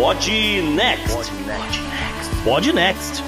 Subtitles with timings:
[0.00, 0.26] Pod
[0.76, 1.30] Next.
[2.42, 3.22] Pod Next.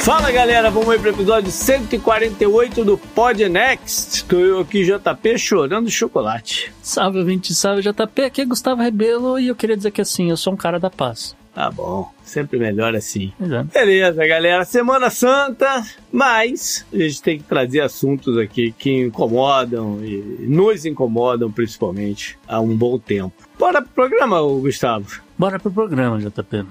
[0.00, 4.26] Fala galera, vamos aí pro episódio 148 do Pod Next.
[4.26, 6.70] Tô eu aqui, JP, chorando chocolate.
[6.82, 8.24] Salve, ouvinte, salve, JP.
[8.24, 10.90] Aqui é Gustavo Rebelo e eu queria dizer que assim, eu sou um cara da
[10.90, 11.34] paz.
[11.54, 13.32] Tá bom, sempre melhor assim.
[13.40, 13.70] Exato.
[13.72, 14.66] Beleza, galera.
[14.66, 21.50] Semana Santa, mas a gente tem que trazer assuntos aqui que incomodam e nos incomodam
[21.50, 23.47] principalmente há um bom tempo.
[23.58, 25.20] Bora pro programa, Gustavo.
[25.36, 26.64] Bora pro programa, JP.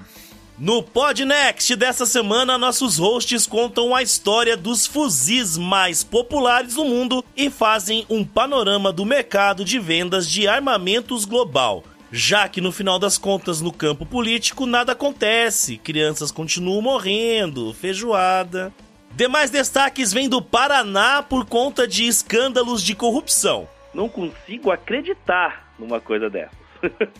[0.58, 7.22] No Podnext dessa semana, nossos hosts contam a história dos fuzis mais populares do mundo
[7.36, 11.84] e fazem um panorama do mercado de vendas de armamentos global.
[12.10, 18.72] Já que no final das contas, no campo político, nada acontece, crianças continuam morrendo, feijoada.
[19.12, 23.68] Demais destaques vêm do Paraná por conta de escândalos de corrupção.
[23.92, 26.67] Não consigo acreditar numa coisa dessas.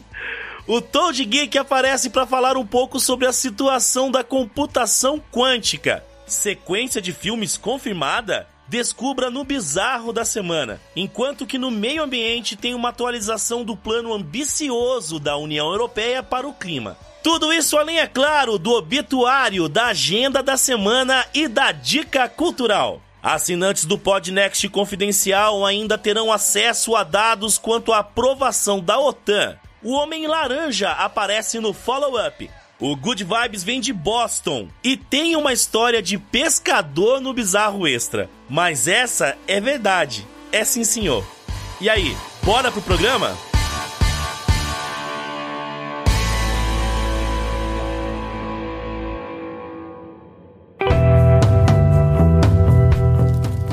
[0.68, 6.04] O Toad Geek aparece para falar um pouco sobre a situação da computação quântica.
[6.26, 8.46] Sequência de filmes confirmada?
[8.68, 10.78] Descubra no bizarro da semana.
[10.94, 16.46] Enquanto que no meio ambiente tem uma atualização do plano ambicioso da União Europeia para
[16.46, 16.98] o clima.
[17.22, 23.00] Tudo isso além, é claro, do obituário, da agenda da semana e da dica cultural.
[23.28, 29.58] Assinantes do Podnext Confidencial ainda terão acesso a dados quanto à aprovação da OTAN.
[29.82, 32.50] O Homem Laranja aparece no follow-up.
[32.80, 38.30] O Good Vibes vem de Boston e tem uma história de pescador no Bizarro Extra.
[38.48, 40.26] Mas essa é verdade.
[40.50, 41.22] É sim, senhor.
[41.82, 43.36] E aí, bora pro programa?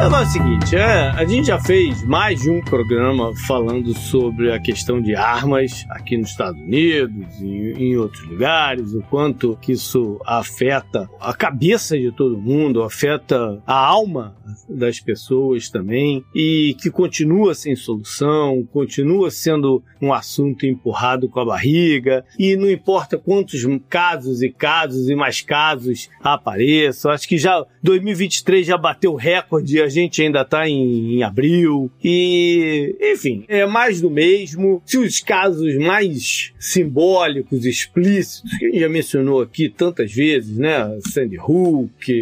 [0.00, 4.58] É o seguinte, é, a gente já fez mais de um programa falando sobre a
[4.58, 10.20] questão de armas aqui nos Estados Unidos e em outros lugares, o quanto que isso
[10.26, 14.36] afeta a cabeça de todo mundo, afeta a alma
[14.68, 21.44] das pessoas também e que continua sem solução, continua sendo um assunto empurrado com a
[21.44, 27.64] barriga e não importa quantos casos e casos e mais casos apareçam, acho que já
[27.82, 34.00] 2023 já bateu recorde, a gente ainda está em, em abril e enfim, é mais
[34.00, 34.82] do mesmo.
[34.84, 40.98] Se os casos mais simbólicos, explícitos, que a gente já mencionou aqui tantas vezes, né,
[41.12, 42.12] Sandy Hook,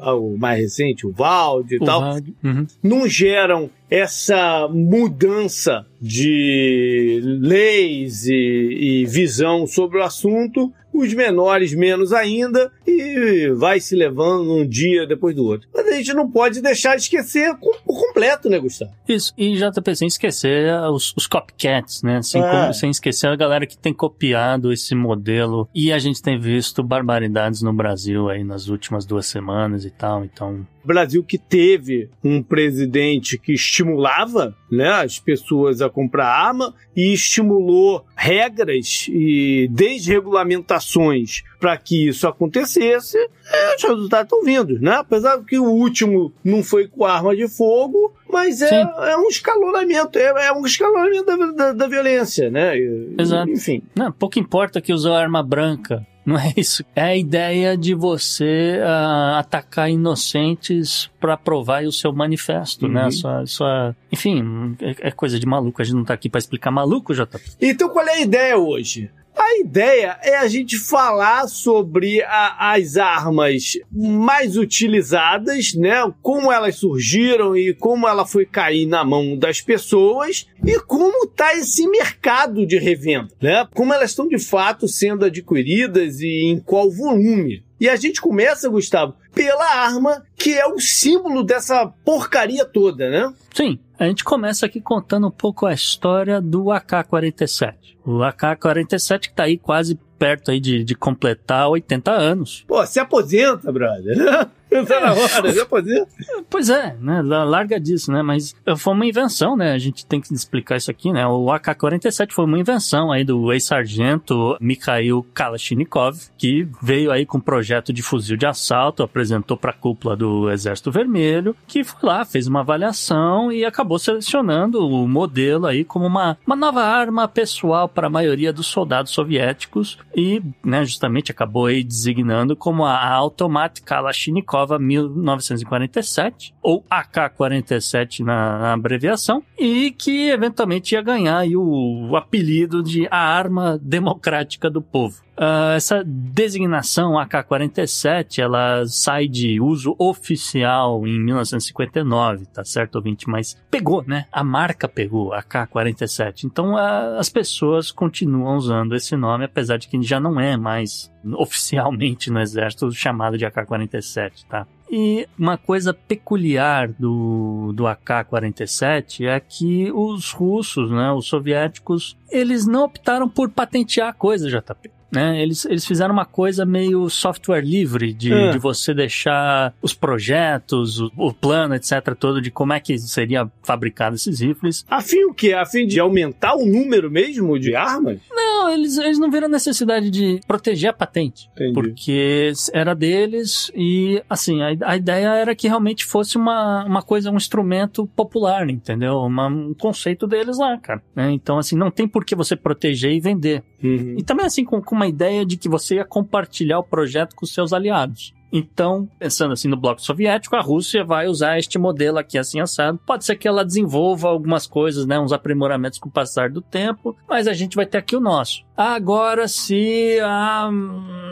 [0.00, 2.00] o mais recente, o Valde e O tal.
[2.42, 2.66] Uhum.
[2.82, 12.12] não geram essa mudança de leis e, e visão sobre o assunto, os menores menos
[12.12, 15.68] ainda, e vai se levando um dia depois do outro.
[15.74, 18.92] Mas a gente não pode deixar de esquecer por completo, né, Gustavo?
[19.08, 22.18] Isso, e JP, sem esquecer os, os copycats, né?
[22.18, 22.50] Assim, É.
[22.50, 25.68] como- sem esquecer a galera que tem copiado esse modelo.
[25.74, 30.24] E a gente tem visto barbaridades no Brasil aí nas últimas duas semanas e tal,
[30.24, 30.66] então.
[30.84, 38.04] Brasil que teve um presidente que estimulava né, as pessoas a comprar arma e estimulou
[38.14, 44.96] regras e desregulamentações para que isso acontecesse, é, os resultados estão vindo, né?
[44.96, 50.18] Apesar que o último não foi com arma de fogo, mas é, é um escalonamento,
[50.18, 52.74] é, é um escalonamento da, da, da violência, né?
[53.18, 53.50] Exato.
[53.50, 53.82] Enfim.
[53.94, 56.06] Não, pouco importa que usou arma branca.
[56.24, 56.84] Não é isso.
[56.94, 62.92] É a ideia de você ah, atacar inocentes para provar o seu manifesto, Uhum.
[62.92, 63.10] né?
[63.10, 63.96] Sua, sua...
[64.12, 65.80] Enfim, é, é coisa de maluco.
[65.80, 67.38] A gente não tá aqui para explicar maluco, JP.
[67.60, 69.10] Então, qual é a ideia hoje?
[69.42, 75.94] A ideia é a gente falar sobre a- as armas mais utilizadas, né?
[76.20, 81.54] Como elas surgiram e como ela foi cair na mão das pessoas e como está
[81.54, 83.66] esse mercado de revenda, né?
[83.74, 87.64] Como elas estão de fato sendo adquiridas e em qual volume.
[87.80, 93.32] E a gente começa, Gustavo, pela arma que é o símbolo dessa porcaria toda, né?
[93.54, 97.74] Sim, a gente começa aqui contando um pouco a história do AK-47.
[98.04, 102.64] O AK-47 que tá aí quase perto aí de, de completar 80 anos.
[102.68, 104.50] Pô, se aposenta, brother.
[104.86, 106.08] tá na hora, se aposenta.
[106.48, 107.20] Pois é, né?
[107.22, 108.22] Larga disso, né?
[108.22, 109.72] Mas foi uma invenção, né?
[109.72, 111.26] A gente tem que explicar isso aqui, né?
[111.26, 117.40] O AK-47 foi uma invenção aí do ex-sargento Mikhail Kalashnikov, que veio aí com um
[117.40, 122.24] projeto de fuzil de assalto, apresentou para a cúpula do Exército Vermelho, que foi lá,
[122.24, 127.88] fez uma avaliação e acabou selecionando o modelo aí como uma, uma nova arma pessoal
[127.88, 133.80] para a maioria dos soldados soviéticos e, né, justamente acabou aí designando como a Automat
[133.80, 143.06] Kalashnikov 1947, ou AK-47 na, na, abreviação, e que eventualmente ia ganhar o apelido de
[143.10, 145.22] a arma democrática do povo.
[145.40, 153.26] Uh, essa designação AK-47, ela sai de uso oficial em 1959, tá certo, ouvinte?
[153.26, 154.26] Mas pegou, né?
[154.30, 156.44] A marca pegou, AK-47.
[156.44, 162.30] Então as pessoas continuam usando esse nome, apesar de que já não é mais oficialmente
[162.30, 164.66] no exército chamado de AK-47, tá?
[164.90, 172.66] E uma coisa peculiar do, do AK-47 é que os russos, né, os soviéticos, eles
[172.66, 174.90] não optaram por patentear a coisa, JP.
[175.12, 175.42] Né?
[175.42, 178.50] Eles, eles fizeram uma coisa meio software livre de, é.
[178.50, 183.50] de você deixar os projetos, o, o, plano, etc., todo de como é que seria
[183.62, 184.84] fabricado esses rifles.
[184.88, 185.52] A fim o quê?
[185.52, 188.20] A fim de aumentar o número mesmo de armas?
[188.30, 191.48] Não, eles, eles não viram necessidade de proteger a patente.
[191.52, 191.72] Entendi.
[191.72, 197.30] Porque era deles e, assim, a, a ideia era que realmente fosse uma, uma coisa,
[197.30, 199.18] um instrumento popular, entendeu?
[199.18, 201.02] Uma, um conceito deles lá, cara.
[201.14, 201.30] Né?
[201.32, 203.62] Então, assim, não tem por que você proteger e vender.
[203.82, 204.16] Uhum.
[204.18, 207.46] E também, assim, com, com uma ideia de que você ia compartilhar o projeto com
[207.46, 208.34] seus aliados.
[208.52, 212.98] Então, pensando assim no bloco soviético, a Rússia vai usar este modelo aqui assim assado.
[213.06, 217.16] Pode ser que ela desenvolva algumas coisas, né, uns aprimoramentos com o passar do tempo,
[217.28, 218.64] mas a gente vai ter aqui o nosso.
[218.80, 220.70] Agora, se a,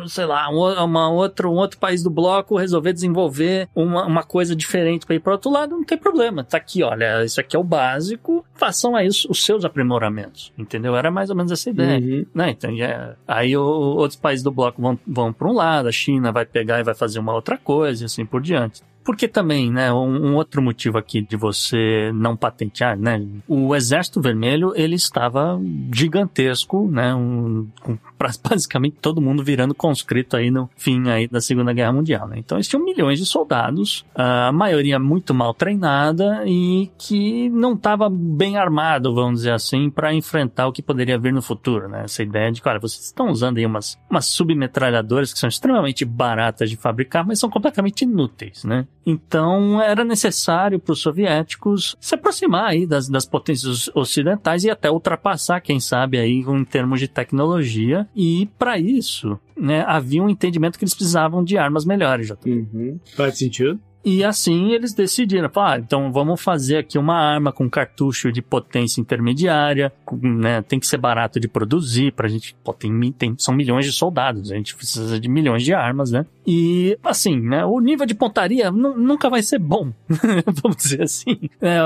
[0.06, 4.54] sei lá, um, uma outra, um outro país do bloco resolver desenvolver uma, uma coisa
[4.54, 6.44] diferente para ir para outro lado, não tem problema.
[6.44, 10.94] Tá aqui, olha, isso aqui é o básico, façam aí os, os seus aprimoramentos, entendeu?
[10.94, 12.26] Era mais ou menos essa ideia, uhum.
[12.34, 12.50] né?
[12.50, 16.30] Então, é, aí o, outros países do bloco vão, vão para um lado, a China
[16.30, 18.82] vai pegar e vai fazer uma outra coisa e assim por diante.
[19.08, 24.20] Porque também, né, um, um, outro motivo aqui de você não patentear, né, o Exército
[24.20, 25.58] Vermelho, ele estava
[25.90, 27.96] gigantesco, né, um, com
[28.48, 32.36] basicamente todo mundo virando conscrito aí no fim aí da Segunda Guerra Mundial, né.
[32.38, 38.08] Então eles tinham milhões de soldados, a maioria muito mal treinada e que não estava
[38.10, 42.02] bem armado, vamos dizer assim, para enfrentar o que poderia vir no futuro, né.
[42.04, 46.68] Essa ideia de olha, vocês estão usando aí umas, umas submetralhadoras que são extremamente baratas
[46.68, 48.86] de fabricar, mas são completamente inúteis, né.
[49.06, 54.90] Então era necessário para os soviéticos se aproximar aí das, das potências ocidentais e até
[54.90, 58.07] ultrapassar, quem sabe, aí em termos de tecnologia.
[58.14, 62.28] E para isso, né, havia um entendimento que eles precisavam de armas melhores.
[62.28, 62.37] Já.
[62.44, 62.99] Uhum.
[63.16, 63.78] Faz sentido.
[64.08, 69.02] E assim eles decidiram, ah, então vamos fazer aqui uma arma com cartucho de potência
[69.02, 73.84] intermediária, né, tem que ser barato de produzir, pra gente, pô, tem, tem, são milhões
[73.84, 76.25] de soldados, a gente precisa de milhões de armas, né?
[76.46, 79.93] E, assim, né, o nível de pontaria nunca vai ser bom,
[80.62, 81.38] vamos dizer assim.
[81.61, 81.78] É,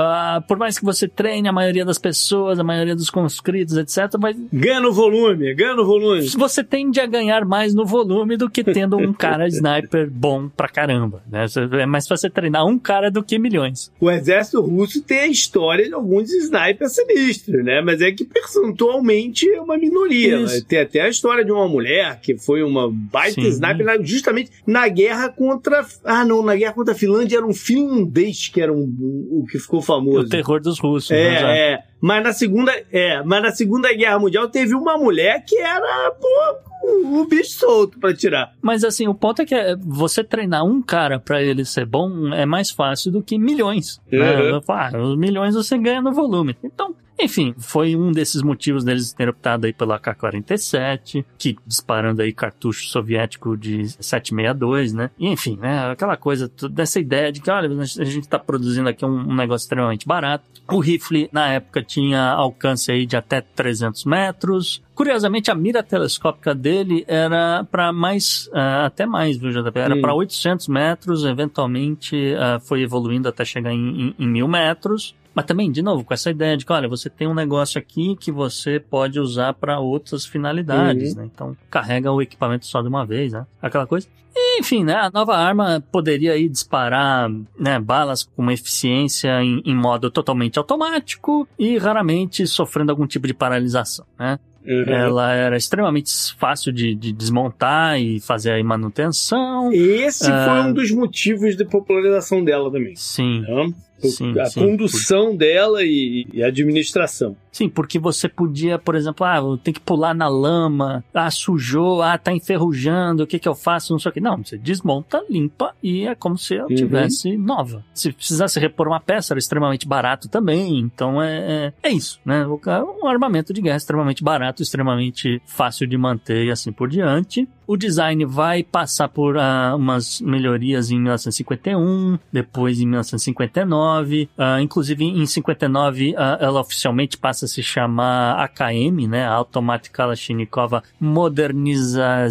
[0.47, 4.33] por mais que você treine a maioria das pessoas, a maioria dos conscritos, etc, vai...
[4.53, 6.25] Ganha no volume, ganha no volume.
[6.29, 10.69] Você tende a ganhar mais no volume do que tendo um cara sniper bom pra
[10.69, 11.45] caramba, né?
[11.81, 13.91] É mais fácil você treinar um cara do que milhões.
[13.99, 17.81] O exército russo tem a história de alguns snipers sinistros, né?
[17.81, 20.39] Mas é que percentualmente é uma minoria.
[20.67, 23.47] Tem até a história de uma mulher que foi uma baita Sim.
[23.47, 25.85] sniper justamente na guerra contra.
[26.03, 28.93] Ah, não, na guerra contra a Finlândia era um finlandês que era um,
[29.31, 30.25] o que ficou famoso.
[30.25, 31.11] O terror dos russos.
[31.11, 31.92] É, né, é.
[32.03, 37.21] Mas na segunda, é, mas na segunda guerra mundial teve uma mulher que era pô,
[37.21, 38.53] o bicho solto para tirar.
[38.61, 42.33] Mas assim, o ponto é que é, você treinar um cara para ele ser bom
[42.33, 44.01] é mais fácil do que milhões.
[44.11, 44.35] Né?
[44.35, 44.55] Uhum.
[44.57, 44.61] Né?
[44.67, 46.57] Ah, os milhões você ganha no volume.
[46.61, 52.33] Então, enfim, foi um desses motivos deles terem optado aí pelo AK-47, que disparando aí
[52.33, 55.11] cartucho soviético de 762, né?
[55.17, 55.91] E, enfim, né?
[55.91, 59.65] Aquela coisa, dessa ideia de que, olha, a gente tá produzindo aqui um, um negócio
[59.65, 60.49] extremamente barato.
[60.69, 64.81] O rifle, na época, tinha alcance aí de até 300 metros.
[64.95, 69.77] Curiosamente, a mira telescópica dele era para mais, uh, até mais, viu, JP?
[69.77, 75.13] Era para 800 metros, eventualmente uh, foi evoluindo até chegar em, em, em mil metros.
[75.35, 78.15] Mas também, de novo, com essa ideia de que, olha, você tem um negócio aqui
[78.19, 81.21] que você pode usar para outras finalidades, Uhum.
[81.21, 81.29] né?
[81.33, 83.45] Então, carrega o equipamento só de uma vez, né?
[83.61, 84.07] Aquela coisa.
[84.35, 84.93] E, enfim, né?
[84.95, 90.57] A nova arma poderia aí disparar né, balas com uma eficiência em, em modo totalmente
[90.59, 94.39] automático e raramente sofrendo algum tipo de paralisação, né?
[94.65, 94.83] Uhum.
[94.93, 99.71] Ela era extremamente fácil de, de desmontar e fazer aí manutenção.
[99.73, 100.45] Esse Ah.
[100.47, 102.95] foi um dos motivos de popularização dela também.
[102.95, 103.73] Sim, né?
[104.09, 104.59] Sim, a sim.
[104.61, 107.35] condução dela e, e a administração.
[107.51, 112.17] sim, porque você podia, por exemplo, ah, tenho que pular na lama, ah, sujou, ah,
[112.17, 114.19] tá enferrujando, o que que eu faço, não sei o que.
[114.21, 116.75] Não, você desmonta, limpa e é como se ela Uhum.
[116.75, 117.83] tivesse nova.
[117.93, 122.45] Se precisasse repor uma peça, era extremamente barato também, então é, é, é isso, né?
[122.61, 127.47] Ca- Um armamento de guerra extremamente barato, extremamente fácil de manter e assim por diante.
[127.65, 135.03] O design vai passar por ah, umas melhorias em 1951, depois em 1959, ah, inclusive
[135.03, 142.27] em 59 ah, ela oficialmente passa a se chamar AKM, né, Automatic Kalashnikov moderniza...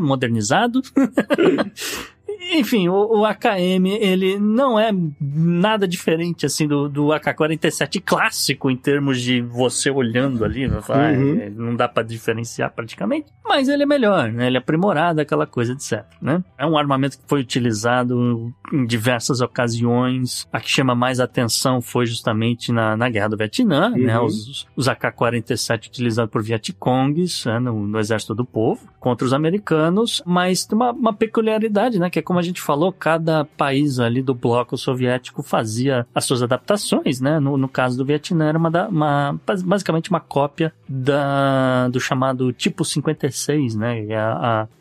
[0.00, 0.82] modernizado.
[2.52, 8.76] Enfim, o, o AKM, ele não é nada diferente, assim, do, do AK-47 clássico, em
[8.76, 11.52] termos de você olhando ali, vai falar, Uhum.
[11.56, 14.46] não dá pra diferenciar praticamente, mas ele é melhor, né?
[14.46, 16.42] Ele é aprimorado, aquela coisa, etc, né?
[16.58, 20.46] É um armamento que foi utilizado em diversas ocasiões.
[20.52, 24.18] A que chama mais atenção foi justamente na, na Guerra do Vietnã, né?
[24.18, 24.26] Uhum.
[24.26, 27.58] Os, os AK-47 utilizados por Vietcongs, né?
[27.58, 32.08] no, no Exército do Povo, contra os americanos, mas tem uma, uma peculiaridade, né?
[32.10, 36.42] Que é como a gente falou, cada país ali do bloco soviético fazia as suas
[36.42, 37.38] adaptações, né?
[37.38, 42.84] No, no caso do Vietnã era uma, uma basicamente uma cópia da, do chamado tipo
[42.84, 44.06] 56, né?
[44.06, 44.32] É a,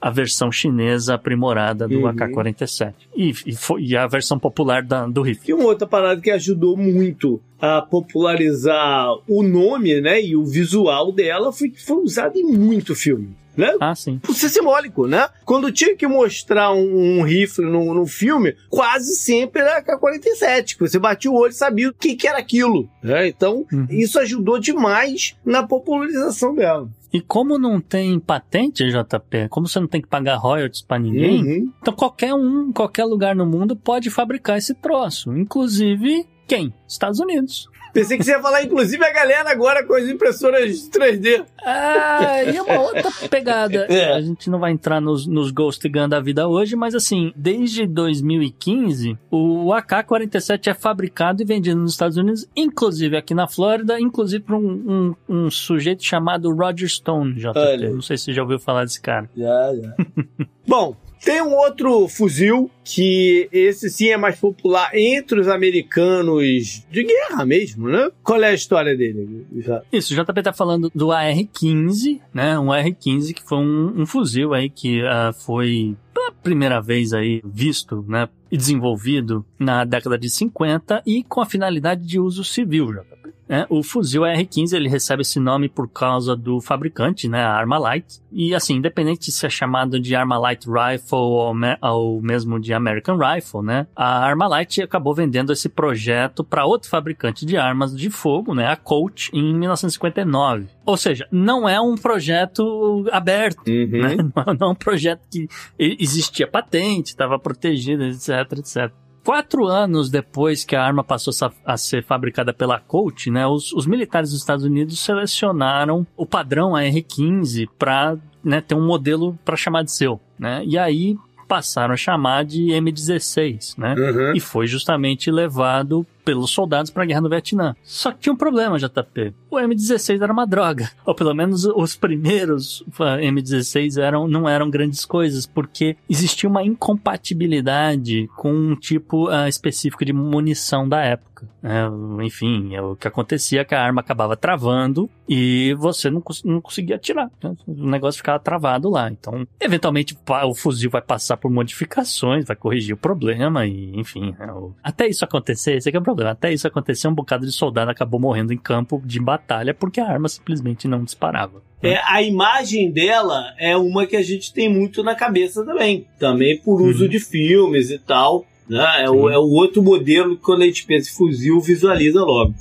[0.02, 2.08] a, a versão chinesa aprimorada do Uhum.
[2.08, 2.94] AK-47.
[3.16, 5.50] E, e, foi- e a versão popular da, do rifle.
[5.52, 11.14] E uma outra parada que ajudou muito a popularizar o nome, né, e o visual
[11.14, 13.74] dela foi foi usado em muito filme, né?
[13.80, 14.20] Ah, sim.
[14.20, 15.30] Por ser simbólico, né?
[15.46, 20.80] Quando tinha que mostrar um, um rifle no, no filme, quase sempre era K-47, que
[20.82, 23.28] você batia o olho e sabia o que, que era aquilo, né?
[23.30, 23.88] Então, Uhum.
[23.90, 26.90] isso ajudou demais na popularização dela.
[27.14, 31.44] E como não tem patente, JP, como você não tem que pagar royalties pra ninguém,
[31.44, 31.72] Uhum.
[31.82, 35.32] então qualquer um, qualquer lugar no mundo pode fabricar esse troço.
[35.38, 36.72] Inclusive, quem?
[36.88, 37.68] Estados Unidos.
[37.92, 41.44] Pensei que você ia falar, inclusive, a galera agora com as impressoras 3D.
[41.64, 43.86] Ah, e uma outra pegada.
[43.88, 44.14] É.
[44.14, 47.86] A gente não vai entrar nos, nos Ghost Gun da vida hoje, mas assim, desde
[47.88, 54.44] 2015, o AK-47 é fabricado e vendido nos Estados Unidos, inclusive aqui na Flórida, inclusive
[54.44, 57.52] por um, um, um sujeito chamado Roger Stone, JP.
[57.56, 57.90] Olha.
[57.92, 59.30] Não sei se você já ouviu falar desse cara.
[59.36, 59.96] Já, já.
[60.68, 67.04] Bom, tem um outro fuzil que esse sim é mais popular entre os americanos de
[67.04, 68.10] guerra mesmo, né?
[68.22, 69.46] Qual é a história dele?
[69.92, 72.60] Isso, o JP tá falando do AR-15, né?
[72.60, 77.42] Um AR-15 que foi um, um fuzil aí que ah, foi pela primeira vez aí
[77.46, 78.28] visto, né?
[78.52, 83.33] E desenvolvido na década de 50 e com a finalidade de uso civil, JP.
[83.54, 83.66] Né?
[83.70, 88.22] o fuzil AR-15 ele recebe esse nome por causa do fabricante, né, a Armalite.
[88.32, 93.18] E assim, independente se é chamado de Armalite Rifle ou, me- ou mesmo de American
[93.18, 98.54] Rifle, né, a Armalite acabou vendendo esse projeto para outro fabricante de armas de fogo,
[98.56, 100.68] né, a Colt, em 1959.
[100.86, 103.62] Ou seja, não é um projeto aberto,
[104.02, 104.16] né?
[104.60, 108.92] Não- é um projeto que existia patente, estava protegido, etc, etc.
[109.24, 111.34] Quatro anos depois que a arma passou
[111.66, 116.76] a ser fabricada pela Colt, né, os, os militares dos Estados Unidos selecionaram o padrão
[116.76, 120.62] AR-15 para né, ter um modelo para chamar de seu, né?
[120.66, 121.16] E aí
[121.48, 123.96] passaram a chamar de M16, né?
[123.96, 124.36] Uhum.
[124.36, 127.76] E foi justamente levado pelos soldados para a guerra no Vietnã.
[127.84, 129.34] Só que tinha um problema, JP.
[129.50, 130.90] O M16 era uma droga.
[131.06, 136.64] Ou pelo menos os primeiros ah, M16 eram, não eram grandes coisas, porque existia uma
[136.64, 141.33] incompatibilidade com um tipo ah, específico de munição da época.
[141.64, 146.22] É, enfim, é o que acontecia é que a arma acabava travando e você não,
[146.22, 147.30] cons- não conseguia atirar.
[147.44, 147.56] né?
[147.68, 149.10] O negócio ficava travado lá.
[149.10, 154.36] Então, eventualmente, o fuzil vai passar por modificações, vai corrigir o problema e, enfim.
[154.40, 156.32] é o- Até isso acontecer, esse aqui é o problema.
[156.32, 160.08] Até isso acontecer, um bocado de soldado acabou morrendo em campo de batalha porque a
[160.08, 161.62] arma simplesmente não disparava.
[161.82, 166.08] É, a imagem dela é uma que a gente tem muito na cabeça também.
[166.18, 167.10] Também por uso Uhum.
[167.10, 168.46] de filmes e tal.
[168.68, 169.04] Né?
[169.04, 172.54] É, o, é o outro modelo que quando a gente pensa em fuzil, visualiza logo.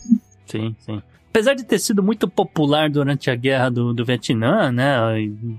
[0.47, 1.03] Sim, sim.
[1.31, 4.97] Apesar de ter sido muito popular durante a guerra do, do Vietnã, né?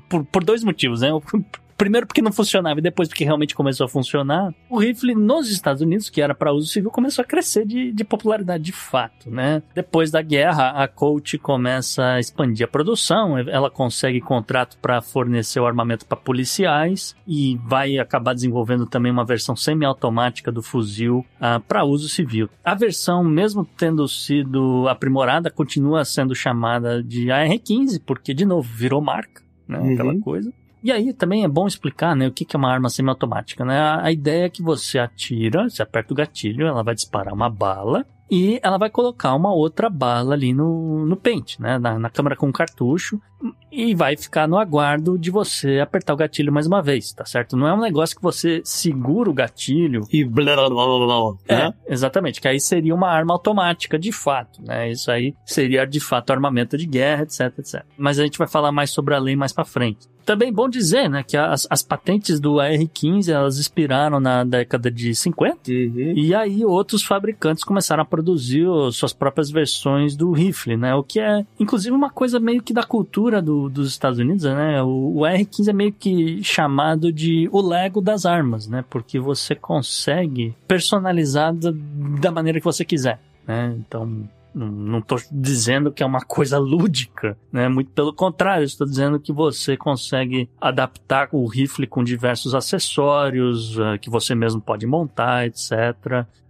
[0.07, 1.09] Por, por dois motivos, né?
[1.77, 5.81] Primeiro porque não funcionava e depois porque realmente começou a funcionar, o rifle nos Estados
[5.81, 9.61] Unidos, que era para uso civil, começou a crescer de, de popularidade de fato, né?
[9.75, 15.59] Depois da guerra, a Colt começa a expandir a produção, ela consegue contrato para fornecer
[15.59, 21.59] o armamento para policiais e vai acabar desenvolvendo também uma versão semiautomática do fuzil ah,
[21.59, 22.49] para uso civil.
[22.63, 29.01] A versão, mesmo tendo sido aprimorada, continua sendo chamada de AR-15, porque, de novo, virou
[29.01, 29.79] marca, né?
[29.79, 29.93] Uhum.
[29.93, 30.53] Aquela coisa.
[30.83, 33.79] E aí também é bom explicar, né, o que é uma arma semiautomática, né?
[34.01, 38.05] A ideia é que você atira, você aperta o gatilho, ela vai disparar uma bala
[38.29, 41.77] e ela vai colocar uma outra bala ali no, no pente, né?
[41.77, 43.21] Na, na câmera com cartucho
[43.71, 47.57] e vai ficar no aguardo de você apertar o gatilho mais uma vez, tá certo?
[47.57, 51.37] Não é um negócio que você segura o gatilho e blá blá blá blá, blá
[51.47, 51.73] é, né?
[51.87, 54.91] exatamente, que aí seria uma arma automática de fato, né?
[54.91, 57.83] Isso aí seria de fato armamento de guerra, etc, etc.
[57.97, 60.13] Mas a gente vai falar mais sobre a lei mais para frente.
[60.25, 65.13] Também bom dizer, né, que as, as patentes do AR-15 elas expiraram na década de
[65.13, 66.13] 50 uhum.
[66.15, 71.19] e aí outros fabricantes começaram a produzir suas próprias versões do rifle, né, o que
[71.19, 75.25] é inclusive uma coisa meio que da cultura do, dos Estados Unidos, né, o, o
[75.25, 81.53] AR-15 é meio que chamado de o Lego das armas, né, porque você consegue personalizar
[81.53, 87.35] da, maneira que você quiser, né, então não estou dizendo que é uma coisa lúdica,
[87.51, 87.67] né?
[87.67, 93.97] Muito pelo contrário, estou dizendo que você consegue adaptar o rifle com diversos acessórios uh,
[93.99, 95.71] que você mesmo pode montar, etc.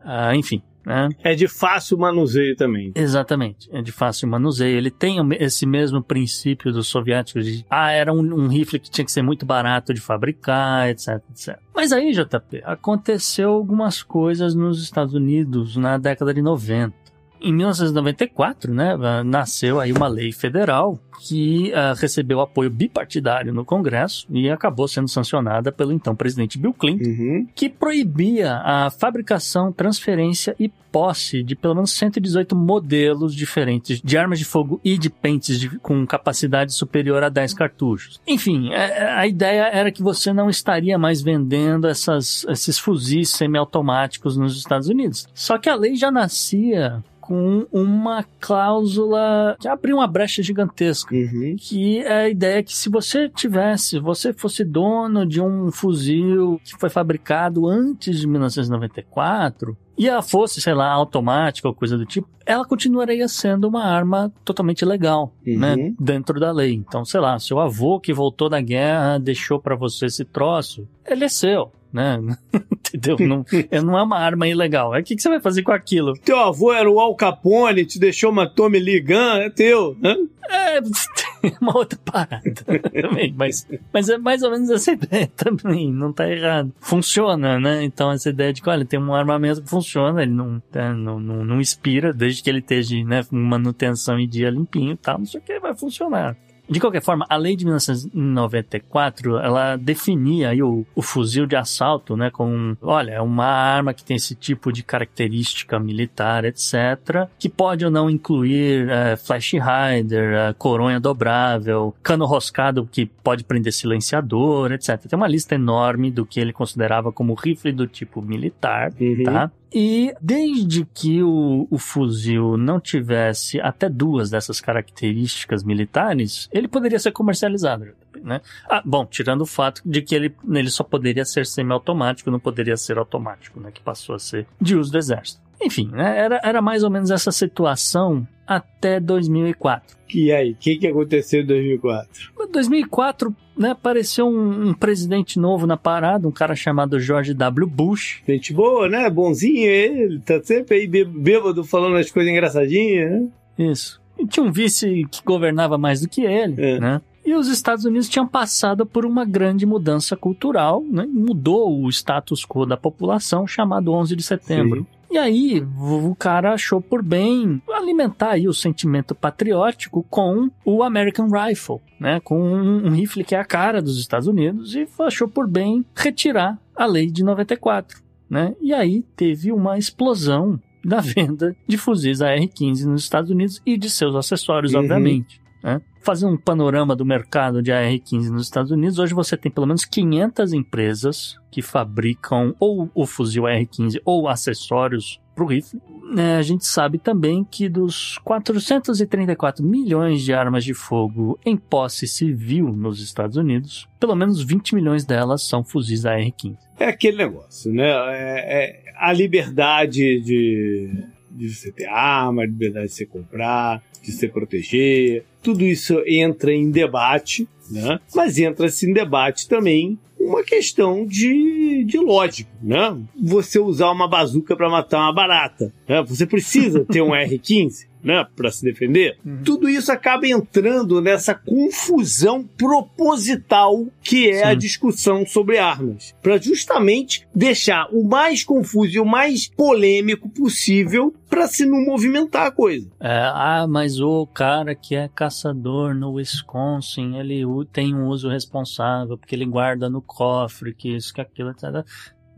[0.03, 1.09] Ah, enfim, né?
[1.23, 2.91] É de fácil manuseio também.
[2.95, 4.77] Exatamente, é de fácil manuseio.
[4.77, 9.05] Ele tem esse mesmo princípio dos soviéticos de, ah, era um, um, rifle que tinha
[9.05, 11.59] que ser muito barato de fabricar, etc, etc.
[11.75, 17.02] Mas aí, JP, aconteceu algumas coisas nos Estados Unidos na década de 90
[17.43, 18.95] em 1994, né,
[19.25, 25.07] nasceu aí uma lei federal que uh, recebeu apoio bipartidário no Congresso e acabou sendo
[25.07, 27.47] sancionada pelo então presidente Bill Clinton, uhum.
[27.55, 34.37] que proibia a fabricação, transferência e posse de pelo menos 118 modelos diferentes de armas
[34.37, 38.21] de fogo e de pentes de, com capacidade superior a 10 cartuchos.
[38.27, 42.77] Enfim, a, é, é, a ideia era que você não estaria mais vendendo essas, esses
[42.77, 45.27] fuzis semiautomáticos nos Estados Unidos.
[45.33, 51.15] Só que a lei já nascia com uma cláusula que abriu uma brecha gigantesca.
[51.15, 51.55] Uhum.
[51.57, 56.73] Que é a ideia que se você tivesse, você fosse dono de um fuzil que
[56.77, 62.27] foi fabricado antes de 1994, e ela fosse, sei lá, automática ou coisa do tipo,
[62.45, 65.59] ela continuaria sendo uma arma totalmente legal, uhum.
[65.59, 65.93] né?
[65.97, 66.73] Dentro da lei.
[66.73, 71.23] Então, sei lá, seu avô que voltou da guerra deixou para você esse troço, ele
[71.23, 72.19] é seu né?
[72.93, 73.27] Entendeu?
[73.27, 74.91] Não, é, não é uma arma ilegal.
[74.91, 76.13] O que, que você vai fazer com aquilo?
[76.13, 80.15] Teu avô era o Al Capone, te deixou uma Tommy Lee Gun, é teu, né?
[80.49, 80.79] É,
[81.59, 86.29] uma outra parada também, mas, mas é mais ou menos essa ideia também, não tá
[86.29, 86.71] errado.
[86.79, 87.83] Funciona, né?
[87.83, 91.19] Então essa ideia de que, olha, tem um armamento que funciona, ele não, tá, não,
[91.19, 95.25] não, não expira, desde que ele esteja, né, manutenção em dia limpinho e tal, não
[95.25, 96.37] sei o que, vai funcionar.
[96.67, 102.15] De qualquer forma, a lei de 1994, ela definia aí o, o fuzil de assalto,
[102.15, 107.49] né, como, olha, é uma arma que tem esse tipo de característica militar, etc., que
[107.49, 113.73] pode ou não incluir é, flash hider, é, coronha dobrável, cano roscado que pode prender
[113.73, 114.97] silenciador, etc.
[115.07, 119.23] Tem uma lista enorme do que ele considerava como rifle do tipo militar, uhum.
[119.23, 119.51] tá?
[119.73, 126.99] E desde que o, o, fuzil não tivesse até duas dessas características militares, ele poderia
[126.99, 127.87] ser comercializado.
[128.21, 128.39] Né?
[128.69, 132.77] Ah, bom, tirando o fato de que ele, ele só poderia ser semiautomático, não poderia
[132.77, 133.71] ser automático, né?
[133.71, 135.42] que passou a ser de uso do exército.
[135.63, 136.17] Enfim, né?
[136.17, 139.97] era, era mais ou menos essa situação até 2004.
[140.13, 142.31] E aí, o que, que aconteceu em 2004?
[142.39, 147.67] Em 2004, né, apareceu um, um, presidente novo na parada, um cara chamado George W.
[147.67, 148.21] Bush.
[148.27, 149.09] Gente boa, né?
[149.09, 153.27] Bonzinho ele, tá sempre aí bêbado falando as coisas engraçadinhas, né?
[153.57, 154.01] Isso.
[154.17, 156.79] E tinha um vice que governava mais do que ele, é.
[156.79, 157.01] né?
[157.25, 161.07] E os Estados Unidos tinham passado por uma grande mudança cultural, né?
[161.09, 164.81] mudou o status quo da população, chamado 11 de setembro.
[164.81, 164.92] Sim.
[165.13, 171.27] E aí, o cara achou por bem alimentar aí o sentimento patriótico com o American
[171.29, 172.19] Rifle, né?
[172.19, 175.85] Com um, um rifle que é a cara dos Estados Unidos e achou por bem
[175.95, 178.55] retirar a lei de 94, né?
[178.59, 183.91] E aí teve uma explosão da venda de fuzis AR-15 nos Estados Unidos e de
[183.91, 184.79] seus acessórios, uhum.
[184.79, 185.39] obviamente.
[185.63, 185.79] Né?
[186.03, 189.85] Fazer um panorama do mercado de AR-15 nos Estados Unidos, hoje você tem pelo menos
[189.85, 195.81] 500 empresas que fabricam ou o fuzil AR-15 ou acessórios para o rifle.
[196.17, 202.05] É, a gente sabe também que dos 434 milhões de armas de fogo em posse
[202.05, 206.57] civil nos Estados Unidos, pelo menos 20 milhões delas são fuzis AR-15.
[206.77, 207.87] É aquele negócio, né?
[207.87, 215.25] É, é a liberdade de, de você ter arma, de você comprar, de você proteger.
[215.41, 217.99] Tudo isso entra em debate, né?
[218.15, 222.97] Mas entra-se em debate também uma questão de, de lógica, né?
[223.21, 226.01] Você usar uma bazuca para matar uma barata, né?
[226.03, 227.87] Você precisa ter um R15?
[228.03, 229.43] Né, para se defender, uhum.
[229.45, 234.43] tudo isso acaba entrando nessa confusão proposital que é Sim.
[234.43, 241.13] a discussão sobre armas, para justamente deixar o mais confuso e o mais polêmico possível
[241.29, 242.87] para se não movimentar a coisa.
[242.99, 249.17] É, ah, mas o cara que é caçador no Wisconsin, ele tem um uso responsável,
[249.17, 251.83] porque ele guarda no cofre, que isso, que aquilo, etc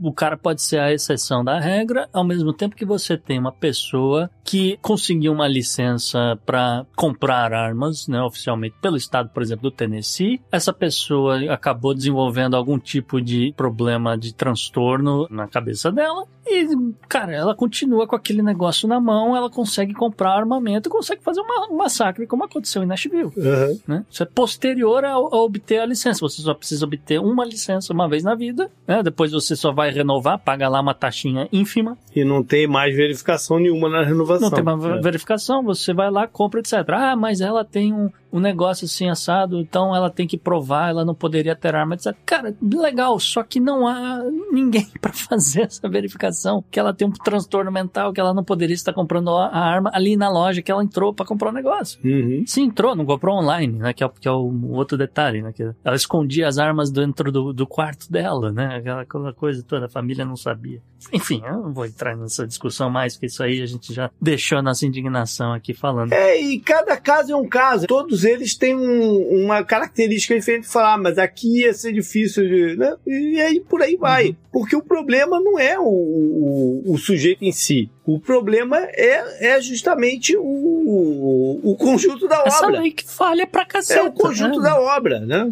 [0.01, 3.51] o cara pode ser a exceção da regra, ao mesmo tempo que você tem uma
[3.51, 9.75] pessoa que conseguiu uma licença para comprar armas, né, oficialmente pelo estado, por exemplo, do
[9.75, 10.41] Tennessee.
[10.51, 16.67] Essa pessoa acabou desenvolvendo algum tipo de problema de transtorno na cabeça dela e,
[17.10, 21.41] cara, ela continua com aquele negócio na mão, ela consegue comprar armamento e consegue fazer
[21.41, 23.31] uma, um massacre, como aconteceu em Nashville.
[23.36, 23.79] Uhum.
[23.88, 24.05] Né?
[24.10, 26.19] Isso é posterior a, a, obter a licença.
[26.19, 29.01] Você só precisa obter uma licença uma vez na vida, né?
[29.01, 31.97] depois você só vai renovar, paga lá uma taxinha ínfima.
[32.15, 34.49] E não tem mais verificação nenhuma na renovação.
[34.49, 35.01] Não tem mais é.
[35.01, 36.73] verificação, você vai lá, compra, etc.
[36.89, 41.05] Ah, mas ela tem um, um negócio assim assado, então ela tem que provar, ela
[41.05, 42.15] não poderia ter arma, etc.
[42.25, 47.11] Cara, legal, só que não há ninguém para fazer essa verificação, que ela tem um
[47.11, 50.83] transtorno mental, que ela não poderia estar comprando a arma ali na loja que ela
[50.83, 51.99] entrou para comprar o um negócio.
[52.03, 52.43] Uhum.
[52.45, 53.93] Se entrou, não comprou online, né?
[53.93, 55.53] Que é, que é o outro detalhe, né?
[55.53, 58.77] Que ela escondia as armas dentro do, do quarto dela, né?
[58.77, 60.81] Aquela, aquela coisa toda, a família não sabia.
[61.13, 64.61] Enfim, eu não vou entrar nessa discussão mais, porque isso aí a gente já deixou
[64.61, 66.11] nossa indignação aqui falando.
[66.11, 67.88] É, e cada caso é um caso.
[67.88, 72.47] Todos eles têm um, uma característica diferente de falar, ah, mas aqui ia ser difícil
[72.47, 72.75] de.
[72.75, 72.95] Né?
[73.05, 74.29] E aí por aí vai.
[74.29, 74.35] Uhum.
[74.51, 77.89] Porque o problema não é o, o, o sujeito em si.
[78.05, 82.77] O problema é, é justamente o, o conjunto da Essa obra.
[82.77, 83.99] Essa lei que falha pra cacete.
[83.99, 84.69] É o conjunto né?
[84.69, 85.51] da obra, né?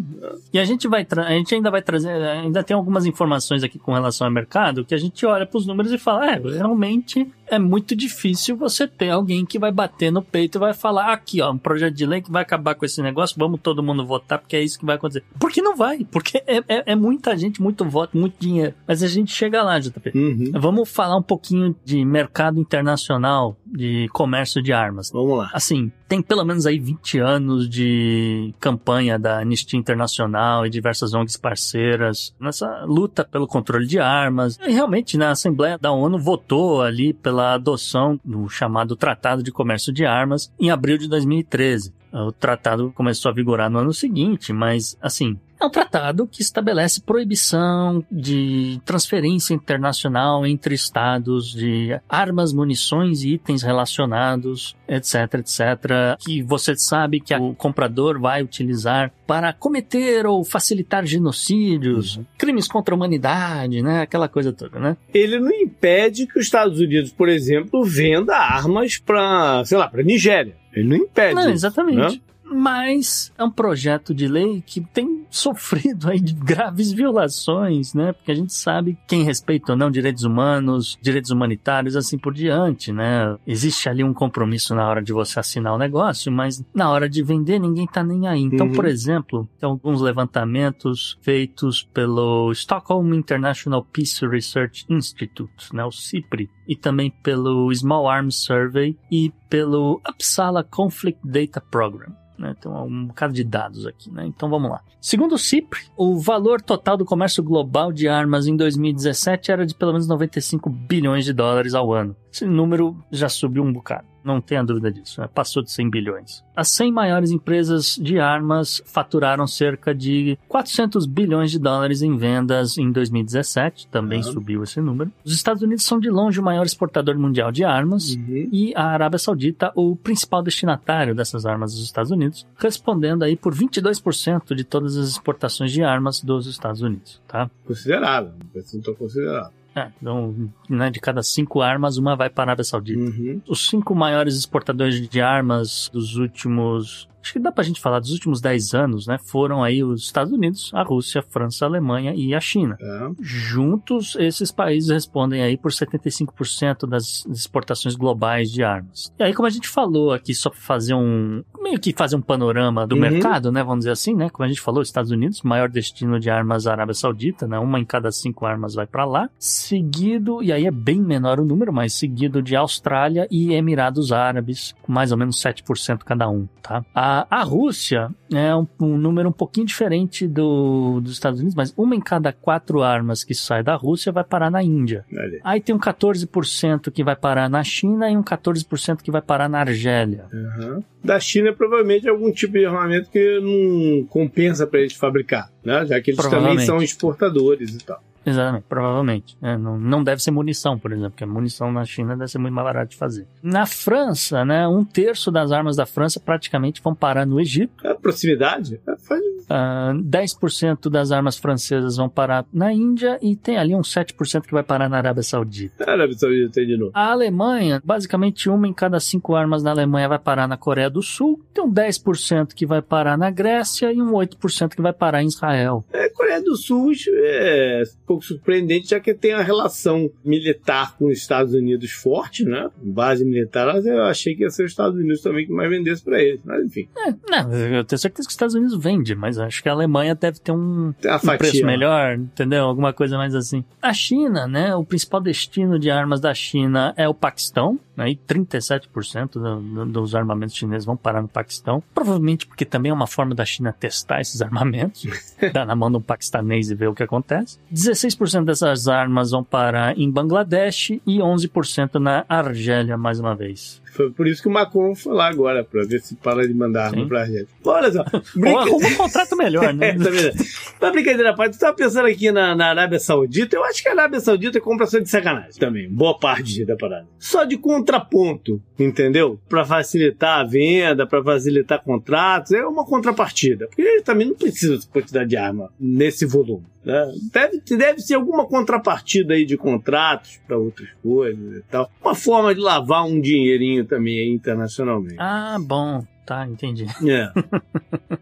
[0.54, 3.92] E a gente vai a gente ainda vai trazer, ainda tem algumas informações aqui com
[3.92, 7.96] relação ao mercado que a gente olha pros números e fala, é, realmente é muito
[7.96, 11.58] difícil você ter alguém que vai bater no peito e vai falar, aqui ó, um
[11.58, 14.64] projeto de lei que vai acabar com esse negócio, vamos todo mundo votar porque é
[14.64, 15.24] isso que vai acontecer.
[15.40, 18.74] Porque não vai, porque é, é, é muita gente, muito voto, muito dinheiro.
[18.88, 20.12] Mas a gente chega lá, JP.
[20.16, 20.52] Uhum.
[20.54, 25.10] Vamos falar um pouquinho de mercado internacional de comércio de armas.
[25.12, 25.50] Vamos lá.
[25.54, 31.38] Assim, tem pelo menos aí 20 anos de campanha da Anistia Internacional e diversas ONGs
[31.38, 34.60] parceiras nessa luta pelo controle de armas.
[34.62, 39.92] E realmente, na Assembleia da ONU votou ali pela adoção do chamado Tratado de Comércio
[39.92, 41.92] de Armas em abril de 2013.
[42.14, 47.00] O tratado começou a vigorar no ano seguinte, mas assim, é um tratado que estabelece
[47.00, 56.44] proibição de transferência internacional entre estados de armas, munições e itens relacionados, etc, etc, que
[56.44, 62.26] você sabe que o comprador vai utilizar para cometer ou facilitar genocídios, uhum.
[62.38, 64.02] crimes contra a humanidade, né?
[64.02, 64.98] Aquela coisa toda, né?
[65.14, 70.04] Ele não impede que os Estados Unidos, por exemplo, venda armas para, sei lá, para
[70.04, 70.62] Nigéria.
[70.74, 71.36] Ele não impede.
[71.36, 71.98] Não, exatamente.
[71.98, 72.22] Né?
[72.54, 78.14] Mas é um projeto de lei que tem sofrido aí de graves violações, né?
[78.14, 82.92] Porque a gente sabe quem respeita ou não direitos humanos, direitos humanitários, assim por diante,
[82.92, 83.36] né?
[83.46, 87.24] Existe ali um compromisso na hora de você assinar o negócio, mas na hora de
[87.24, 88.42] vender ninguém tá nem aí.
[88.42, 88.74] Então, uhum.
[88.74, 95.84] por exemplo, tem alguns levantamentos feitos pelo Stockholm International Peace Research Institute, né?
[95.84, 102.23] O CIPRI, e também pelo Small Arms Survey e pelo Uppsala Conflict Data Program.
[102.44, 102.56] Né?
[102.60, 104.26] Tem um bocado de dados aqui, né?
[104.26, 104.82] Então vamos lá.
[105.00, 109.74] Segundo o CIPRI, o valor total do comércio global de armas em 2017 era de
[109.74, 112.16] pelo menos 95 bilhões de dólares ao ano.
[112.34, 114.06] Esse número já subiu um bocado.
[114.24, 115.30] Não tenha dúvida disso, né?
[115.32, 116.44] passou de 100 bilhões.
[116.56, 122.78] As 100 maiores empresas de armas faturaram cerca de 400 bilhões de dólares em vendas
[122.78, 124.32] em 2017, também uhum.
[124.32, 125.12] subiu esse número.
[125.24, 128.50] Os Estados Unidos são de longe o maior exportador mundial de armas uhum.
[128.52, 133.54] e a Arábia Saudita o principal destinatário dessas armas dos Estados Unidos, respondendo aí por
[133.54, 137.52] 22% de todas as exportações de armas dos Estados Unidos, tá?
[137.66, 139.63] Considerável, um percentual considerável.
[139.76, 143.00] É, então, né, de cada cinco armas, uma vai para a Arábia Saudita.
[143.00, 143.42] Uhum.
[143.48, 148.12] Os cinco maiores exportadores de armas dos últimos acho que dá pra gente falar dos
[148.12, 149.18] últimos 10 anos, né?
[149.18, 152.78] Foram aí os Estados Unidos, a Rússia, a França, a Alemanha e a China.
[152.80, 153.10] É.
[153.22, 159.12] Juntos, esses países respondem aí por 75% das exportações globais de armas.
[159.18, 161.44] E aí, como a gente falou aqui, só pra fazer um.
[161.62, 163.02] meio que fazer um panorama do Uhum.
[163.02, 163.64] mercado, né?
[163.64, 164.30] Vamos dizer assim, né?
[164.30, 167.58] Como a gente falou, Estados Unidos, maior destino de armas Arábia Saudita, né?
[167.58, 169.30] Uma em cada cinco armas vai pra lá.
[169.40, 174.76] Seguido, e aí é bem menor o número, mas seguido de Austrália e Emirados Árabes,
[174.82, 176.84] com mais ou menos 7% cada um, tá?
[176.94, 181.74] A, a Rússia é um, um número um pouquinho diferente do, dos Estados Unidos, mas
[181.78, 185.06] uma em cada quatro armas que sai da Rússia vai parar na Índia.
[185.12, 185.40] Olha.
[185.44, 189.50] Aí tem um 14% que vai parar na China e um 14% que vai parar
[189.50, 190.26] na Argélia.
[190.34, 190.84] Aham.
[191.04, 195.86] Da China, provavelmente, algum tipo de armamento que não compensa para eles fabricar, né?
[195.86, 198.02] Já que eles também são exportadores e tal.
[198.26, 199.38] Exatamente, provavelmente.
[199.42, 202.38] É, não, não deve ser munição, por exemplo, porque a munição na China deve ser
[202.38, 203.28] muito mais barata de fazer.
[203.42, 207.86] Na França, né, um terço das armas da França praticamente vão parar no Egito.
[207.88, 213.58] A proximidade é, faz Ah, 10% das armas francesas vão parar na Índia e tem
[213.58, 215.84] ali uns 7% que vai parar na Arábia Saudita.
[215.86, 216.92] a Arábia Saudita de novo.
[216.94, 221.02] A Alemanha, basicamente uma em cada cinco armas na Alemanha vai parar na Coreia do
[221.02, 225.22] Sul, tem um 10% que vai parar na Grécia e um 8% que vai parar
[225.24, 225.84] em Israel.
[225.92, 231.06] É, Coreia do Sul é um pouco surpreendente, já que tem a relação militar com
[231.08, 232.70] os Estados Unidos forte, né?
[232.82, 236.22] Base militar, eu achei que ia ser os Estados Unidos também que mais vendesse para
[236.22, 236.40] eles.
[236.44, 239.70] Mas enfim, É, não, eu tenho certeza que os Estados Unidos vende, mas acho que
[239.70, 240.94] a Alemanha deve ter um, um
[241.38, 242.66] preço melhor, entendeu?
[242.66, 243.64] Alguma coisa mais assim.
[243.82, 244.76] A China, né?
[244.76, 248.10] O principal destino de armas da China é o Paquistão, né?
[248.12, 251.84] E 37% do- do- dos armamentos chineses vão parar no Paquistão.
[251.94, 255.04] Provavelmente porque também é uma forma da China testar esses armamentos.
[255.54, 257.58] dar na mão de um paquistanês e ver o que acontece.
[257.74, 258.03] 16%
[258.46, 263.83] dessas armas vão parar em Bangladesh e 11% na Argélia, mais uma vez.
[263.94, 266.88] Foi por isso que o Macron foi lá agora, para ver se para de mandar
[266.88, 267.08] arma Sim.
[267.08, 267.48] pra gente.
[267.64, 268.04] Olha só,
[268.36, 268.60] brinca...
[268.60, 269.94] arruma um contrato melhor, né?
[269.94, 270.44] É, tá?
[270.82, 273.90] Mas brincadeira, à parte, tu tava pensando aqui na, na Arábia Saudita, eu acho que
[273.90, 277.08] a Arábia Saudita compra só de sacanagem também, boa parte da parada.
[277.20, 279.40] Só de contraponto, entendeu?
[279.48, 283.68] Pra facilitar a venda, pra facilitar contratos, é uma contrapartida.
[283.68, 286.66] Porque ele também não precisa de quantidade de arma nesse volume.
[286.84, 287.12] né?
[287.32, 291.90] Deve, deve ser alguma contrapartida aí de contratos pra outras coisas e tal.
[292.02, 295.16] Uma forma de lavar um dinheirinho também aí internacionalmente.
[295.20, 296.04] Ah, bom.
[296.26, 296.86] Tá, entendi.
[297.08, 297.32] É.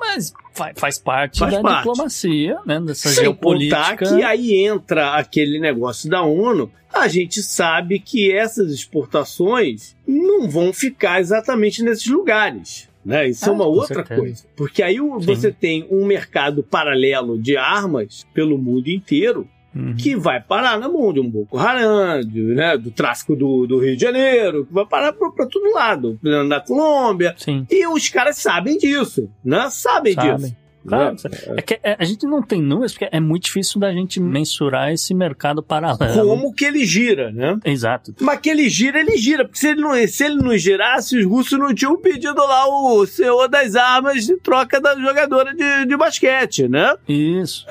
[0.00, 1.78] Mas fa- faz parte Faz da parte.
[1.88, 2.80] diplomacia, né?
[2.80, 3.96] Dessa Sem geopolítica.
[3.96, 6.70] que aí entra aquele negócio da ONU.
[6.92, 12.88] A gente sabe que essas exportações não vão ficar exatamente nesses lugares.
[13.04, 13.28] Né?
[13.28, 14.20] Isso é Ah, uma com outra certeza.
[14.20, 14.44] coisa.
[14.56, 15.18] Porque aí Sim.
[15.20, 19.94] você tem um mercado paralelo de armas pelo mundo inteiro Uhum.
[19.94, 23.78] que vai parar na mão de um Boko Haram, de, né, do tráfico do, do
[23.78, 27.34] Rio de Janeiro, que vai parar para todo lado, na Colômbia.
[27.36, 27.66] Sim.
[27.70, 29.68] E os caras sabem disso, né?
[29.70, 30.36] Sabem, Sabem.
[30.36, 30.56] disso.
[30.86, 31.54] Claro, né?
[31.58, 34.90] É que é, a gente não tem números porque é muito difícil da gente mensurar
[34.90, 36.28] esse mercado paralelo.
[36.28, 37.58] Como que ele gira, né?
[37.64, 38.14] Exato.
[38.20, 39.44] Mas que ele gira, ele gira.
[39.44, 43.06] Porque se ele não, se ele não girasse, os russos não tinham pedido lá o
[43.06, 46.94] senhor das armas de troca da jogadora de, de basquete, né?
[47.06, 47.66] Isso.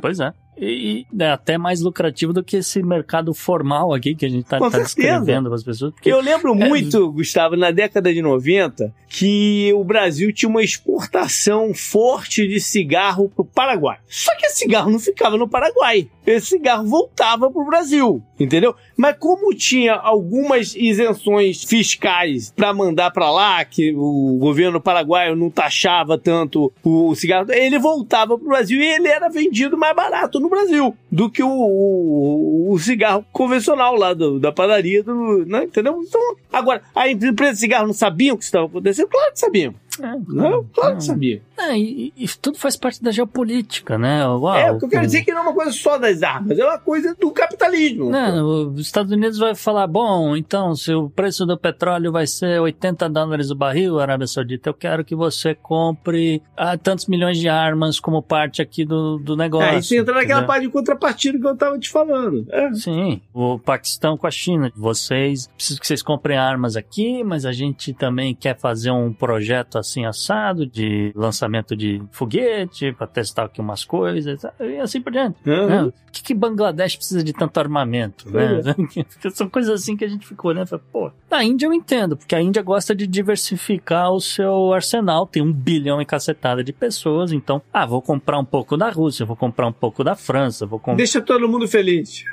[0.00, 0.32] Pois é.
[0.58, 4.58] E, é até mais lucrativo do que esse mercado formal aqui que a gente tá,
[4.58, 4.94] Com tá certeza.
[4.96, 5.92] descrevendo para as pessoas.
[6.04, 6.68] Eu lembro É.
[6.68, 13.28] muito, Gustavo, na década de 90, que o Brasil tinha uma exportação forte de cigarro
[13.34, 13.98] pro Paraguai.
[14.08, 16.08] Só que esse cigarro não ficava no Paraguai.
[16.26, 18.74] Esse cigarro voltava pro Brasil, entendeu?
[18.96, 25.50] Mas como tinha algumas isenções fiscais para mandar para lá, que o governo paraguaio não
[25.50, 30.50] taxava tanto o cigarro, ele voltava pro Brasil e ele era vendido mais barato no
[30.50, 36.02] Brasil do que o, o, o cigarro convencional lá do- da padaria, do, né, entendeu?
[36.06, 36.20] Então,
[36.52, 39.08] agora, a empresa de cigarro não sabiam o que estava acontecendo?
[39.08, 39.74] Claro que sabiam.
[39.98, 41.40] É, Não, claro que sabia.
[41.56, 44.26] É, e, e tudo faz parte da geopolítica, né?
[44.28, 46.22] Uau, é, o que eu quero dizer é que não é uma coisa só das
[46.22, 48.10] armas, é uma coisa do capitalismo.
[48.10, 52.60] Não, os Estados Unidos vai falar, bom, então, se o preço do petróleo vai ser
[52.60, 57.48] 80 dólares o barril, Arábia Saudita, eu quero que você compre ah, tantos milhões de
[57.48, 59.66] armas como parte aqui do, do negócio.
[59.70, 60.46] É, isso entra naquela entendeu?
[60.46, 62.46] parte de contrapartida que eu tava te falando.
[62.50, 62.72] É.
[62.74, 64.72] Sim, o Paquistão com a China.
[64.76, 69.78] Vocês, preciso que vocês comprem armas aqui, mas a gente também quer fazer um projeto
[69.78, 75.36] assim assado de lançamento de foguete para testar aqui umas coisas e assim por diante.
[75.46, 75.66] Uhum.
[75.66, 75.82] né?
[75.84, 78.30] Por que, que Bangladesh precisa de tanto armamento?
[78.30, 78.62] Né?
[78.74, 81.10] Porque São coisas assim que a gente ficou olhando e falou, pô.
[81.30, 85.26] Na Índia eu entendo, porque a Índia gosta de diversificar o seu arsenal.
[85.26, 89.26] Tem um bilhão e cacetada de pessoas, então, ah, vou comprar um pouco da Rússia,
[89.26, 90.96] vou comprar um pouco da França, vou comprar.
[90.96, 92.24] Deixa todo mundo feliz.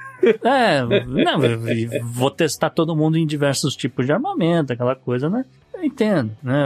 [0.41, 1.41] É, não,
[2.01, 5.43] vou testar todo mundo em diversos tipos de armamento, aquela coisa, né?
[5.85, 6.65] entendo, né?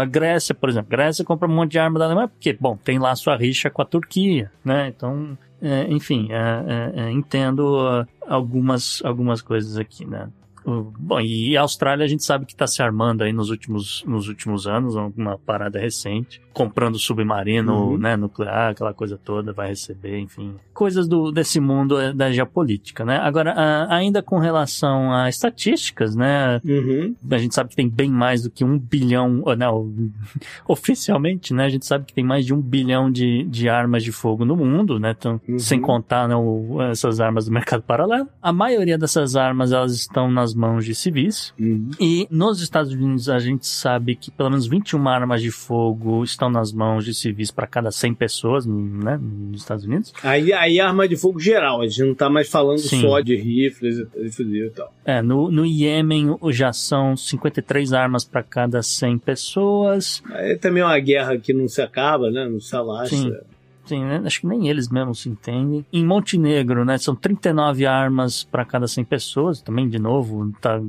[0.00, 2.76] A Grécia, por exemplo, a Grécia compra um monte de arma da Alemanha porque, bom,
[2.76, 4.88] tem lá sua rixa com a Turquia, né?
[4.88, 10.28] Então, é, enfim, é, é, é entendo uh, algumas, algumas coisas aqui, né?
[10.64, 14.28] Bom, e a Austrália a gente sabe que está se armando aí nos últimos, nos
[14.28, 17.98] últimos anos, uma parada recente comprando submarino, uhum.
[17.98, 20.54] né, nuclear, aquela coisa toda, vai receber, enfim.
[20.72, 23.18] Coisas do, desse mundo é, da geopolítica, né?
[23.18, 26.60] Agora, a, ainda com relação a estatísticas, né?
[26.64, 27.14] Uhum.
[27.28, 29.92] A gente sabe que tem bem mais do que um bilhão, não,
[30.66, 31.64] oficialmente, né?
[31.64, 34.56] A gente sabe que tem mais de um bilhão de, de armas de fogo no
[34.56, 35.14] mundo, né?
[35.18, 35.58] Então, uhum.
[35.58, 38.28] sem contar né, o, essas armas do mercado paralelo.
[38.40, 41.52] A maioria dessas armas, elas estão nas mãos de civis.
[41.58, 41.90] Uhum.
[42.00, 46.50] E nos Estados Unidos, a gente sabe que pelo menos 21 armas de fogo estão
[46.50, 50.12] nas mãos de civis para cada 100 pessoas, né, nos Estados Unidos.
[50.22, 53.00] Aí, aí arma de fogo geral, a gente não está mais falando Sim.
[53.00, 54.92] só de rifles e fuzil e tal.
[55.04, 60.22] É, no, no Iêmen já são 53 armas para cada 100 pessoas.
[60.30, 63.16] Aí também é uma guerra que não se acaba, né, não se alastra.
[63.16, 63.53] Sim.
[63.84, 64.22] Sim, né?
[64.24, 65.84] acho que nem eles mesmos se entendem.
[65.92, 70.80] Em Montenegro, né, são 39 armas para cada 100 pessoas, também de novo, tá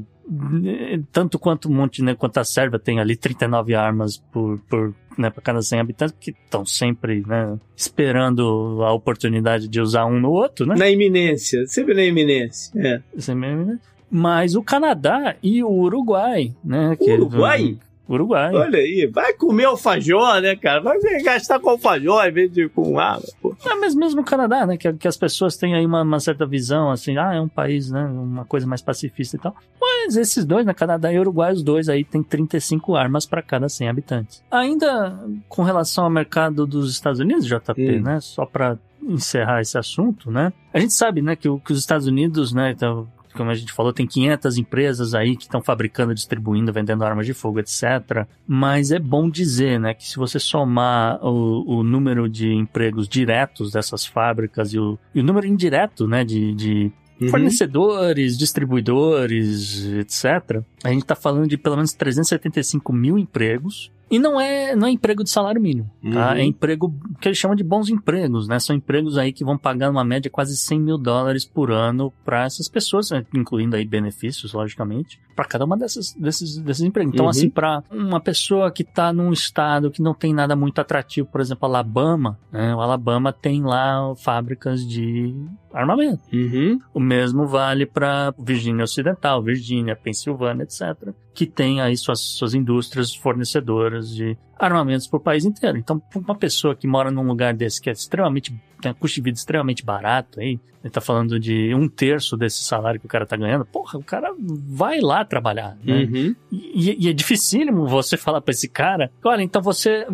[1.12, 5.62] tanto quanto Montenegro quanto a Sérvia tem ali 39 armas por, por né, para cada
[5.62, 10.76] 100 habitantes, que estão sempre né, esperando a oportunidade de usar um no outro, né?
[10.76, 12.72] Na iminência, sempre na iminência.
[12.80, 13.02] É.
[13.20, 13.96] Sempre na iminência.
[14.10, 16.98] Mas o Canadá e o Uruguai, né?
[17.00, 17.78] Uruguai?
[18.08, 18.54] Uruguai.
[18.54, 20.80] Olha aí, vai comer alfajor, né, cara?
[20.80, 23.56] Vai gastar com alfajor em vez de com água, pô.
[23.66, 26.46] É, mas mesmo no Canadá, né, que, que as pessoas têm aí uma, uma, certa
[26.46, 29.56] visão, assim, ah, é um país, né, uma coisa mais pacifista e tal.
[29.80, 33.68] Mas esses dois, né, Canadá e Uruguai, os dois aí tem 35 armas para cada
[33.68, 34.44] 100 habitantes.
[34.52, 38.02] Ainda com relação ao mercado dos Estados Unidos, JP, hum.
[38.02, 40.52] né, só para encerrar esse assunto, né?
[40.74, 43.94] A gente sabe, né, que, que os Estados Unidos, né, então, como a gente falou,
[43.94, 48.26] tem 500 empresas aí que estão fabricando, distribuindo, vendendo armas de fogo, etc.
[48.48, 53.72] Mas é bom dizer, né, que se você somar o, o número de empregos diretos
[53.72, 57.30] dessas fábricas e o, e o número indireto, né, de, de Uhum.
[57.30, 60.62] fornecedores, distribuidores, etc.
[60.84, 64.92] A gente está falando de pelo menos 375 mil empregos e não é, não é
[64.92, 66.32] emprego de salário mínimo, tá?
[66.32, 66.38] Uhum.
[66.38, 68.60] É emprego que eles chamam de bons empregos, né?
[68.60, 72.44] São empregos aí que vão pagar uma média quase 100 mil dólares por ano para
[72.44, 73.26] essas pessoas, né?
[73.34, 77.14] incluindo aí benefícios, logicamente, para cada uma dessas, desses, desses empregos.
[77.14, 77.30] Então, uhum.
[77.30, 81.42] assim, para uma pessoa que está num estado que não tem nada muito atrativo, por
[81.42, 82.74] exemplo, Alabama, né?
[82.74, 85.36] O Alabama tem lá fábricas de
[85.74, 86.22] armamento.
[86.32, 86.80] Uhum.
[86.94, 93.14] O mesmo vale para Virgínia Ocidental, Virgínia, Pensilvânia, etc., que tem aí suas, suas indústrias
[93.14, 95.78] fornecedoras de armamentos para o país inteiro.
[95.78, 99.22] Então, uma pessoa que mora num lugar desse que é extremamente, tem um custo de
[99.22, 103.26] vida extremamente barato aí, ele tá falando de um terço desse salário que o cara
[103.26, 106.04] tá ganhando, porra, o cara vai lá trabalhar, né?
[106.04, 106.36] Uhum.
[106.52, 110.06] E, e, é dificílimo você falar para esse cara, olha, então você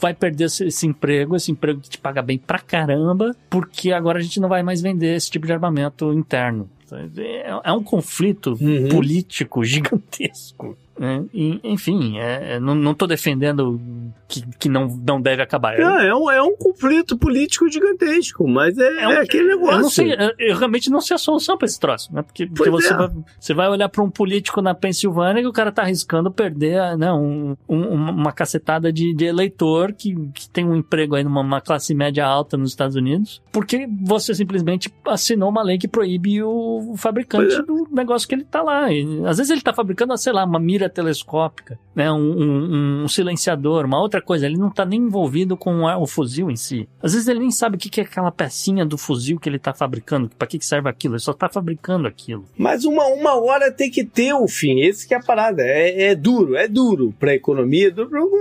[0.00, 4.18] vai perder esse, esse, emprego, esse emprego que te paga bem pra caramba, porque agora
[4.18, 6.68] a gente não vai mais vender esse tipo de armamento interno.
[7.16, 8.88] É, é um conflito uhum.
[8.88, 10.76] político gigantesco.
[10.98, 11.22] É,
[11.62, 13.78] enfim, é, é, não, não tô defendendo
[14.26, 15.78] que, que não, não deve acabar.
[15.78, 19.74] É, é, um, é um conflito político gigantesco, mas é, é, um, é aquele negócio.
[19.74, 22.22] Eu, não sei, eu, realmente não sei a solução para esse troço, né?
[22.22, 22.96] Porque, porque você, é.
[22.96, 26.96] vai, você vai olhar para um político na Pensilvânia que o cara tá arriscando perder
[26.96, 31.60] né, um, um, uma cacetada de, de eleitor que, que tem um emprego aí numa
[31.60, 36.94] classe média alta nos Estados Unidos, porque você simplesmente assinou uma lei que proíbe o
[36.96, 37.62] fabricante é.
[37.62, 38.90] do negócio que ele tá lá.
[38.90, 43.08] E, às vezes ele tá fabricando, sei lá, uma mira telescópica, né, um, um, um
[43.08, 44.46] silenciador, uma outra coisa.
[44.46, 46.88] Ele não está nem envolvido com o fuzil em si.
[47.02, 49.72] Às vezes ele nem sabe o que é aquela pecinha do fuzil que ele está
[49.72, 51.14] fabricando, para que, serve aquilo.
[51.14, 52.44] Ele só está fabricando aquilo.
[52.56, 54.80] Mas uma, uma hora tem que ter o fim.
[54.80, 55.62] Esse que é a parada.
[55.62, 57.94] É, é duro, é duro para a economia,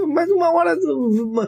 [0.08, 0.75] mas uma hora.
[0.75, 1.47] Uma,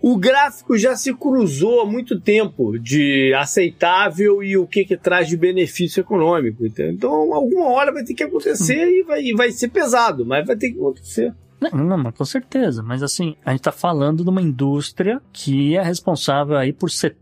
[0.00, 5.28] o gráfico já se cruzou há muito tempo de aceitável e o que, que traz
[5.28, 6.64] de benefício econômico.
[6.66, 10.56] Então, alguma hora vai ter que acontecer e vai, e vai ser pesado, mas vai
[10.56, 11.34] ter que acontecer.
[11.60, 12.82] Não, não, mas com certeza.
[12.82, 17.18] Mas assim, a gente está falando de uma indústria que é responsável aí por 70,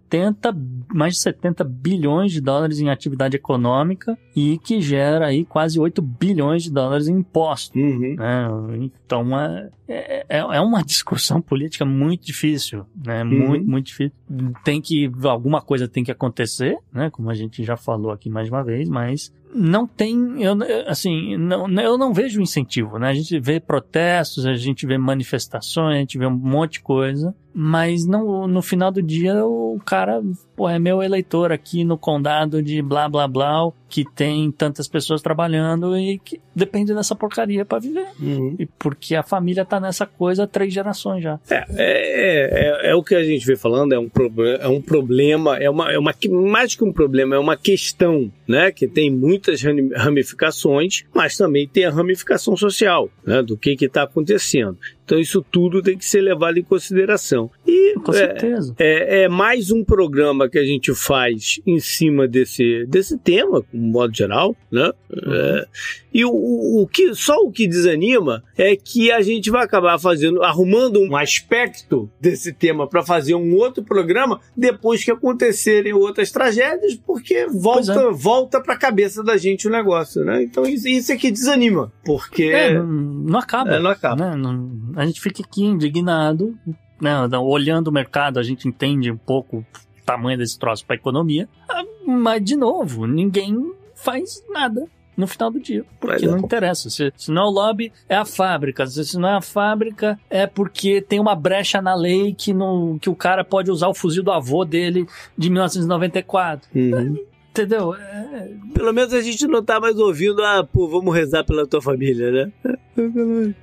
[0.94, 6.00] mais de 70 bilhões de dólares em atividade econômica e que gera aí quase 8
[6.00, 7.80] bilhões de dólares em impostos.
[7.80, 8.16] Uhum.
[8.16, 8.90] Né?
[9.06, 13.22] Então é, é, é, uma discussão política muito difícil, né?
[13.22, 13.48] Uhum.
[13.48, 14.16] Muito, muito difícil.
[14.64, 17.10] Tem que, alguma coisa tem que acontecer, né?
[17.10, 21.68] Como a gente já falou aqui mais uma vez, mas não tem, eu, assim, não,
[21.80, 23.08] eu não vejo incentivo, né?
[23.08, 27.34] A gente vê protestos, a gente vê manifestações, a gente vê um monte de coisa,
[27.58, 30.22] mas não, no final do dia o cara,
[30.54, 35.22] pô, é meu eleitor aqui no condado de blá blá blá, que tem tantas pessoas
[35.22, 38.06] trabalhando e que depende dessa porcaria para viver.
[38.18, 38.56] Uhum.
[38.58, 41.38] E porque a família tá nessa coisa há três gerações já.
[41.50, 44.80] É, é, é, é, o que a gente vem falando, é um, problema, é um
[44.80, 46.14] problema, é uma, é uma,
[46.50, 49.60] mais que um problema, é uma questão, né, que tem muitas
[49.94, 54.78] ramificações, mas também tem a ramificação social, né, do que está acontecendo.
[55.06, 57.48] Então isso tudo tem que ser levado em consideração.
[57.64, 58.74] E Com certeza.
[58.76, 63.62] É, é, é, mais um programa que a gente faz em cima desse, desse tema,
[63.62, 64.90] como modo geral, né?
[65.08, 65.32] Uhum.
[65.32, 65.66] É,
[66.12, 66.32] e o,
[66.82, 71.16] o, que só o que desanima é que a gente vai acabar fazendo, arrumando um
[71.16, 77.92] aspecto desse tema para fazer um outro programa depois que acontecerem outras tragédias, porque volta
[77.92, 78.12] é.
[78.12, 80.42] volta para a cabeça da gente o negócio, né?
[80.42, 84.30] Então isso, isso é que desanima, porque é, não, não, acaba, é, não acaba.
[84.30, 84.36] Né?
[84.36, 86.56] Não, a gente fica aqui indignado,
[87.00, 87.16] né?
[87.38, 91.48] Olhando o mercado, a gente entende um pouco o tamanho desse troço para a economia,
[91.68, 94.86] ah, mas de novo, ninguém faz nada
[95.16, 95.84] no final do dia.
[95.98, 96.90] Porque não interessa.
[96.90, 98.86] Se, se não é o lobby, é a fábrica.
[98.86, 102.52] Se, se não é a fábrica, é porque tem uma brecha na lei que,
[103.00, 105.06] que o cara pode usar o fuzil do avô dele
[105.36, 106.68] de 1994.
[106.74, 107.16] Uhum.
[107.50, 107.94] Entendeu?
[107.94, 108.50] É...
[108.74, 112.30] Pelo menos a gente não tá mais ouvindo, ah, pô, vamos rezar pela tua família,
[112.30, 112.52] né?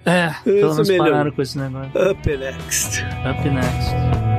[0.03, 1.91] É, pelo menos pararam com esse negócio.
[2.11, 3.03] Up next.
[3.29, 4.32] Up next.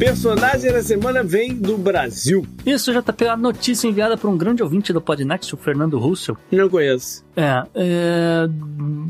[0.00, 2.46] Personagem da semana vem do Brasil.
[2.64, 6.38] Isso, já tá pela notícia enviada por um grande ouvinte do Podnext, o Fernando Russell.
[6.50, 7.22] Não conheço.
[7.36, 8.48] É, é,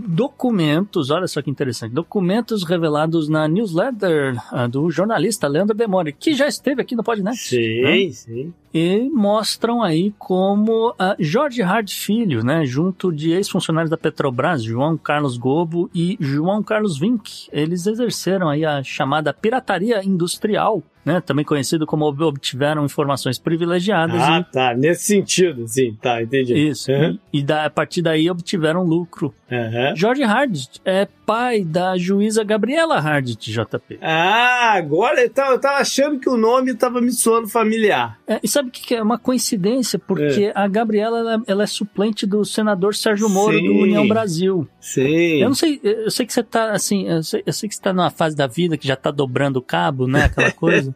[0.09, 6.35] documentos, olha só que interessante, documentos revelados na newsletter uh, do jornalista Leandro Demore, que
[6.35, 7.49] já esteve aqui no Podnext.
[7.49, 8.11] Sim, né?
[8.11, 8.55] sim.
[8.73, 14.97] E mostram aí como uh, Jorge Hard Filho, né, junto de ex-funcionários da Petrobras, João
[14.97, 21.45] Carlos Gobo e João Carlos Vink, eles exerceram aí a chamada pirataria industrial né, também
[21.45, 24.21] conhecido como obtiveram informações privilegiadas.
[24.21, 24.53] Ah, e...
[24.53, 26.55] tá, nesse sentido, sim, tá, entendi.
[26.55, 27.19] Isso, uhum.
[27.33, 29.35] e, e da, a partir daí obtiveram lucro.
[29.51, 29.97] Uhum.
[29.97, 34.01] Jorge Hardt é pai da juíza Gabriela Hardt, JP.
[34.03, 38.19] Ah, agora eu tava, eu tava achando que o nome tava me soando familiar.
[38.27, 39.01] É, e sabe o que, que, é?
[39.01, 40.53] Uma coincidência, porque é.
[40.57, 43.65] a Gabriela ela, ela, é suplente do senador Sérgio Moro sim.
[43.65, 44.67] do União Brasil.
[44.81, 45.41] Sim.
[45.41, 47.81] Eu não sei, eu sei que você tá assim, eu sei, eu sei que você
[47.81, 50.25] tá numa fase da vida que já tá dobrando o cabo, né?
[50.25, 50.93] Aquela coisa.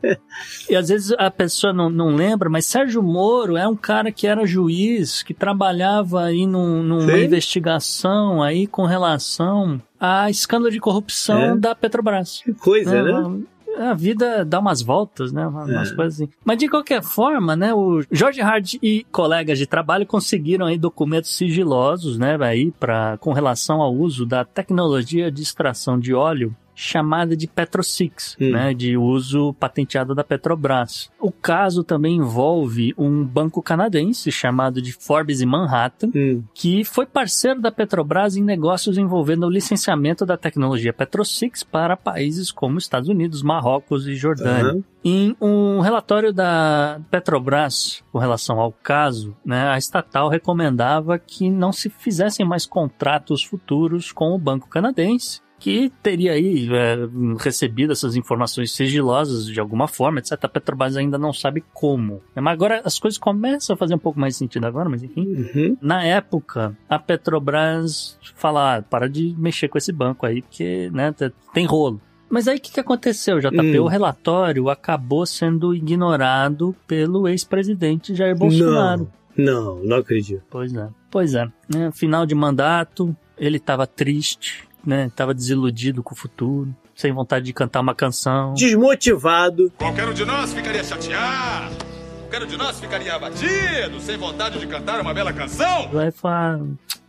[0.68, 4.26] e às vezes a pessoa não, não lembra, mas Sérgio Moro é um cara que
[4.26, 7.24] era juiz, que trabalhava aí num, numa Sim.
[7.24, 11.57] investigação aí com relação a escândalo de corrupção é.
[11.57, 12.42] da Petrobras.
[12.44, 13.28] Que coisa, né?
[13.28, 13.42] né?
[13.78, 15.46] a vida dá umas voltas, né?
[15.46, 15.94] Umas é.
[15.94, 16.28] coisas assim.
[16.44, 17.74] Mas de qualquer forma, né?
[17.74, 22.36] O George Hard e colegas de trabalho conseguiram aí documentos sigilosos, né?
[22.40, 28.36] Aí para com relação ao uso da tecnologia de extração de óleo chamada de Petrosix,
[28.40, 28.50] hum.
[28.50, 31.10] né, de uso patenteado da Petrobras.
[31.20, 36.42] O caso também envolve um banco canadense chamado de Forbes e Manhattan, hum.
[36.52, 42.50] que foi parceiro da Petrobras em negócios envolvendo o licenciamento da tecnologia Petrosix para países
[42.50, 44.74] como Estados Unidos, Marrocos e Jordânia.
[44.74, 44.84] Uhum.
[45.06, 51.72] Em um relatório da Petrobras com relação ao caso, né, a estatal recomendava que não
[51.72, 57.08] se fizessem mais contratos futuros com o banco canadense que teria aí é,
[57.42, 60.32] recebido essas informações sigilosas de alguma forma, etc.
[60.42, 62.20] A Petrobras ainda não sabe como.
[62.34, 65.22] Mas agora as coisas começam a fazer um pouco mais sentido agora, mas enfim.
[65.22, 65.76] Uhum.
[65.80, 71.14] Na época, a Petrobras fala, ah, para de mexer com esse banco aí, porque né,
[71.54, 71.98] tem rolo.
[72.28, 73.58] Mas aí o que, que aconteceu, JP?
[73.58, 73.84] Hum.
[73.84, 79.10] O relatório acabou sendo ignorado pelo ex-presidente Jair Bolsonaro.
[79.34, 80.42] Não, não, não acredito.
[80.50, 80.88] Pois é.
[81.10, 81.46] Pois é.
[81.74, 85.11] Né, final de mandato, ele estava triste, né?
[85.14, 88.55] Tava desiludido com o futuro, sem vontade de cantar uma canção.
[88.55, 89.70] Desmotivado.
[89.76, 91.76] Qualquer um de nós ficaria chateado.
[92.20, 95.89] Qualquer um de nós ficaria abatido, sem vontade de cantar uma bela canção.
[95.91, 96.59] Vai falar,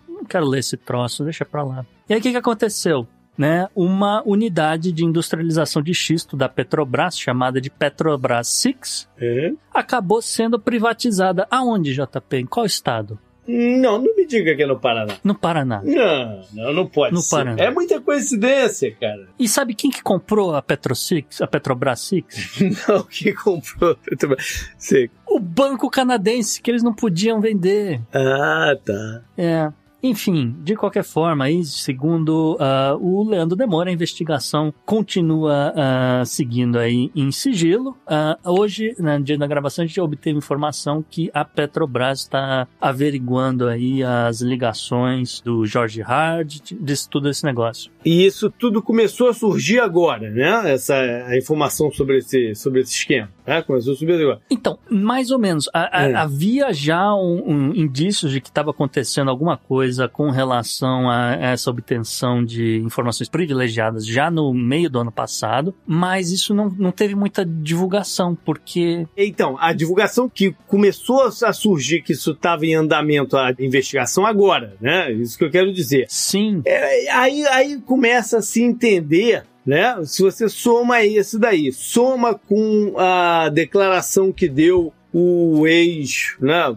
[0.07, 1.85] não quero ler esse troço, deixa pra lá.
[2.09, 3.07] E aí o que, que aconteceu?
[3.37, 9.51] Né, uma unidade de industrialização de xisto da Petrobras, chamada de Petrobras Six, é.
[9.73, 11.45] acabou sendo privatizada.
[11.51, 12.37] Aonde, JP?
[12.37, 13.19] Em qual estado?
[13.47, 15.15] Não, não me diga que é no Paraná.
[15.23, 15.81] No Paraná.
[15.83, 17.35] Não, não, não pode no ser.
[17.35, 17.63] Paraná.
[17.63, 19.27] É muita coincidência, cara.
[19.37, 22.59] E sabe quem que comprou a Petrosix, a Petrobras Six?
[22.87, 25.13] não, quem comprou a Petrobras Six?
[25.27, 28.01] O banco canadense, que eles não podiam vender.
[28.13, 29.21] Ah, tá.
[29.37, 29.71] É.
[30.07, 36.77] Enfim, de qualquer forma, aí, segundo uh, o Leandro Demora, a investigação continua uh, seguindo
[36.77, 37.97] aí em sigilo.
[38.05, 43.67] Uh, hoje, no dia da gravação, a gente obteve informação que a Petrobras está averiguando
[43.67, 47.89] aí as ligações do Jorge Hard, de tudo esse negócio.
[48.05, 50.71] E isso tudo começou a surgir agora, né?
[50.71, 53.29] Essa a informação sobre esse, sobre esse esquema.
[53.45, 53.61] Né?
[53.61, 54.41] Começou a subir agora.
[54.49, 55.69] Então, mais ou menos.
[55.73, 56.15] A, a, é.
[56.15, 61.69] Havia já um, um indícios de que estava acontecendo alguma coisa com relação a essa
[61.69, 67.15] obtenção de informações privilegiadas já no meio do ano passado, mas isso não, não teve
[67.15, 69.05] muita divulgação, porque.
[69.15, 74.75] Então, a divulgação que começou a surgir que isso estava em andamento a investigação agora,
[74.79, 75.11] né?
[75.11, 76.05] Isso que eu quero dizer.
[76.09, 76.61] Sim.
[76.65, 79.99] É, aí, aí começa a se entender né?
[80.05, 86.75] Se você soma esse daí, soma com a declaração que deu o ex né,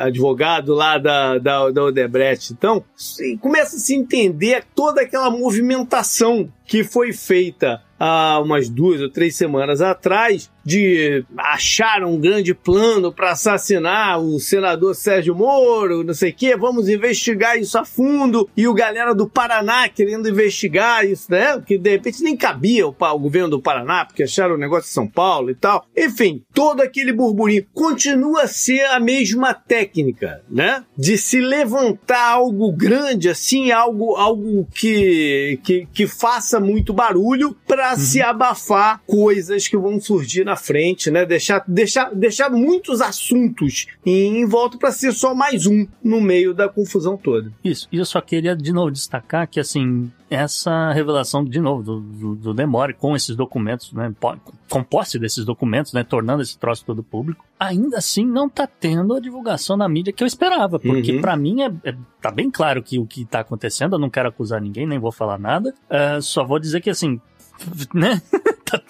[0.00, 2.52] advogado lá da, da, da Odebrecht.
[2.52, 2.84] Então,
[3.40, 9.36] começa a se entender toda aquela movimentação que foi feita há umas duas ou três
[9.36, 16.32] semanas atrás de achar um grande plano para assassinar o senador Sérgio Moro, não sei
[16.32, 18.50] o quê, vamos investigar isso a fundo.
[18.56, 21.62] E o galera do Paraná querendo investigar isso, né?
[21.64, 25.06] Que de repente nem cabia o, governo do Paraná, porque acharam o negócio de São
[25.06, 25.86] Paulo e tal.
[25.96, 30.82] Enfim, todo aquele burburinho continua a ser a mesma técnica, né?
[30.98, 36.08] De se levantar algo grande, assim, algo, algo que, que, que
[36.56, 37.98] faça muito barulho para uhum.
[37.98, 41.24] se abafar coisas que vão surgir na frente, né?
[41.24, 46.54] Deixar, deixar, deixar muitos assuntos em, em volta para ser só mais um no meio
[46.54, 47.52] da confusão toda.
[47.62, 47.88] Isso.
[47.92, 52.34] E eu só queria de novo destacar que assim essa revelação de novo do, do,
[52.34, 54.12] do Demore com esses documentos, né,
[54.68, 59.14] com posse desses documentos, né, tornando esse troço todo público, ainda assim não tá tendo
[59.14, 61.20] a divulgação na mídia que eu esperava, porque uhum.
[61.20, 64.28] para mim é, é, tá bem claro que o que tá acontecendo, eu não quero
[64.28, 67.20] acusar ninguém, nem vou falar nada, uh, só vou dizer que assim,
[67.94, 68.20] né,
[68.64, 68.80] tá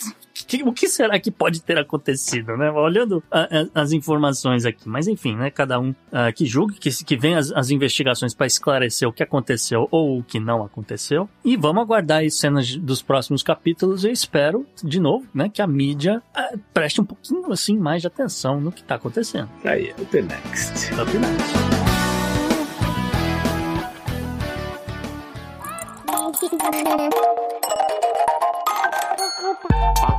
[0.47, 2.70] que, o que será que pode ter acontecido, né?
[2.70, 4.88] Olhando a, a, as informações aqui.
[4.88, 5.51] Mas enfim, né?
[5.51, 9.22] Cada um uh, que julgue, que, que venha as, as investigações para esclarecer o que
[9.22, 11.28] aconteceu ou o que não aconteceu.
[11.44, 14.05] E vamos aguardar as cenas dos próximos capítulos.
[14.05, 15.49] Eu espero, de novo, né?
[15.49, 19.49] Que a mídia uh, preste um pouquinho assim mais de atenção no que está acontecendo.
[19.64, 20.92] Aí, up next.
[20.94, 21.76] Up next.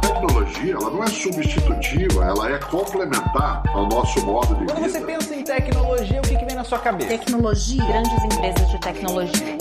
[0.01, 4.73] Tecnologia ela não é substitutiva, ela é complementar ao nosso modo de Quando vida.
[4.73, 7.09] Quando você pensa em tecnologia, o que, que vem na sua cabeça?
[7.09, 9.57] Tecnologia, grandes empresas de tecnologia.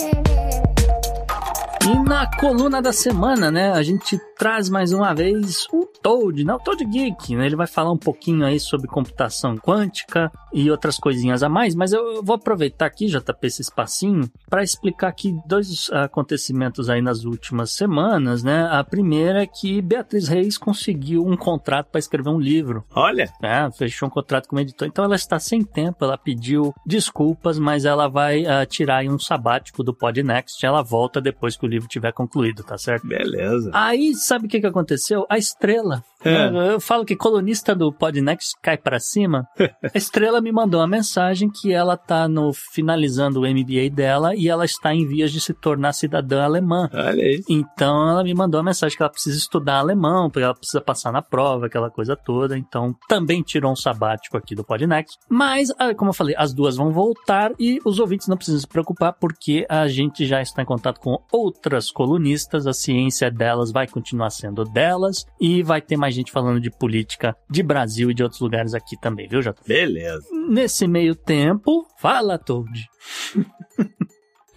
[1.83, 6.53] E na coluna da semana, né, a gente traz mais uma vez o Toad, né,
[6.53, 10.97] o Toad Geek, né, ele vai falar um pouquinho aí sobre computação quântica e outras
[10.97, 15.89] coisinhas a mais, mas eu vou aproveitar aqui, JP, esse espacinho, para explicar aqui dois
[15.91, 21.87] acontecimentos aí nas últimas semanas, né, a primeira é que Beatriz Reis conseguiu um contrato
[21.87, 22.83] para escrever um livro.
[22.95, 23.31] Olha!
[23.41, 27.59] É, fechou um contrato com uma editora, então ela está sem tempo, ela pediu desculpas,
[27.59, 31.87] mas ela vai uh, tirar um sabático do Podnext, ela volta depois que o livro
[31.87, 33.07] tiver concluído, tá certo?
[33.07, 33.71] Beleza.
[33.73, 35.25] Aí, sabe o que, que aconteceu?
[35.29, 36.03] A estrela.
[36.23, 36.73] É.
[36.73, 39.47] Eu falo que colunista do Podnext cai para cima.
[39.57, 44.47] a estrela me mandou uma mensagem que ela tá no finalizando o MBA dela e
[44.47, 46.89] ela está em vias de se tornar cidadã alemã.
[46.93, 47.43] Olha aí.
[47.49, 51.11] Então ela me mandou uma mensagem que ela precisa estudar alemão, porque ela precisa passar
[51.11, 52.57] na prova, aquela coisa toda.
[52.57, 55.17] Então também tirou um sabático aqui do Podnext.
[55.29, 58.67] Mas, ah, como eu falei, as duas vão voltar e os ouvintes não precisam se
[58.67, 63.71] preocupar porque a gente já está em contato com outras outras colunistas, a ciência delas
[63.71, 68.13] vai continuar sendo delas e vai ter mais gente falando de política de Brasil e
[68.13, 69.61] de outros lugares aqui também, viu, Jota?
[69.65, 70.25] Beleza.
[70.49, 72.87] Nesse meio tempo, fala, Toad.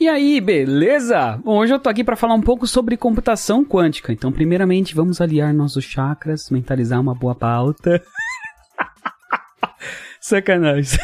[0.00, 1.38] E aí, beleza?
[1.44, 4.10] Bom, hoje eu tô aqui para falar um pouco sobre computação quântica.
[4.10, 8.02] Então, primeiramente, vamos aliar nossos chakras, mentalizar uma boa pauta.
[10.18, 10.98] Sacanagem.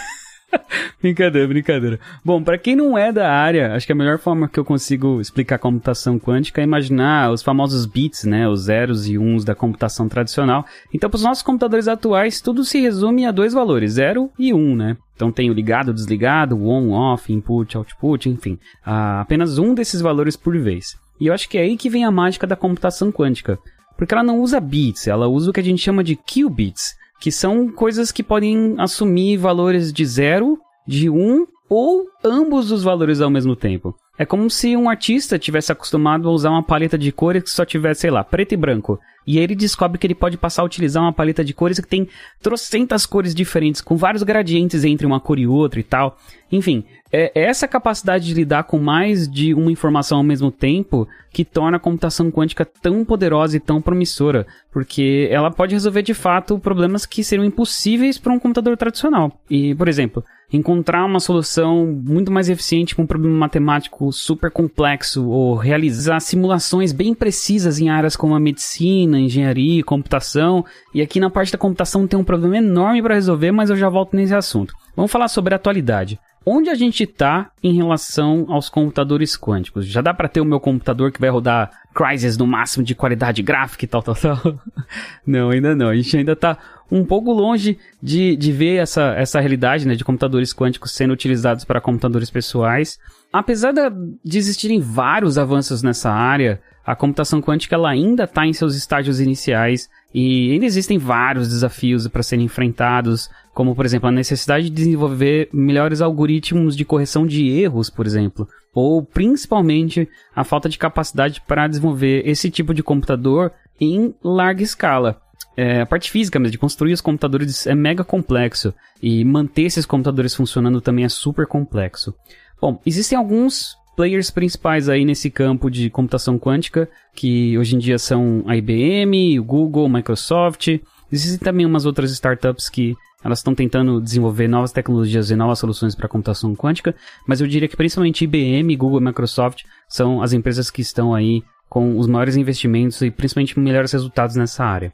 [1.00, 2.00] brincadeira, brincadeira.
[2.24, 5.20] Bom, para quem não é da área, acho que a melhor forma que eu consigo
[5.20, 9.54] explicar a computação quântica é imaginar os famosos bits, né, os zeros e uns da
[9.54, 10.64] computação tradicional.
[10.92, 14.74] Então, para os nossos computadores atuais, tudo se resume a dois valores, zero e um,
[14.74, 14.96] né?
[15.14, 18.54] Então tem o ligado, desligado, on, off, input, output, enfim,
[18.86, 20.94] uh, apenas um desses valores por vez.
[21.18, 23.58] E eu acho que é aí que vem a mágica da computação quântica,
[23.96, 27.32] porque ela não usa bits, ela usa o que a gente chama de qubits, que
[27.32, 33.30] são coisas que podem assumir valores de zero, de um ou ambos os valores ao
[33.30, 33.94] mesmo tempo.
[34.18, 37.64] É como se um artista tivesse acostumado a usar uma paleta de cores que só
[37.64, 38.98] tivesse, sei lá, preto e branco.
[39.26, 42.08] E ele descobre que ele pode passar a utilizar uma paleta de cores que tem
[42.40, 46.16] trocentas cores diferentes, com vários gradientes entre uma cor e outra e tal.
[46.50, 51.44] Enfim, é essa capacidade de lidar com mais de uma informação ao mesmo tempo que
[51.44, 56.58] torna a computação quântica tão poderosa e tão promissora, porque ela pode resolver de fato
[56.58, 59.32] problemas que seriam impossíveis para um computador tradicional.
[59.50, 65.28] E, por exemplo, encontrar uma solução muito mais eficiente para um problema matemático super complexo
[65.28, 70.64] ou realizar simulações bem precisas em áreas como a medicina, engenharia, computação.
[70.94, 73.88] E aqui na parte da computação tem um problema enorme para resolver, mas eu já
[73.88, 74.74] volto nesse assunto.
[74.94, 76.18] Vamos falar sobre a atualidade.
[76.48, 79.84] Onde a gente está em relação aos computadores quânticos?
[79.84, 83.42] Já dá para ter o meu computador que vai rodar Crysis no máximo de qualidade
[83.42, 84.38] gráfica e tal, tal, tal?
[85.26, 85.88] não, ainda não.
[85.88, 86.56] A gente ainda está
[86.88, 91.64] um pouco longe de, de ver essa, essa realidade né, de computadores quânticos sendo utilizados
[91.64, 92.96] para computadores pessoais.
[93.32, 98.76] Apesar de existirem vários avanços nessa área, a computação quântica ela ainda está em seus
[98.76, 104.64] estágios iniciais e ainda existem vários desafios para serem enfrentados, como por exemplo a necessidade
[104.64, 110.78] de desenvolver melhores algoritmos de correção de erros, por exemplo, ou principalmente a falta de
[110.78, 115.20] capacidade para desenvolver esse tipo de computador em larga escala.
[115.54, 119.84] É, a parte física mesmo, de construir os computadores é mega complexo e manter esses
[119.84, 122.14] computadores funcionando também é super complexo.
[122.58, 127.98] Bom, existem alguns players principais aí nesse campo de computação quântica, que hoje em dia
[127.98, 130.68] são a IBM, o Google, Microsoft.
[131.10, 132.94] Existem também umas outras startups que
[133.24, 136.94] elas estão tentando desenvolver novas tecnologias e novas soluções para computação quântica,
[137.26, 141.42] mas eu diria que principalmente IBM, Google e Microsoft são as empresas que estão aí
[141.68, 144.92] com os maiores investimentos e principalmente melhores resultados nessa área.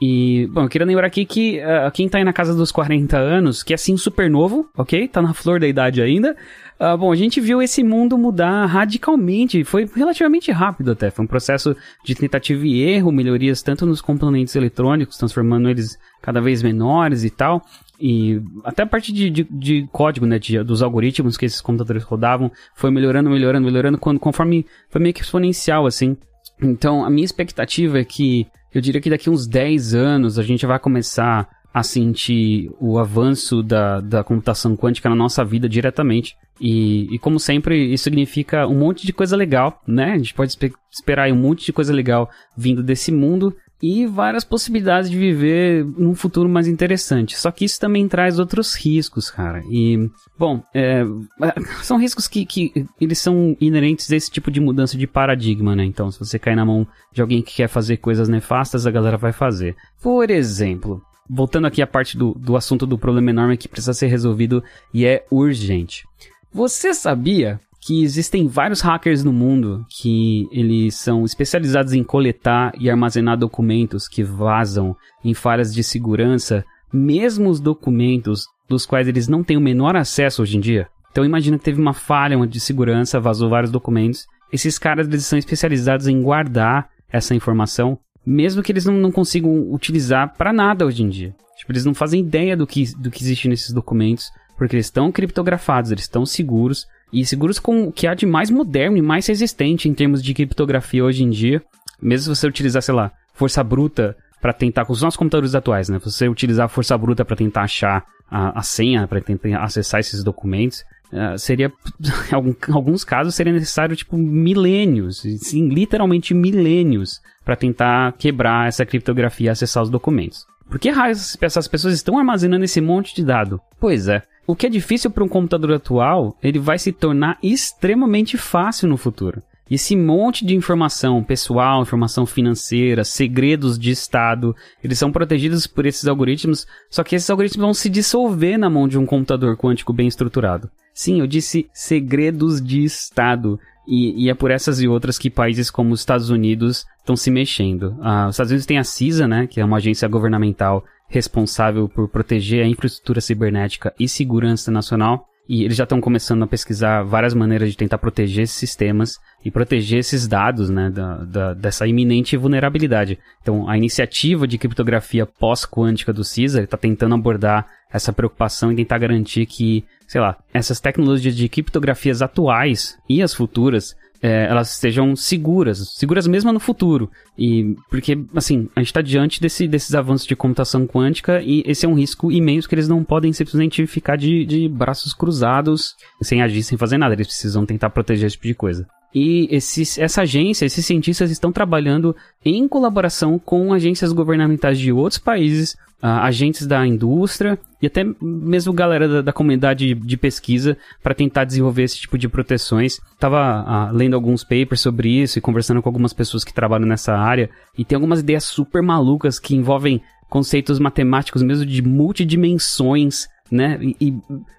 [0.00, 3.16] E, bom, eu queria lembrar aqui que uh, quem tá aí na casa dos 40
[3.16, 5.08] anos, que é assim super novo, ok?
[5.08, 6.36] Tá na flor da idade ainda.
[6.78, 11.10] Uh, bom, a gente viu esse mundo mudar radicalmente, foi relativamente rápido até.
[11.10, 11.74] Foi um processo
[12.04, 17.30] de tentativa e erro, melhorias tanto nos componentes eletrônicos, transformando eles cada vez menores e
[17.30, 17.64] tal.
[17.98, 22.02] E até a parte de, de, de código, né, de, dos algoritmos que esses computadores
[22.02, 26.18] rodavam, foi melhorando, melhorando, melhorando, quando, conforme foi meio que exponencial, assim.
[26.60, 30.66] Então, a minha expectativa é que eu diria que daqui uns 10 anos a gente
[30.66, 36.36] vai começar a sentir o avanço da, da computação quântica na nossa vida diretamente.
[36.60, 40.12] E, e, como sempre, isso significa um monte de coisa legal, né?
[40.12, 40.56] A gente pode
[40.90, 46.14] esperar um monte de coisa legal vindo desse mundo e várias possibilidades de viver num
[46.14, 47.36] futuro mais interessante.
[47.36, 49.62] Só que isso também traz outros riscos, cara.
[49.70, 51.02] E, bom, é,
[51.82, 55.84] são riscos que, que eles são inerentes a esse tipo de mudança de paradigma, né?
[55.84, 59.16] Então, se você cair na mão de alguém que quer fazer coisas nefastas, a galera
[59.16, 59.76] vai fazer.
[60.02, 64.06] Por exemplo, voltando aqui à parte do, do assunto do problema enorme que precisa ser
[64.06, 64.62] resolvido
[64.92, 66.04] e é urgente.
[66.52, 72.90] Você sabia que existem vários hackers no mundo que eles são especializados em coletar e
[72.90, 79.44] armazenar documentos que vazam em falhas de segurança, mesmo os documentos dos quais eles não
[79.44, 80.88] têm o menor acesso hoje em dia.
[81.12, 84.26] Então imagina que teve uma falha de segurança, vazou vários documentos.
[84.52, 89.72] Esses caras eles são especializados em guardar essa informação, mesmo que eles não, não consigam
[89.72, 91.32] utilizar para nada hoje em dia.
[91.56, 94.28] Tipo, eles não fazem ideia do que, do que existe nesses documentos,
[94.58, 98.50] porque eles estão criptografados, eles estão seguros, e seguros com o que há de mais
[98.50, 101.62] moderno e mais resistente em termos de criptografia hoje em dia.
[102.00, 105.88] Mesmo se você utilizar, sei lá, força bruta para tentar, com os nossos computadores atuais,
[105.88, 105.98] né?
[105.98, 110.84] Você utilizar força bruta para tentar achar a, a senha, para tentar acessar esses documentos,
[111.12, 111.72] uh, seria,
[112.30, 119.46] em alguns casos, seria necessário, tipo, milênios, sim, literalmente milênios, para tentar quebrar essa criptografia
[119.46, 120.44] e acessar os documentos.
[120.68, 123.60] Por que raios essas pessoas estão armazenando esse monte de dado?
[123.80, 128.38] Pois é, o que é difícil para um computador atual, ele vai se tornar extremamente
[128.38, 129.42] fácil no futuro.
[129.68, 136.06] Esse monte de informação pessoal, informação financeira, segredos de Estado, eles são protegidos por esses
[136.06, 140.06] algoritmos, só que esses algoritmos vão se dissolver na mão de um computador quântico bem
[140.06, 140.70] estruturado.
[140.94, 143.58] Sim, eu disse segredos de Estado.
[143.86, 147.30] E, e, é por essas e outras que países como os Estados Unidos estão se
[147.30, 147.96] mexendo.
[148.00, 152.08] Ah, os Estados Unidos tem a CISA, né, que é uma agência governamental responsável por
[152.08, 155.28] proteger a infraestrutura cibernética e segurança nacional.
[155.48, 159.50] E eles já estão começando a pesquisar várias maneiras de tentar proteger esses sistemas e
[159.50, 163.18] proteger esses dados, né, da, da, dessa iminente vulnerabilidade.
[163.42, 168.98] Então, a iniciativa de criptografia pós-quântica do CISA está tentando abordar essa preocupação e tentar
[168.98, 175.14] garantir que, sei lá, essas tecnologias de criptografias atuais e as futuras é, elas sejam
[175.14, 177.10] seguras, seguras mesmo no futuro.
[177.38, 181.84] E porque, assim, a gente está diante desse, desses avanços de computação quântica e esse
[181.84, 186.42] é um risco imenso que eles não podem simplesmente ficar de, de braços cruzados, sem
[186.42, 187.14] agir, sem fazer nada.
[187.14, 188.86] Eles precisam tentar proteger esse tipo de coisa.
[189.14, 195.18] E esses, essa agência, esses cientistas estão trabalhando em colaboração com agências governamentais de outros
[195.18, 201.14] países, uh, agentes da indústria e até mesmo galera da, da comunidade de pesquisa para
[201.14, 203.00] tentar desenvolver esse tipo de proteções.
[203.18, 207.14] Tava uh, lendo alguns papers sobre isso e conversando com algumas pessoas que trabalham nessa
[207.14, 213.78] área e tem algumas ideias super malucas que envolvem conceitos matemáticos mesmo de multidimensões né?
[213.80, 214.14] E, e,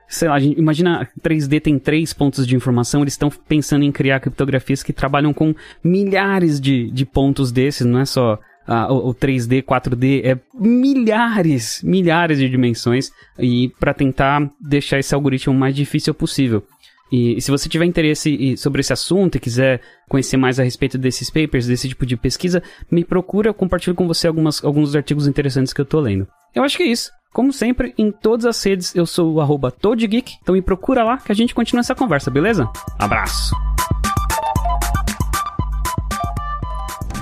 [0.08, 4.84] sei lá, imagina 3D tem três pontos de informação, eles estão pensando em criar criptografias
[4.84, 9.64] que trabalham com milhares de, de pontos desses, não é só ah, o, o 3D,
[9.64, 16.64] 4D, é milhares, milhares de dimensões e para tentar deixar esse algoritmo mais difícil possível.
[17.12, 20.98] E, e, se você tiver interesse sobre esse assunto e quiser conhecer mais a respeito
[20.98, 22.62] desses papers, desse tipo de pesquisa,
[22.92, 26.28] me procura, eu compartilho com você algumas, alguns artigos interessantes que eu tô lendo.
[26.54, 27.12] Eu acho que é isso.
[27.34, 31.18] Como sempre, em todas as redes eu sou o arroba ToadGeek, então me procura lá
[31.18, 32.68] que a gente continua essa conversa, beleza?
[32.98, 33.56] Abraço!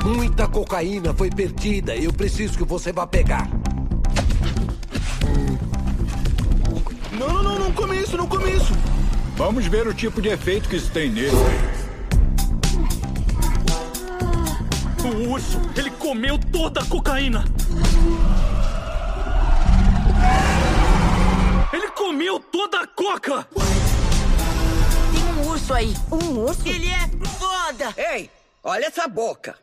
[0.06, 1.96] Muita cocaína foi perdida.
[1.96, 3.50] Eu preciso que você vá pegar.
[7.18, 8.74] Não, não, não, não come isso, não come isso.
[9.36, 11.32] Vamos ver o tipo de efeito que isso tem nele.
[15.04, 17.44] O urso, ele comeu toda a cocaína.
[22.16, 23.46] Comeu toda a coca!
[25.12, 25.94] Tem um urso aí.
[26.10, 26.66] Um urso?
[26.66, 27.94] Ele é foda!
[27.98, 28.30] Ei,
[28.64, 29.58] olha essa boca.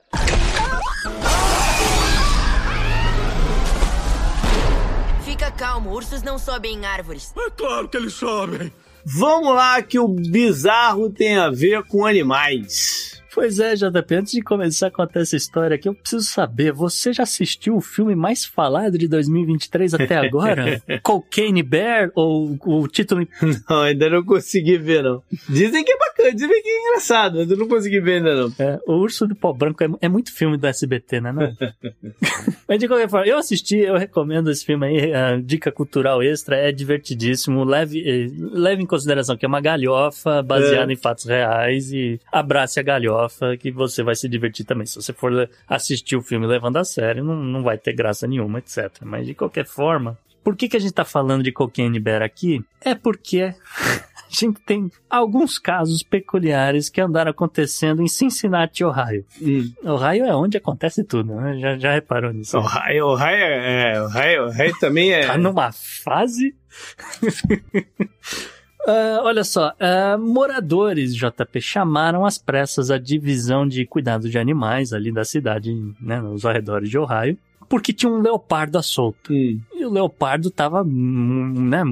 [5.25, 7.33] Fica calmo, ursos não sobem em árvores.
[7.35, 8.71] É claro que eles sobem.
[9.03, 13.12] Vamos lá que o bizarro tem a ver com animais.
[13.35, 17.15] Pois é, JP, antes de começar a contar essa história aqui, eu preciso saber, você
[17.15, 20.83] já assistiu o filme mais falado de 2023 até agora?
[21.03, 23.27] Cocaine Bear ou o título...
[23.69, 25.23] Não, ainda não consegui ver, não.
[25.49, 28.53] Dizem que é bacana, dizem que é engraçado, mas eu não consegui ver ainda, não.
[28.59, 31.33] É, o Urso do Pó Branco é, é muito filme do SBT, né?
[31.33, 31.57] Não?
[32.69, 36.57] mas de qualquer forma, eu assisti, eu recomendo esse filme aí, a dica cultural extra,
[36.57, 40.95] é divertidíssimo, leve, eh, leve em consideração que é uma galhofa baseada é.
[40.95, 44.87] em fatos reais e abrace a galhofa que você vai se divertir também.
[44.87, 48.59] Se você for assistir o filme levando a sério, não, não vai ter graça nenhuma,
[48.59, 48.91] etc.
[49.03, 52.65] Mas de qualquer forma, por que, que a gente tá falando de Cocaine Bear aqui?
[52.81, 53.55] É porque
[54.33, 59.25] a gente tem alguns casos peculiares que andaram acontecendo em Cincinnati, Ohio.
[59.41, 59.71] Hum.
[59.85, 61.59] Ohio é onde acontece tudo, né?
[61.59, 62.57] Já, já reparou nisso?
[62.57, 65.27] Ohio, Ohio, é, Ohio, Ohio também é...
[65.27, 66.55] Tá numa fase...
[68.87, 74.95] Uh, olha só, uh, moradores JP chamaram às pressas a divisão de cuidado de animais
[74.95, 75.71] ali da cidade,
[76.01, 77.37] né, nos arredores de Ohio,
[77.69, 79.33] porque tinha um leopardo solto.
[79.33, 79.61] Hum.
[79.83, 81.83] E o leopardo tava, hum, né,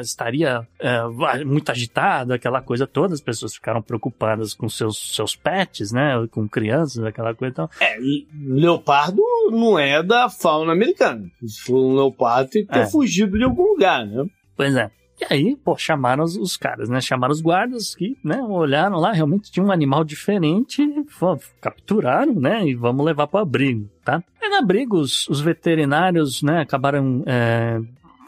[0.00, 5.92] estaria uh, muito agitado, aquela coisa toda, as pessoas ficaram preocupadas com seus, seus pets,
[5.92, 7.70] né, com crianças, aquela coisa então.
[7.78, 7.98] É,
[8.46, 9.20] leopardo
[9.50, 11.30] não é da fauna americana.
[11.46, 12.86] Se for um leopardo, tem que ter é.
[12.86, 14.24] fugido de algum lugar, né?
[14.56, 14.90] Pois é.
[15.20, 17.00] E aí, pô, chamaram os, os, caras, né?
[17.00, 20.86] Chamaram os guardas que, né, olharam lá, realmente tinha um animal diferente,
[21.18, 22.66] pô, capturaram, né?
[22.66, 24.22] E vamos levar para abrigo, tá?
[24.40, 27.80] Aí no abrigo, os, os veterinários, né, acabaram é,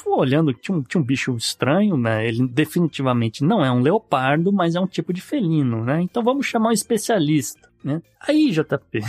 [0.07, 2.27] olhando tinha um, tinha um bicho estranho, né?
[2.27, 6.03] Ele definitivamente não é um leopardo, mas é um tipo de felino, né?
[6.03, 8.03] Então vamos chamar um especialista, né?
[8.21, 9.01] Aí, JP,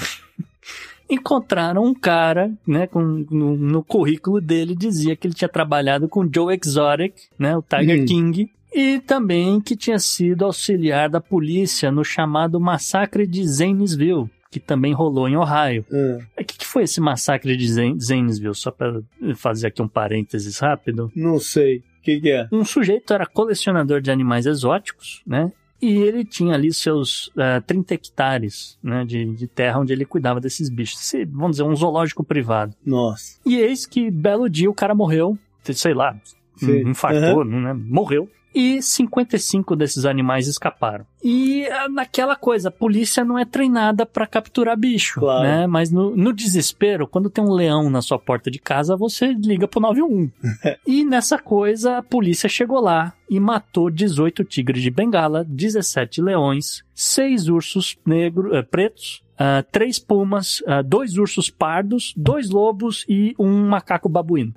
[1.12, 6.30] encontraram um cara, né, com, no, no, currículo dele dizia que ele tinha trabalhado com
[6.34, 8.05] Joe Exotic, né, o Tiger hum.
[8.05, 14.59] King, e também que tinha sido auxiliar da polícia no chamado massacre de Zanesville, que
[14.59, 15.86] também rolou em Ohio.
[15.91, 16.20] Hum.
[16.39, 17.68] O que, que, foi esse massacre de
[17.99, 18.55] Zanesville?
[18.55, 19.01] Só para
[19.36, 21.12] fazer aqui um parênteses rápido.
[21.16, 21.78] Não sei.
[21.78, 22.47] O que, que, é?
[22.51, 25.51] Um sujeito era colecionador de animais exóticos, né?
[25.82, 30.05] E ele tinha ali seus uh, eh, 30 hectares né, de, de, terra onde ele
[30.05, 31.11] cuidava desses bichos.
[31.27, 32.75] vamos dizer, um zoológico privado.
[32.86, 33.39] Nossa.
[33.43, 36.15] E eis que, belo dia, o cara morreu, sei lá,
[36.55, 36.89] Sim.
[36.89, 37.61] infartou, uhum.
[37.61, 37.73] né?
[37.73, 41.05] Morreu e 55 desses animais escaparam.
[41.23, 45.43] E ah, naquela coisa, a polícia não é treinada para capturar bicho, claro.
[45.43, 45.67] né?
[45.67, 49.67] Mas no, no, desespero, quando tem um leão na sua porta de casa, você liga
[49.67, 50.29] pro 91.
[50.85, 56.83] e nessa coisa, a polícia chegou lá e matou 18 tigres de bengala, 17 leões,
[56.93, 63.33] 6 ursos negros, eh, pretos, uh, três pumas, uh, dois ursos pardos, dois lobos e
[63.39, 64.53] um macaco babuíno.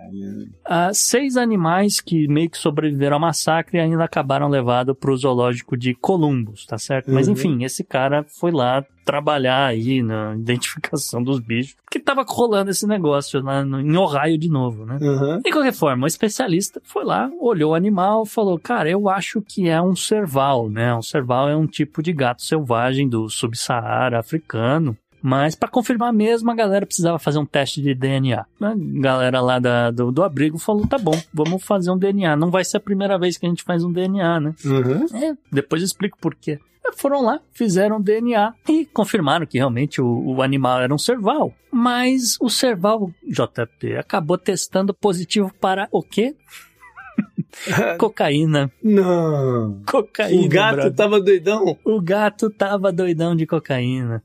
[0.67, 5.17] Uh, seis animais que meio que sobreviveram ao massacre e ainda acabaram levados para o
[5.17, 7.11] zoológico de Columbus, tá certo?
[7.11, 7.33] Mas Uhum.
[7.33, 12.87] enfim, esse cara foi lá trabalhar aí na identificação dos bichos, porque tava rolando esse
[12.87, 14.99] negócio lá no, em Ohio de novo, né?
[15.01, 15.41] Uhum.
[15.41, 19.69] De qualquer forma, o especialista foi lá, olhou o animal, falou: Cara, eu acho que
[19.69, 20.95] é um serval, né?
[20.95, 24.97] Um serval é um tipo de gato selvagem do subsaara africano.
[25.27, 28.45] Mas para confirmar mesmo, a galera precisava fazer um teste de DNA.
[28.61, 32.37] A galera lá da- do, do abrigo falou: tá bom, vamos fazer um DNA.
[32.37, 34.55] Não vai ser a primeira vez que a gente faz um DNA, né?
[34.63, 35.07] Uhum.
[35.17, 36.59] É, depois eu explico por quê.
[36.97, 41.53] Foram lá, fizeram DNA e confirmaram que realmente o, o animal era um serval.
[41.71, 46.37] Mas o serval, JP, acabou testando positivo para o quê?
[47.99, 48.71] Cocaína.
[48.83, 49.83] Não.
[49.87, 50.45] Cocaína.
[50.45, 50.95] O gato brother.
[50.95, 51.79] tava doidão?
[51.85, 54.23] O gato tava doidão de cocaína.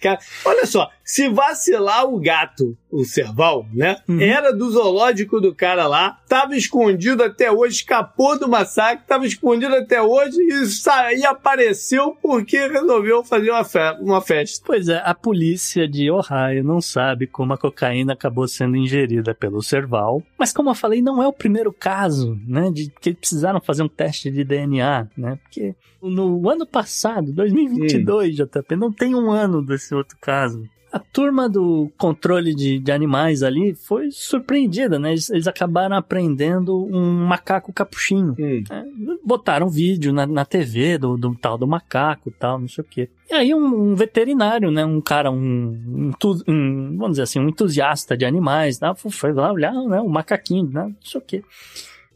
[0.00, 3.96] Cara, olha só, se vacilar o gato, o serval, né?
[4.08, 4.20] Uhum.
[4.20, 9.74] Era do zoológico do cara lá, tava escondido até hoje, escapou do massacre, tava escondido
[9.74, 14.62] até hoje e, sa- e apareceu porque resolveu fazer uma, fe- uma festa.
[14.64, 19.60] Pois é, a polícia de Ohio não sabe como a cocaína acabou sendo ingerida pelo
[19.62, 20.22] serval.
[20.38, 23.88] Mas como eu falei, não é o primeiro caso, né, de que precisaram fazer um
[23.88, 25.38] teste de DNA, né?
[25.42, 30.62] Porque no ano passado, 2022, JP, não tem um ano desse outro caso.
[30.92, 35.12] A turma do controle de, de animais ali foi surpreendida, né?
[35.12, 38.34] Eles, eles acabaram aprendendo um macaco capuchinho.
[38.68, 38.84] É,
[39.24, 43.08] botaram vídeo na, na TV do, do tal do macaco tal, não sei o quê.
[43.30, 44.84] E aí um, um veterinário, né?
[44.84, 46.10] Um cara, um,
[46.48, 48.92] um, vamos dizer assim, um entusiasta de animais, né?
[48.94, 50.00] foi lá olhar, né?
[50.00, 50.84] O macaquinho, né?
[50.84, 51.44] Não sei o quê.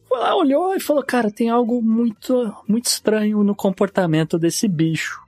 [0.09, 5.23] Foi lá, olhou e falou, cara, tem algo muito, muito estranho no comportamento desse bicho.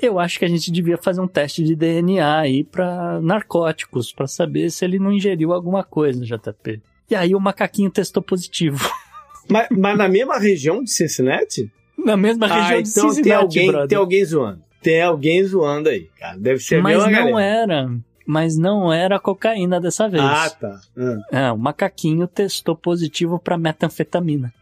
[0.00, 4.26] Eu acho que a gente devia fazer um teste de DNA aí pra narcóticos, pra
[4.26, 6.80] saber se ele não ingeriu alguma coisa, JP.
[7.10, 8.78] E aí o macaquinho testou positivo.
[9.48, 11.68] Mas, mas na mesma região de Cincinnati?
[11.98, 13.88] Na mesma região ah, de então Cincinnati, tem alguém, brother.
[13.88, 14.62] tem alguém zoando.
[14.80, 16.38] Tem alguém zoando aí, cara.
[16.38, 17.42] Deve ser Mas não galera.
[17.42, 17.90] era.
[18.24, 20.22] Mas não era cocaína dessa vez.
[20.22, 20.80] Ah, tá.
[20.96, 21.16] Ah.
[21.32, 24.52] É, o macaquinho testou positivo pra metanfetamina.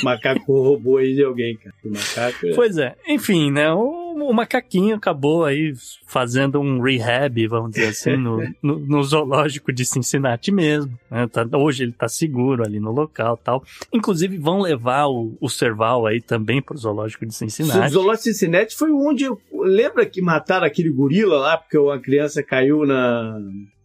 [0.00, 1.74] O macaco roubou aí de alguém, cara.
[1.84, 2.46] O macaco.
[2.46, 3.70] é- Pois é, enfim, né?
[3.70, 5.72] O, o macaquinho acabou aí
[6.06, 10.92] fazendo um rehab, vamos dizer assim, no, no, no zoológico de Cincinnati mesmo.
[11.10, 11.26] né?
[11.26, 13.62] Tá- hoje ele tá seguro ali no local tal.
[13.92, 17.92] Inclusive vão levar o, o Serval aí também pro zoológico de O Cincinnati.
[17.92, 19.26] Zoológico de Cincinnati foi onde.
[19.52, 23.38] Lembra que mataram aquele gorila lá porque uma criança caiu na.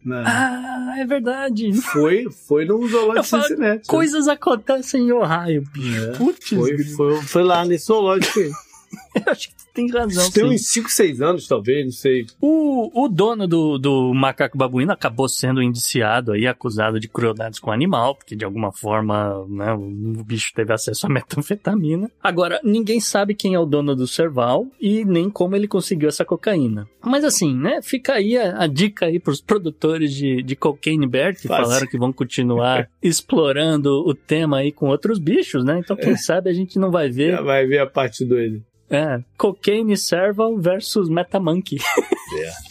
[0.04, 1.72] na- Ah, é verdade.
[1.72, 3.86] Foi, foi no Zoológico Eu de falo, Cincinnati.
[3.86, 6.04] Coisas acontecem em Ohio, bicho.
[6.04, 8.50] É, Putz, foi, foi, foi lá nesse zoológico aí.
[9.26, 10.30] Eu acho que tu tem razão.
[10.30, 10.54] Tem sim.
[10.54, 12.26] uns 5, 6 anos, talvez, não sei.
[12.40, 17.70] O, o dono do, do macaco babuíno acabou sendo indiciado aí, acusado de crueldades com
[17.70, 22.10] o animal, porque de alguma forma, né, o bicho teve acesso a metanfetamina.
[22.22, 26.24] Agora, ninguém sabe quem é o dono do serval e nem como ele conseguiu essa
[26.24, 26.88] cocaína.
[27.04, 31.34] Mas assim, né, fica aí a, a dica aí pros produtores de, de Cocaine Bear,
[31.34, 31.64] que Fácil.
[31.64, 35.78] falaram que vão continuar explorando o tema aí com outros bichos, né?
[35.78, 37.32] Então, quem sabe a gente não vai ver.
[37.32, 38.60] Já vai ver a parte doida.
[38.90, 41.78] É, Cocaine Serval versus Metamonkey.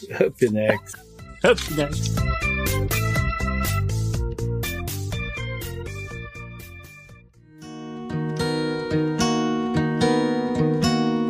[0.09, 0.97] É, Up next.
[1.45, 2.13] Up next.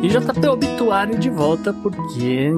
[0.02, 2.50] E já tá teu obituário de volta porque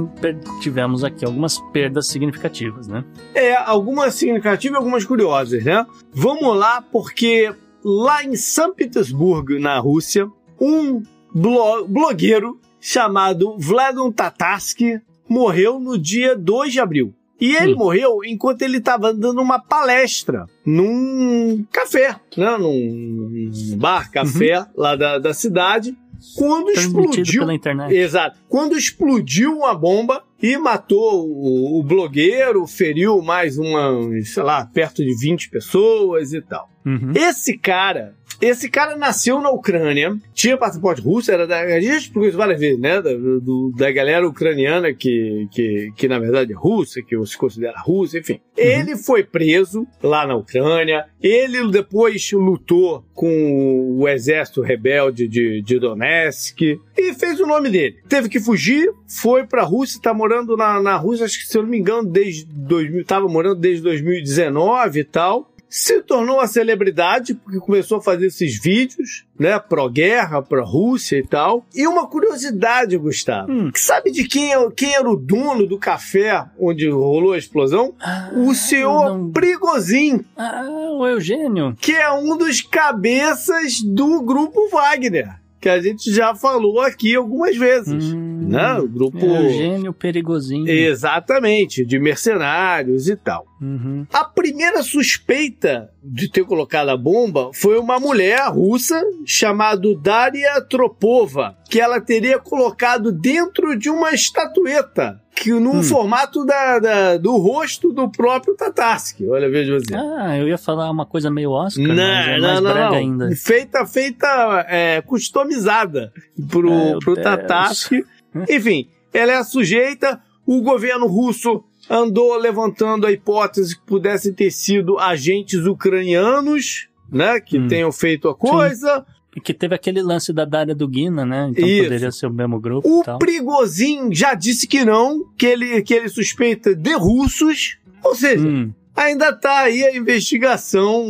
[0.61, 3.05] tivemos aqui algumas perdas significativas, né?
[3.35, 5.85] É, algumas significativas e algumas curiosas, né?
[6.14, 7.53] Vamos lá, porque
[7.85, 10.30] lá em São Petersburgo, na Rússia,
[10.61, 11.03] um
[11.35, 17.14] blo- blogueiro chamado Vladon Tatarsky morreu no dia 2 de abril.
[17.41, 22.57] E ele morreu enquanto ele estava dando uma palestra num café, né?
[22.57, 25.97] num bar, café lá da, da cidade.
[26.37, 27.41] Quando explodiu.
[27.41, 27.93] pela internet.
[27.93, 28.39] Exato.
[28.49, 33.91] Quando explodiu uma bomba e matou o, o blogueiro, feriu mais uma,
[34.24, 36.68] sei lá, perto de 20 pessoas e tal.
[36.85, 37.12] Uhum.
[37.14, 42.28] Esse cara, esse cara nasceu na Ucrânia, tinha passaporte russo, era da, a gente explicou
[42.28, 43.01] isso várias vezes, né?
[43.01, 47.78] Da, do- da galera ucraniana que, que, que na verdade é russa, que se considera
[47.78, 48.41] russa, enfim.
[48.57, 55.78] Ele foi preso lá na Ucrânia, ele depois lutou com o exército rebelde de, de
[55.78, 56.61] Donetsk
[56.97, 57.97] e fez o nome dele.
[58.09, 61.62] Teve que fugir, foi pra Rússia, tá morando na, na Rússia, acho que se eu
[61.62, 65.51] não me engano, desde 2000, tava morando desde 2019 e tal.
[65.72, 71.64] Se tornou uma celebridade porque começou a fazer esses vídeos, né, pró-guerra, pró-Rússia e tal.
[71.74, 73.70] E uma curiosidade, Gustavo, hum.
[73.74, 77.94] sabe de quem, é, quem era o dono do café onde rolou a explosão?
[77.98, 79.32] Ah, o senhor não...
[79.32, 80.22] Prigozhin.
[80.36, 81.74] Ah, o Eugênio.
[81.80, 87.56] Que é um dos cabeças do grupo Wagner que a gente já falou aqui algumas
[87.56, 88.12] vezes.
[88.12, 88.74] Hum, né?
[88.74, 89.24] O grupo.
[89.24, 90.68] Eugênio Perigozinho.
[90.68, 93.46] Exatamente, de mercenários e tal.
[93.60, 94.04] Uhum.
[94.12, 101.56] A primeira suspeita de ter colocado a bomba foi uma mulher russa chamada Daria Tropova,
[101.70, 105.83] que ela teria colocado dentro de uma estatueta que num hum.
[105.83, 109.26] formato da, da, do rosto do próprio Tatarsky.
[109.26, 109.95] Olha, veja você.
[109.95, 112.95] Ah, eu ia falar uma coisa meio Oscar, não, mas é mais não, não.
[112.95, 113.37] ainda.
[113.37, 116.12] Feita, feita, é, customizada
[116.49, 118.05] pro, Meu pro Tatarsky.
[118.49, 124.99] Enfim, ela é sujeita, o governo russo andou levantando a hipótese que pudessem ter sido
[124.99, 127.68] agentes ucranianos, né, que hum.
[127.68, 129.05] tenham feito a coisa.
[129.07, 129.21] Sim.
[129.41, 131.49] Que teve aquele lance da Dária do Guina, né?
[131.51, 131.85] Então Isso.
[131.85, 132.87] poderia ser o mesmo grupo.
[132.87, 137.78] O Prigozhin já disse que não, que ele, que ele suspeita de russos.
[138.05, 138.72] Ou seja, hum.
[138.95, 141.09] ainda está aí a investigação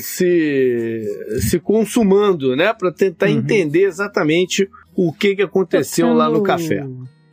[0.00, 1.04] se,
[1.40, 2.72] se consumando, né?
[2.72, 3.38] Para tentar uhum.
[3.38, 6.84] entender exatamente o que, que aconteceu tendo, lá no café.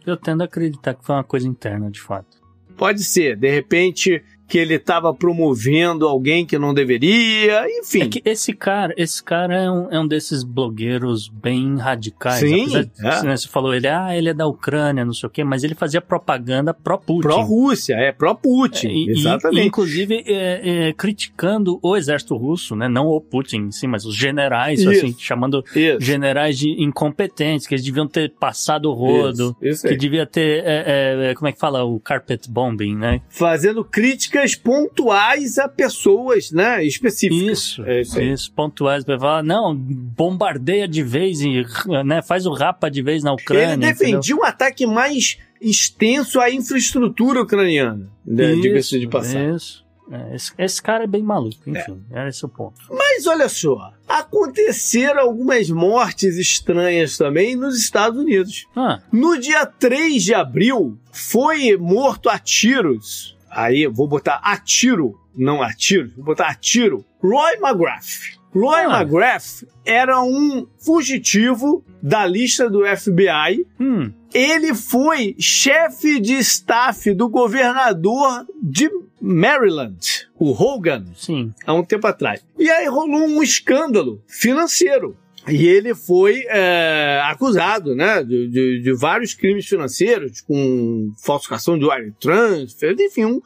[0.05, 2.37] Eu tendo a acreditar que foi uma coisa interna, de fato.
[2.77, 3.35] Pode ser.
[3.35, 8.03] De repente, que ele estava promovendo alguém que não deveria, enfim.
[8.03, 12.39] É que esse cara, esse cara é um, é um desses blogueiros bem radicais.
[12.39, 13.27] Sim, Apesar, é.
[13.27, 15.75] né, você falou, ele, ah, ele é da Ucrânia, não sei o quê, mas ele
[15.75, 17.27] fazia propaganda pró-Putin.
[17.27, 19.63] Pró-Rússia, é, pró-Putin, é, exatamente.
[19.63, 24.05] E, inclusive, é, é, criticando o exército russo, né, não o Putin em si, mas
[24.05, 24.89] os generais, Isso.
[24.89, 25.99] assim, chamando Isso.
[25.99, 29.85] generais de incompetentes, que eles deviam ter passado o rodo, Isso.
[29.85, 33.21] que devia ter, é, como é que fala, o carpet bombing, né?
[33.27, 37.57] Fazendo crítica críticas pontuais a pessoas, né, específicas.
[37.59, 41.65] Isso, é isso, isso, pontuais para falar, não, bombardeia de vez e,
[42.05, 43.73] né, faz o rapa de vez na Ucrânia.
[43.73, 44.37] Ele defendia entendeu?
[44.37, 49.55] um ataque mais extenso à infraestrutura ucraniana, né, diga-se de passagem.
[49.55, 49.87] Isso.
[50.09, 52.19] É, esse, esse, cara é bem maluco, enfim, é.
[52.19, 52.75] era esse o ponto.
[52.89, 58.67] Mas olha só, aconteceram algumas mortes estranhas também nos Estados Unidos.
[58.73, 59.01] Ah.
[59.11, 65.61] No dia 3 de abril, foi morto a tiros Aí vou botar a tiro, não
[65.61, 67.05] a tiro, vou botar a tiro.
[67.21, 68.37] Roy McGrath.
[68.53, 69.01] Roy ah.
[69.01, 73.65] McGrath era um fugitivo da lista do FBI.
[73.79, 74.11] Hum.
[74.33, 78.89] Ele foi chefe de staff do governador de
[79.21, 81.53] Maryland, o Hogan, Sim.
[81.65, 82.45] há um tempo atrás.
[82.57, 85.17] E aí rolou um escândalo financeiro.
[85.47, 91.85] E ele foi é, acusado né, de, de, de, vários crimes financeiros, com falsificação de
[91.85, 93.41] wire transfer, enfim, um,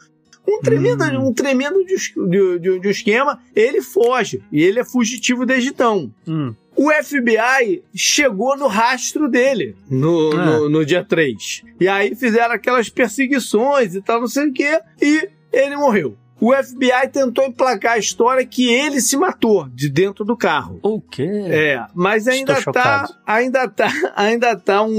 [0.48, 1.28] um tremendo, hum.
[1.28, 1.96] um tremendo de,
[2.60, 3.40] de, de, esquema.
[3.56, 6.12] Ele foge, e ele é fugitivo desde então.
[6.28, 6.54] Hum.
[6.76, 10.46] O FBI chegou no rastro dele no, ah.
[10.46, 11.64] no, no, dia 3.
[11.80, 16.52] E aí fizeram aquelas perseguições e tal, não sei o quê, e ele morreu o
[16.52, 20.80] FBI tentou emplacar a história que ele se matou de dentro do carro.
[20.82, 21.30] O quê?
[21.46, 23.20] É, mas ainda Estou tá, chocado.
[23.26, 24.90] ainda tá, ainda tá um,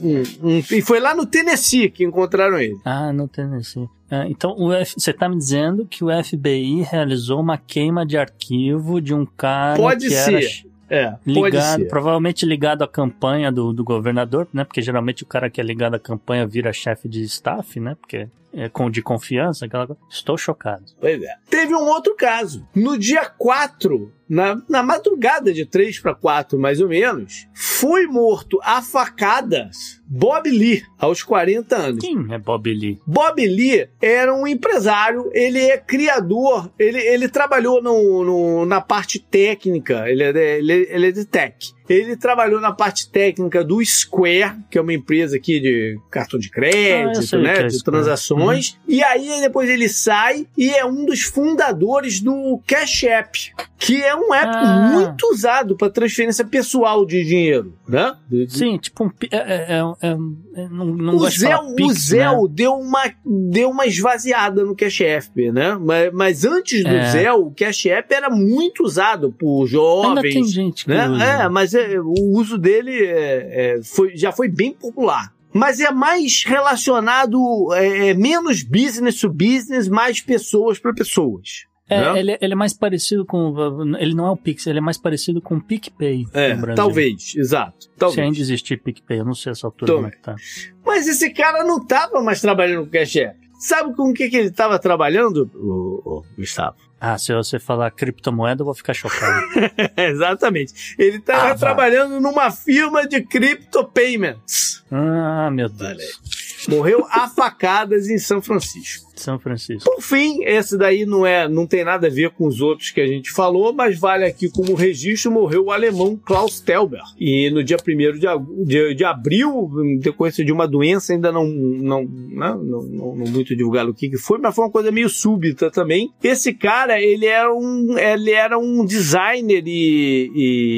[0.00, 2.78] um, um, e foi lá no Tennessee que encontraram ele.
[2.82, 3.86] Ah, no Tennessee.
[4.10, 8.16] É, então, o F, você está me dizendo que o FBI realizou uma queima de
[8.16, 10.34] arquivo de um cara Pode que ser.
[10.34, 14.64] era é, ligado, provavelmente ligado à campanha do, do governador, né?
[14.64, 17.94] Porque geralmente o cara que é ligado à campanha vira chefe de staff, né?
[18.00, 20.00] Porque é, com, de confiança, aquela coisa.
[20.10, 20.84] Estou chocado.
[21.00, 21.34] Pois é.
[21.48, 22.66] Teve um outro caso.
[22.74, 28.58] No dia 4, na, na madrugada de 3 para 4, mais ou menos, foi morto
[28.62, 32.04] a facadas Bob Lee, aos 40 anos.
[32.04, 33.00] Quem é Bob Lee?
[33.06, 39.18] Bob Lee era um empresário, ele é criador, ele, ele trabalhou no, no na parte
[39.18, 41.72] técnica, ele é, ele, ele é de tech.
[41.88, 46.50] Ele trabalhou na parte técnica do Square, que é uma empresa aqui de cartão de
[46.50, 47.60] crédito, ah, né?
[47.60, 48.70] É de transações.
[48.86, 48.94] Uhum.
[48.94, 54.14] E aí depois ele sai e é um dos fundadores do Cash App, que é
[54.14, 54.90] um app ah.
[54.92, 58.14] muito usado para transferência pessoal de dinheiro, né?
[58.48, 59.10] Sim, tipo um.
[59.30, 62.36] É, é, é, é não, não o Zé, o Zé né?
[62.50, 65.78] deu, uma, deu uma esvaziada no Cash App, né?
[65.80, 67.10] Mas, mas antes do é.
[67.10, 70.08] Zé, o Cash App era muito usado por jovens.
[70.08, 71.06] Ainda tem gente que né?
[71.42, 75.32] É, mas é, o uso dele é, é, foi, já foi bem popular.
[75.52, 81.66] Mas é mais relacionado, é, é menos business to business, mais pessoas para pessoas.
[81.88, 82.20] É, né?
[82.20, 83.54] ele, ele, é mais parecido com.
[83.98, 86.26] Ele não é o Pix, ele é mais parecido com o PicPay.
[86.34, 87.88] É, talvez, exato.
[87.96, 88.14] Talvez.
[88.14, 90.36] Se ainda existir PicPay, eu não sei essa altura como é que tá.
[90.84, 93.47] Mas esse cara não tava mais trabalhando com Cash App.
[93.58, 96.76] Sabe com o que, que ele estava trabalhando, o, o Gustavo?
[97.00, 99.46] Ah, se você falar criptomoeda, eu vou ficar chocado.
[99.96, 100.94] Exatamente.
[100.98, 104.84] Ele estava Ah, trabalhando numa firma de crypto payments.
[104.90, 106.20] ah, meu Deus.
[106.68, 109.07] Morreu a facadas em São Francisco.
[109.20, 109.90] São Francisco.
[109.90, 113.00] Por fim, esse daí não é, não tem nada a ver com os outros que
[113.00, 117.00] a gente falou, mas vale aqui como registro, morreu o alemão Klaus Telber.
[117.18, 121.44] E no dia 1 de, de, de abril, em decorrência de uma doença, ainda não,
[121.46, 124.90] não, não, não, não- não muito divulgado o que, que foi, mas foi uma coisa
[124.90, 126.10] meio súbita também.
[126.22, 130.30] Esse cara, ele era um, ele era um designer e,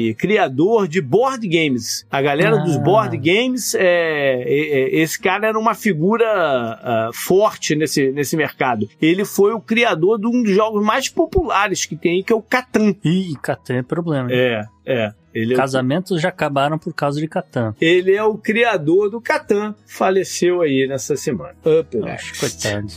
[0.09, 2.05] e criador de board games.
[2.09, 2.79] A galera dos Ah.
[2.79, 8.87] board games, é, é, é, esse cara era uma figura ah, forte nesse, nesse mercado.
[9.01, 12.35] Ele foi o criador de um dos jogos mais populares que tem aí, que é
[12.35, 12.95] o Catan.
[13.03, 14.29] Ih, Catan é problema.
[14.31, 15.13] É, é.
[15.33, 17.73] Ele é, o, Casamentos já acabaram por causa de Catan.
[17.79, 19.73] ele é o criador do Catan.
[19.85, 21.55] Faleceu aí nessa semana.
[21.65, 22.39] Up next.
[22.39, 22.87] coitado.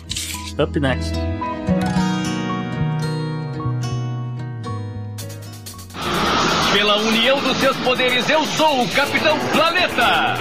[0.63, 1.13] Up next.
[6.73, 10.35] Pela união dos seus poderes, eu sou o Capitão Planeta!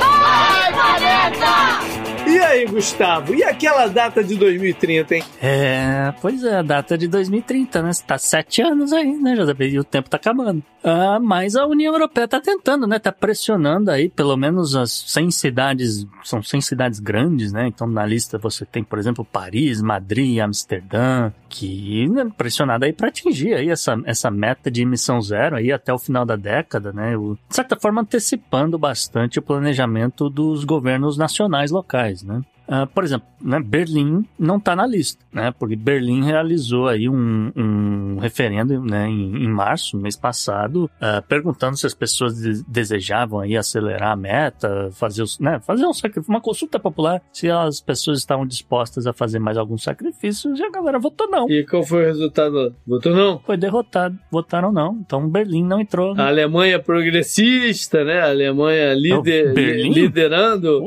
[0.00, 2.05] Vai, planeta!
[2.26, 3.34] E aí, Gustavo?
[3.34, 5.22] E aquela data de 2030, hein?
[5.40, 7.90] É, pois é, a data de 2030, né?
[8.04, 9.68] Tá sete anos aí, né, JB?
[9.68, 10.62] E o tempo tá acabando.
[10.88, 13.00] Ah, mas a União Europeia tá tentando, né?
[13.00, 17.66] Tá pressionando aí, pelo menos as 100 cidades, são 100 cidades grandes, né?
[17.66, 23.08] Então na lista você tem, por exemplo, Paris, Madrid, Amsterdã, que né, pressionada aí para
[23.08, 27.16] atingir aí essa, essa meta de emissão zero aí até o final da década, né?
[27.16, 32.42] O, de certa forma antecipando bastante o planejamento dos governos nacionais locais, né?
[32.68, 37.52] Ah, por exemplo, né, Berlim não está na lista, né, porque Berlim realizou aí um,
[37.56, 43.40] um referendo né, em, em março, mês passado, ah, perguntando se as pessoas de- desejavam
[43.40, 47.80] aí acelerar a meta, fazer, os, né, fazer um sacrifício, uma consulta popular, se as
[47.80, 51.48] pessoas estavam dispostas a fazer mais alguns sacrifícios, e a galera votou não.
[51.48, 52.74] E qual foi o resultado?
[52.86, 53.38] Votou não?
[53.40, 54.98] Foi derrotado, votaram não.
[55.06, 56.14] Então Berlim não entrou.
[56.18, 58.20] A Alemanha progressista, né?
[58.20, 59.92] A Alemanha líder, Berlim?
[59.92, 60.80] liderando.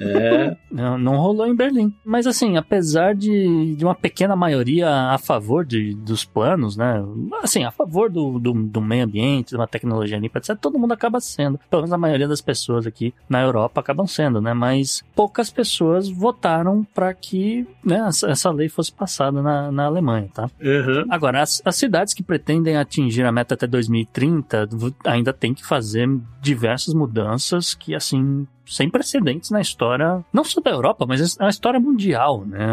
[0.00, 0.56] É.
[0.70, 1.92] Não, não rolou em Berlim.
[2.04, 7.02] Mas assim, apesar de, de uma pequena maioria a favor de, dos planos, né?
[7.42, 10.92] Assim, a favor do, do, do meio ambiente, de uma tecnologia limpa, etc., todo mundo
[10.92, 11.58] acaba sendo.
[11.70, 14.52] Pelo menos a maioria das pessoas aqui na Europa acabam sendo, né?
[14.54, 20.50] Mas poucas pessoas votaram para que né, essa, lei fosse passada na, na Alemanha, tá?
[20.60, 21.04] Uhum.
[21.10, 25.64] Agora, as, as cidades que pretendem atingir a meta até 2030 v- ainda tem que
[25.66, 26.08] fazer
[26.40, 31.80] diversas mudanças que, assim, sem precedentes na história, não só da Europa, mas na história
[31.80, 32.66] mundial, né?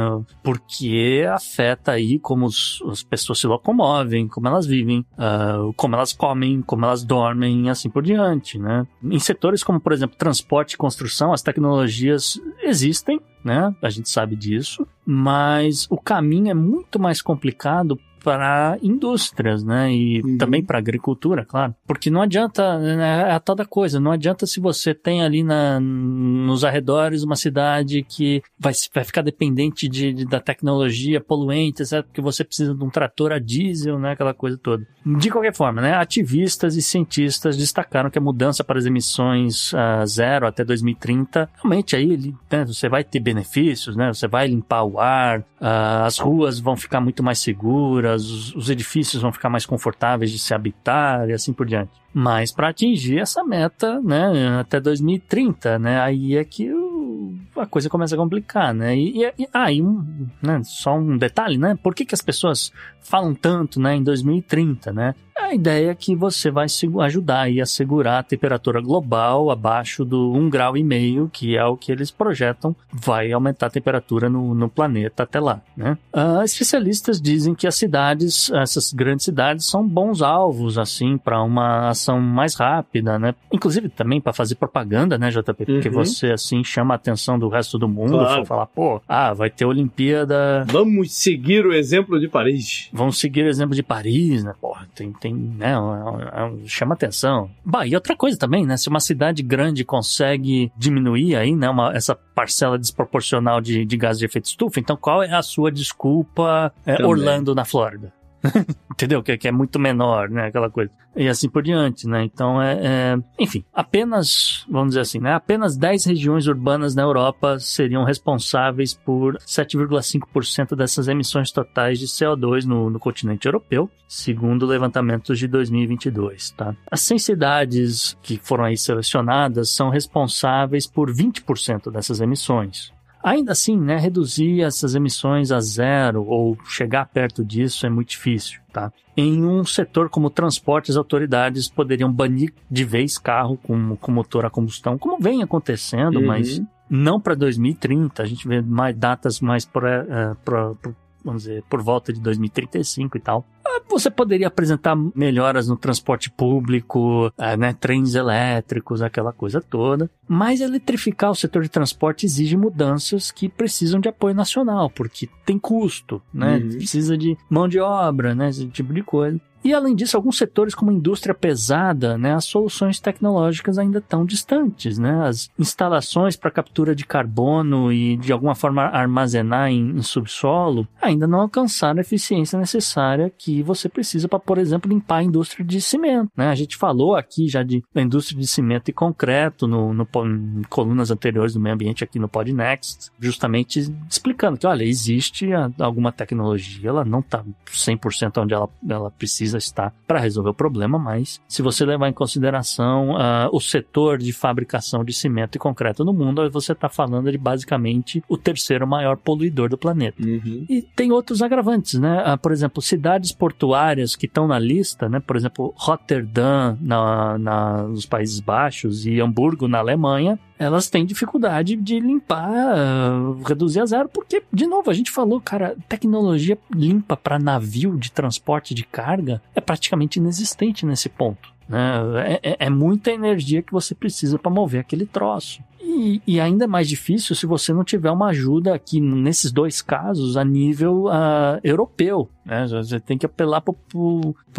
[0.44, 6.14] Porque afeta aí como os, as pessoas se locomovem, como elas vivem, ah, como elas
[6.14, 8.86] comem, como elas dormem e assim por diante, né?
[9.04, 13.74] Em setores como, por exemplo, transporte e construção, as tecnologias existem, né?
[13.82, 19.92] A gente sabe disso, mas o caminho é muito mais complicado para indústrias, né?
[19.92, 21.76] E também para agricultura, claro.
[21.88, 25.44] Porque não adianta, né, é a tal da coisa, não adianta se você tem ali
[25.44, 31.82] na, nos arredores uma cidade que vai, vai ficar dependente de, de- da tecnologia poluente,
[31.82, 34.12] etc., porque você precisa de um trator a diesel, né?
[34.12, 34.86] Aquela coisa toda.
[35.06, 35.94] De qualquer forma, né?
[35.96, 41.96] Ativistas e cientistas destacaram que a mudança para as emissões ah, zero até 2030, realmente
[41.96, 44.14] aí né, você vai ter benefícios, né?
[44.14, 48.70] Você vai limpar o ar, ah, as ruas vão ficar muito mais seguras, os, os
[48.70, 51.92] edifícios vão ficar mais confortáveis de se habitar e assim por diante.
[52.14, 57.90] Mas para atingir essa meta, né, até 2030, né, aí é que o- a coisa
[57.90, 58.96] começa a complicar, né?
[58.98, 61.78] E, e, ah, um, né, só um detalhe, né?
[61.82, 65.14] Por que, que as pessoas falam tanto, né, em 2030, né?
[65.36, 66.68] A ideia é que você vai
[67.06, 71.76] ajudar a segurar a temperatura global abaixo do 1,5 grau, e meio, que é o
[71.76, 75.98] que eles projetam, vai aumentar a temperatura no, no planeta até lá, né?
[76.14, 81.90] Ah, especialistas dizem que as cidades, essas grandes cidades, são bons alvos, assim, para uma
[81.90, 83.36] ação mais rápida, né?
[83.52, 85.66] Inclusive também para fazer propaganda, né, JP?
[85.66, 85.96] Porque Uhum.
[85.96, 88.46] você, assim, chama a atenção do resto do mundo, Claro.
[88.46, 90.66] falar, pô, ah, vai ter Olimpíada...
[90.70, 92.90] Vamos seguir o exemplo de Paris.
[92.94, 94.54] Vamos seguir o exemplo de Paris, né?
[94.62, 95.72] Porra, tem, tem, né?
[95.74, 97.50] é- é- é- chama atenção.
[97.64, 98.76] Bah, e outra coisa também, né?
[98.76, 101.70] Se uma cidade grande consegue diminuir aí, né?
[101.70, 105.72] Uma, essa parcela desproporcional de, de gases de efeito estufa, então qual é a sua
[105.72, 107.06] desculpa é.
[107.06, 108.12] Orlando na Flórida?
[108.92, 109.24] Entendeu?
[109.24, 110.48] Que, que é muito menor, né?
[110.48, 110.92] Aquela coisa.
[111.16, 112.24] E assim por diante, né?
[112.24, 115.34] Então é, é- Enfim, apenas, vamos dizer assim, né?
[115.34, 122.64] Apenas 10 regiões urbanas na Europa seriam responsáveis por 7,5% dessas emissões totais de CO2
[122.66, 126.76] no, no continente europeu, segundo levantamentos de 2022, tá?
[126.90, 132.94] As 100 cidades que foram aí selecionadas são responsáveis por 20% dessas emissões.
[133.24, 138.60] Ainda assim, né, reduzir essas emissões a zero ou chegar perto disso é muito difícil,
[138.74, 138.92] tá?
[139.16, 144.46] Em um setor como transporte, as autoridades poderiam banir de vez carro com, com motor
[144.46, 146.26] a combustão, como vem acontecendo, Uhum.
[146.26, 148.24] mas não para 2030.
[148.24, 150.92] A gente vê mais datas mais para, eh, pra- pra-
[151.24, 153.46] vamos dizer, por volta de 2035 e tal.
[153.66, 160.10] Ah, Você poderia apresentar melhoras no transporte público, ah, né, trens elétricos, aquela coisa toda.
[160.28, 165.60] Mas eletrificar o setor de transporte exige mudanças que precisam de apoio nacional, porque tem
[165.60, 166.58] custo, né?
[166.58, 166.70] Uhum.
[166.70, 168.50] Precisa de mão de obra, né?
[168.50, 169.40] Esse tipo de coisa.
[169.64, 174.26] E além disso, alguns setores como a indústria pesada, né, as soluções tecnológicas ainda estão
[174.26, 175.28] distantes, né?
[175.28, 181.28] As instalações para captura de carbono e de alguma forma armazenar em, em subsolo ainda
[181.28, 185.82] não alcançaram a eficiência necessária que você precisa para, por exemplo, limpar a indústria de
[185.82, 186.48] cimento, né?
[186.50, 190.62] A gente falou aqui já de, da indústria de cimento e concreto no, no em
[190.70, 193.80] colunas anteriores do meio ambiente aqui no Podnext, justamente
[194.10, 199.58] explicando que, olha, existe a- alguma tecnologia, ela não está 100% onde ela, ela precisa
[199.58, 204.32] estar para resolver o problema, mas se você levar em consideração ah, o setor de
[204.34, 209.18] fabricação de cimento e concreto no mundo, você está falando de basicamente o terceiro maior
[209.18, 210.22] poluidor do planeta.
[210.22, 210.66] Uhum.
[210.70, 212.22] E tem outros agravantes, né?
[212.26, 215.20] Ah, por exemplo, cidades portuárias que estão na lista, né?
[215.20, 221.76] Por exemplo, Rotterdam na, na- nos Países Baixos e Hamburgo na Alemanha, elas têm dificuldade
[221.76, 227.18] de limpar, ah, reduzir a zero, porque, de novo, a gente falou, cara, tecnologia limpa
[227.18, 231.51] para navio de transporte de carga é praticamente inexistente nesse ponto.
[231.68, 232.40] Né?
[232.42, 235.62] É, é- é muita energia que você precisa para mover aquele troço.
[235.84, 240.38] E, e ainda mais difícil se você não tiver uma ajuda aqui nesses dois casos
[240.38, 242.30] a nível ah, europeu.
[242.46, 242.66] Né?
[242.68, 243.74] Você tem que apelar para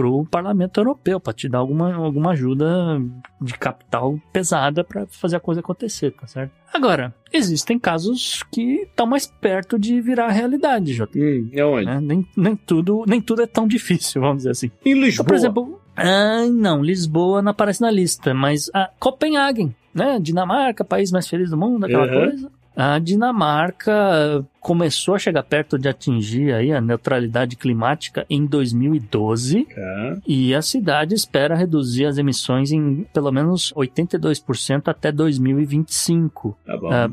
[0.07, 3.01] o parlamento europeu para te dar alguma, alguma ajuda
[3.41, 6.53] de capital pesada para fazer a coisa acontecer, tá certo?
[6.75, 11.19] Agora, existem casos que estão mais perto de virar realidade, Jota.
[11.19, 11.87] Hum, é onde?
[11.87, 12.01] Né?
[12.01, 14.71] Nem, nem, tudo, nem tudo é tão difícil, vamos dizer assim.
[14.85, 15.27] Em Então, Lisboa.
[15.27, 20.19] por exemplo, ah, não, Lisboa não aparece na lista, mas a Copenhague, né?
[20.21, 22.13] Dinamarca, país mais feliz do mundo, aquela Uhum.
[22.31, 22.51] coisa.
[22.75, 30.17] A Dinamarca começou a chegar perto de atingir aí a neutralidade climática em 2012 Tá.
[30.27, 36.57] e a cidade espera reduzir as emissões em pelo menos 82% até 2025.
[36.65, 36.91] Tá bom.
[36.91, 37.11] Ah,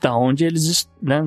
[0.00, 1.20] da onde eles né,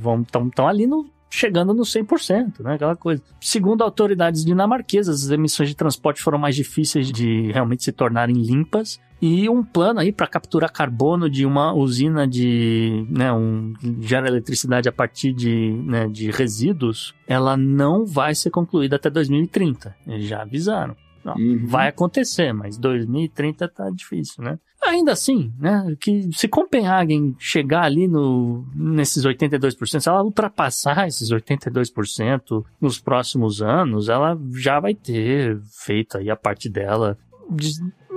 [0.00, 3.22] vão estão ali no chegando no 100%, né, aquela coisa.
[3.40, 9.00] Segundo autoridades dinamarquesas, as emissões de transporte foram mais difíceis de realmente se tornarem limpas
[9.20, 14.90] e um plano aí para capturar carbono de uma usina de, né, um gera eletricidade
[14.90, 19.96] a partir de, né, de resíduos, ela não vai ser concluída até 2030.
[20.06, 20.94] Eles já avisaram.
[21.24, 21.34] Não,
[21.66, 24.58] Vai acontecer, mas 2030 tá difícil, né?
[24.84, 31.30] Ainda assim, né, que se Copenhagen chegar ali no, nesses 82%, se ela ultrapassar esses
[31.30, 37.16] 82% nos próximos anos, ela já vai ter feito aí a parte dela,
[37.48, 37.74] de-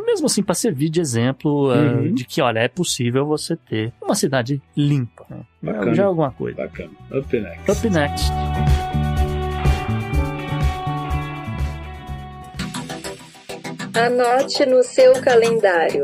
[0.07, 2.13] mesmo assim para servir de exemplo ah, Uhum.
[2.15, 5.41] de que, olha, é possível você ter uma cidade limpa, né?
[5.61, 5.93] Bacana.
[5.93, 6.57] Já é alguma coisa.
[6.57, 6.91] Bacana.
[7.11, 7.71] Up next.
[7.71, 8.31] Up next.
[13.93, 16.03] Anote no seu calendário.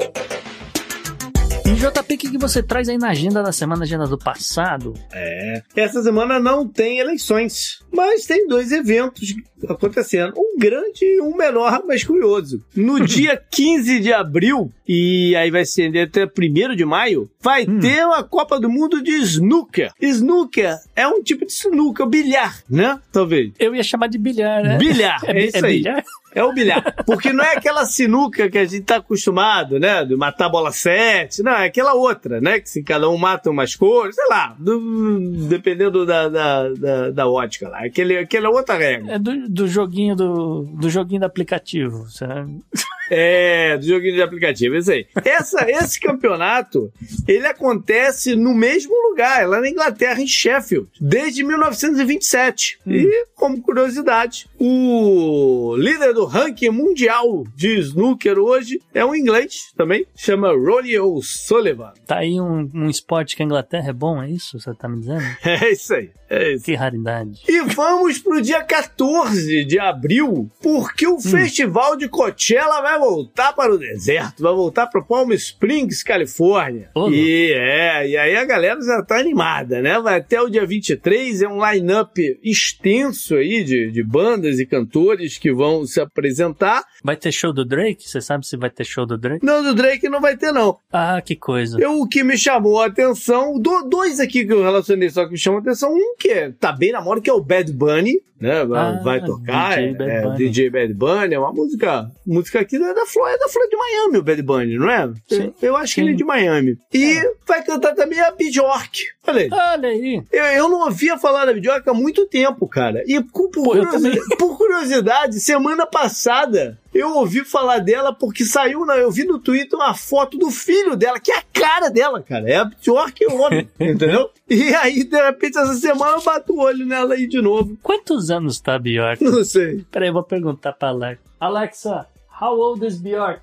[1.72, 4.94] E JP, o que que você traz aí na agenda da semana, agenda do passado?
[5.14, 5.64] É.
[5.74, 9.34] Essa semana não tem eleições, mas tem dois eventos
[9.68, 10.34] acontecendo.
[10.38, 12.64] Um grande e um menor, mas curioso.
[12.76, 18.06] No dia 15 de abril, e aí vai ser até 1 de maio, vai ter
[18.06, 19.92] uma Copa do Mundo de snooker.
[20.00, 23.00] Snooker é um tipo de snooker, bilhar, né?
[23.12, 23.52] Talvez.
[23.60, 24.78] Eu ia chamar de bilhar, né?
[24.78, 25.78] Bilhar, é, bi- isso aí.
[25.80, 26.04] bilhar?
[26.34, 26.96] É o bilhar.
[27.06, 30.06] Porque não é aquela sinuca que a gente tá acostumado, né?
[30.06, 31.44] De matar a bola sete.
[31.44, 32.58] Não, é aquela outra, né?
[32.62, 35.20] Que se cada um mata umas cores, sei lá, do-
[35.50, 37.81] dependendo da, da, da, da ótica lá.
[37.86, 39.14] Aquele, aquela outra regra.
[39.14, 42.62] É do, do joguinho do, do joguinho do aplicativo, sabe?
[43.14, 45.06] É, do joguinho de aplicativo, isso aí.
[45.26, 46.90] Essa, esse campeonato,
[47.28, 52.80] ele acontece no mesmo lugar, lá na Inglaterra, em Sheffield, desde 1927.
[52.88, 60.06] E, como curiosidade, o líder do ranking mundial de snooker hoje é um inglês também,
[60.16, 61.92] chama Ronnie O'Sullivan.
[62.08, 64.58] Tá aí um, um esporte que a Inglaterra é bom, é isso?
[64.58, 65.22] Você tá me dizendo?
[65.62, 66.64] É isso aí, é isso.
[66.66, 67.42] Que raridade.
[67.48, 73.74] E vamos pro dia 14 de abril, porque o Festival de Coachella vai voltar para
[73.74, 76.90] o deserto, vai voltar para Palm Springs, Califórnia.
[77.12, 80.00] e é, e aí a galera já tá animada, né?
[80.00, 85.38] Vai até o dia 23, é um line-up extenso aí de, de bandas e cantores
[85.38, 86.84] que vão se apresentar.
[87.04, 88.08] Vai ter show do Drake?
[88.08, 89.46] Você sabe se vai ter show do Drake?
[89.46, 90.78] Não, do Drake não vai ter, não.
[90.92, 91.80] Ah, que coisa.
[91.80, 95.32] Eu, o que me chamou a atenção, do, dois aqui que eu relacionei só que
[95.32, 97.72] me chamam a atenção, um que é, tá bem na moda, que é o Bad
[97.74, 98.66] Bunny, né?
[98.66, 100.38] Vai, Ah, vai tocar, DJ é, Bad é, Bunny.
[100.38, 104.18] DJ Bad Bunny, é uma música, música aqui da, da Flórida, da Flórida de Miami,
[104.18, 105.12] o Bad Bunny, não é?
[105.30, 105.54] Sim.
[105.62, 106.78] Eu acho que ele é de Miami.
[106.94, 109.00] E vai cantar também a Bjork.
[109.28, 109.50] Olha aí.
[109.52, 110.24] Olha aí.
[110.32, 113.04] Eu, eu não ouvia falar da Bjork há muito tempo, cara.
[113.06, 118.86] E por, por eu curiosi- por curiosidade, semana passada eu ouvi falar dela porque saiu,
[118.86, 122.22] na, eu vi no Twitter uma foto do filho dela, que é a cara dela,
[122.22, 122.50] cara.
[122.50, 124.30] É a Bjork homem, entendeu?
[124.50, 127.78] E aí, de repente, essa semana eu bato o olho nela aí de novo.
[127.82, 129.24] Quantos anos tá a Bjork?
[129.24, 129.86] Não sei.
[129.92, 131.22] Peraí, eu vou perguntar pra Alexa.
[131.40, 132.06] Alexa,
[132.42, 133.42] how old is Bjork?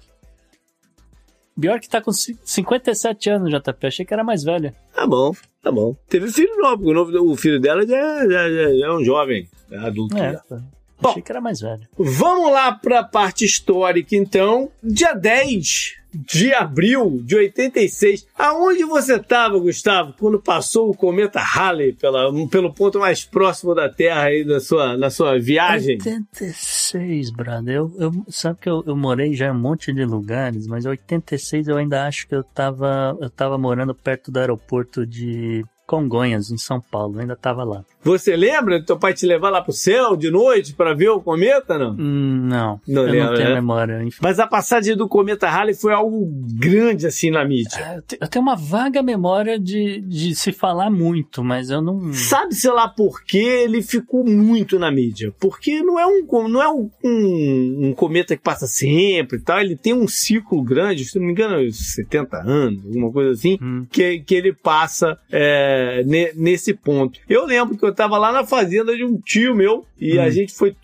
[1.56, 3.86] Bjork tá com ci- 57 anos, JP.
[3.86, 4.74] Achei que era mais velha.
[4.94, 5.96] Tá bom, tá bom.
[6.08, 9.04] Teve filho novo, porque o, novo, o filho dela já, já, já- já é um
[9.04, 10.16] jovem, é adulto.
[10.16, 10.38] É, já.
[10.40, 10.62] tá.
[11.04, 11.88] achei que era mais velha.
[11.98, 14.70] Vamos lá para a parte histórica, então.
[14.82, 18.26] Dia 10 de abril de 86.
[18.36, 23.88] Aonde você estava, Gustavo, quando passou o cometa Halley pela, pelo ponto mais próximo da
[23.88, 25.96] Terra aí da sua, na sua viagem?
[25.96, 27.74] 86, brother.
[27.74, 30.88] Eu, eu, sabe que eu, eu morei já em um monte de lugares, mas em
[30.88, 36.50] 86 eu ainda acho que eu tava, eu tava morando perto do aeroporto de Congonhas,
[36.50, 37.18] em São Paulo.
[37.18, 37.82] Ainda tava lá.
[38.04, 41.20] Você lembra do teu pai te levar lá pro céu de noite para ver o
[41.20, 41.92] cometa, não?
[41.98, 43.54] Hum, Não, Não eu lembra, não tenho né?
[43.54, 44.02] memória.
[44.02, 44.18] Enfim.
[44.22, 46.28] Mas a passagem do cometa Halley foi algo
[46.58, 47.94] grande assim na mídia.
[47.96, 52.12] Eu te- Eu tenho uma vaga memória de, de se falar muito, mas eu não.
[52.12, 55.32] Sabe-se lá por que ele ficou muito na mídia?
[55.40, 59.58] Porque não é um, não é um, um- um cometa que passa sempre e tal.
[59.58, 63.58] Ele tem um ciclo grande, se não me engano, 70 anos, alguma coisa assim,
[63.90, 67.20] que, que ele passa é, ne- nesse ponto.
[67.28, 70.54] Eu lembro que eu tava lá na fazenda de um tio meu e a gente
[70.54, 70.74] foi,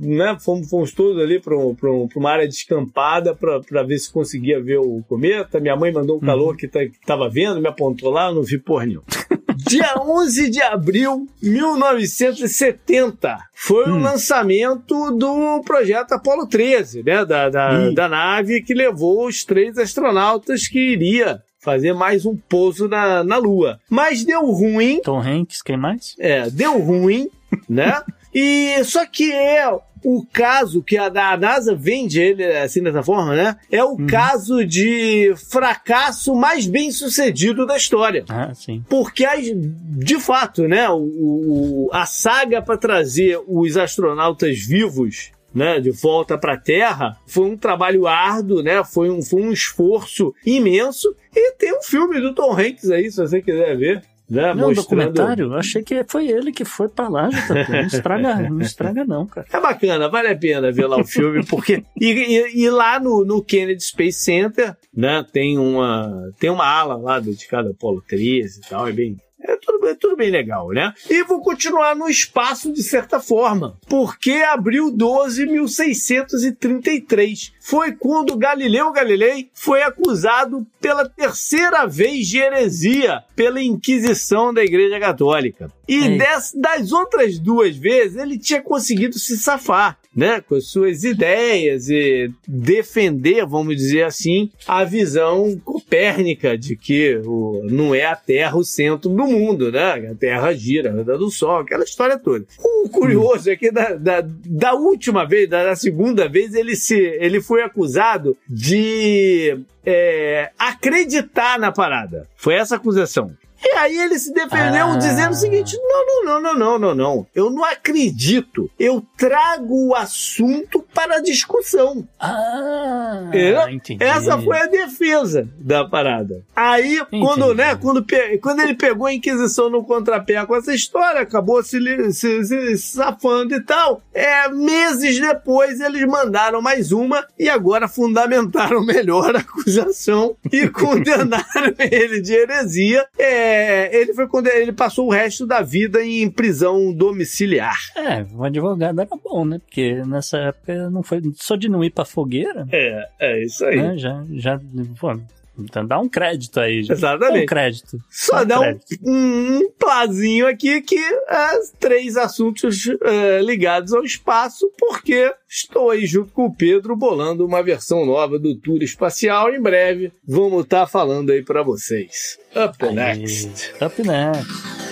[0.00, 5.02] né, fomos, fomos todos ali para uma área descampada para ver se conseguia ver o
[5.08, 5.60] cometa.
[5.60, 8.42] Minha mãe mandou um calor que, tá, que tava vendo, me apontou lá, eu não
[8.42, 9.04] vi porra nenhuma.
[9.66, 17.24] Dia 11 de abril de 1970 foi o lançamento do projeto Apollo 13, né?
[17.24, 22.88] Da, da, da nave que levou os três astronautas que iria fazer mais um pouso
[22.88, 23.80] na, na Lua.
[23.90, 25.00] Mas deu ruim.
[25.02, 26.14] Tom Hanks, quem mais?
[26.18, 27.28] É, deu ruim,
[27.68, 28.00] né?
[28.34, 29.66] E só que é
[30.04, 33.56] o caso que a, a NASA vende ele assim dessa forma, né?
[33.70, 38.24] É o caso de fracasso mais bem sucedido da história.
[38.28, 38.84] Ah, sim.
[38.88, 39.26] Porque,
[39.56, 46.36] de fato, né, o, o- a saga para trazer os astronautas vivos né, de volta
[46.38, 51.14] para a Terra foi um trabalho árduo, né, foi, um, foi um esforço imenso.
[51.34, 54.02] E tem um filme do Tom Hanks aí, se você quiser ver.
[54.30, 54.74] Né, Não, mostrando-
[55.06, 55.44] documentário?
[55.46, 57.72] Eu achei que foi ele que foi pra lá, JP.
[57.72, 59.46] Não estraga, não estraga, não, cara.
[59.50, 61.82] É bacana, vale a pena ver lá o filme, porque.
[61.98, 66.96] E, e- e lá no, no Kennedy Space Center, né, tem uma, tem uma ala
[66.98, 69.16] lá dedicada ao Apollo 13 e tal, é bem.
[69.40, 70.92] É tudo, é tudo bem legal, né?
[71.08, 78.90] E vou continuar no espaço de certa forma, porque abril 12, 1633 foi quando Galileu
[78.92, 85.70] Galilei foi acusado pela terceira vez de heresia pela Inquisição da Igreja Católica.
[85.86, 91.04] E des- das outras duas vezes ele tinha conseguido se safar, né, com as suas
[91.04, 98.16] ideias e defender, vamos dizer assim, a visão copérnica de que o, não é a
[98.16, 100.10] Terra o centro do mundo, né?
[100.10, 102.44] A Terra gira, anda do Sol, aquela história toda.
[102.58, 106.96] O curioso é que da, da, da última vez, da, da segunda vez, ele se
[106.96, 112.26] ele foi acusado de é, acreditar na parada.
[112.34, 113.30] Foi essa acusação.
[113.64, 114.96] E aí ele se defendeu Ah.
[114.96, 117.26] dizendo o seguinte: não, não, não, não, não, não, não.
[117.34, 118.70] Eu não acredito.
[118.78, 122.06] Eu trago o assunto para a discussão.
[122.18, 123.30] Ah,
[123.70, 124.02] entendi.
[124.02, 126.42] Essa foi a defesa da parada.
[126.54, 128.04] Aí, quando, né, quando,
[128.40, 132.78] quando ele pegou a Inquisição no contrapé com essa história, acabou se, li- se, se
[132.78, 134.02] safando e tal.
[134.14, 141.74] É, meses depois, eles mandaram mais uma e agora fundamentaram melhor a acusação e condenaram
[141.78, 143.06] ele de heresia.
[143.18, 143.47] É,
[143.92, 147.76] ele, foi conde- ele passou o resto da vida em prisão domiciliar.
[147.96, 149.58] É, o advogado era bom, né?
[149.64, 152.66] Porque nessa época não foi só de não ir pra fogueira.
[152.72, 153.76] É, é isso aí.
[153.76, 153.96] Né?
[153.98, 154.60] Já, já,
[155.00, 155.18] pô,
[155.58, 156.82] Então dá um crédito aí.
[156.82, 156.92] Gente.
[156.92, 157.42] Exatamente.
[157.42, 157.98] Um crédito.
[158.10, 158.98] Só um dá crédito.
[159.04, 166.06] um, um plazinho aqui que é três assuntos é, ligados ao espaço, porque estou aí
[166.06, 169.52] junto com o Pedro bolando uma versão nova do Tour Espacial.
[169.52, 172.38] Em breve vamos estar falando aí para vocês.
[172.54, 173.72] Up Aí, next.
[173.84, 174.88] Up next.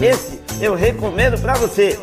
[0.00, 1.98] Esse eu recomendo pra você.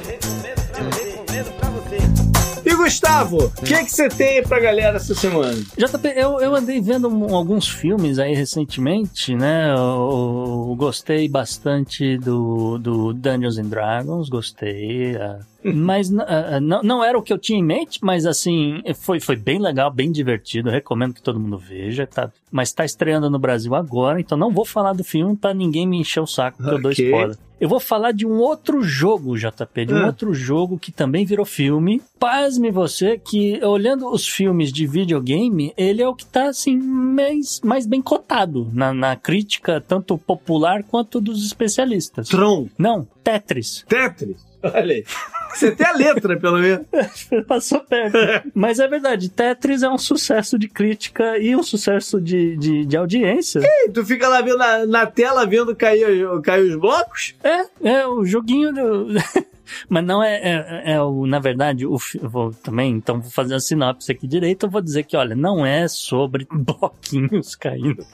[2.84, 5.54] Gustavo, o que que você tem pra galera essa semana?
[5.78, 9.72] JP, eu, eu andei vendo alguns filmes aí recentemente, né?
[9.72, 15.16] Eu, eu gostei bastante do, do Dungeons and Dragons, gostei.
[15.64, 19.36] Mas ah, não, não era o que eu tinha em mente, mas assim, foi, foi
[19.36, 20.70] bem legal, bem divertido.
[20.70, 22.08] Eu recomendo que todo mundo veja.
[22.08, 25.88] Tá, mas tá estreando no Brasil agora, então não vou falar do filme pra ninguém
[25.88, 27.38] me encher o saco, porque eu dou spoiler.
[27.62, 30.08] Eu vou falar de um outro jogo, JP, de um Ah.
[30.08, 32.02] outro jogo que também virou filme.
[32.20, 37.62] Pasme você que, olhando os filmes de videogame, ele é o que tá, assim, mais,
[37.64, 42.28] mais bem cotado na, na crítica, tanto popular quanto dos especialistas.
[42.28, 42.68] Tron.
[42.78, 43.86] Não, Tetris.
[43.88, 44.46] Tetris.
[44.62, 45.06] Olha aí.
[45.54, 46.86] Você tem a letra, pelo menos.
[47.48, 48.18] Passou perto.
[48.54, 52.98] Mas é verdade, Tetris é um sucesso de crítica e um sucesso de, de, de
[52.98, 53.62] audiência.
[53.64, 57.36] E tu fica lá vendo na, na tela vendo cair, cair os blocos?
[57.44, 59.08] É, é o joguinho do.
[59.90, 63.60] Mas não é, é, é o, na verdade, o, vou também, então vou fazer a
[63.60, 68.06] sinopse aqui direito, eu vou dizer que, olha, não é sobre bloquinhos caindo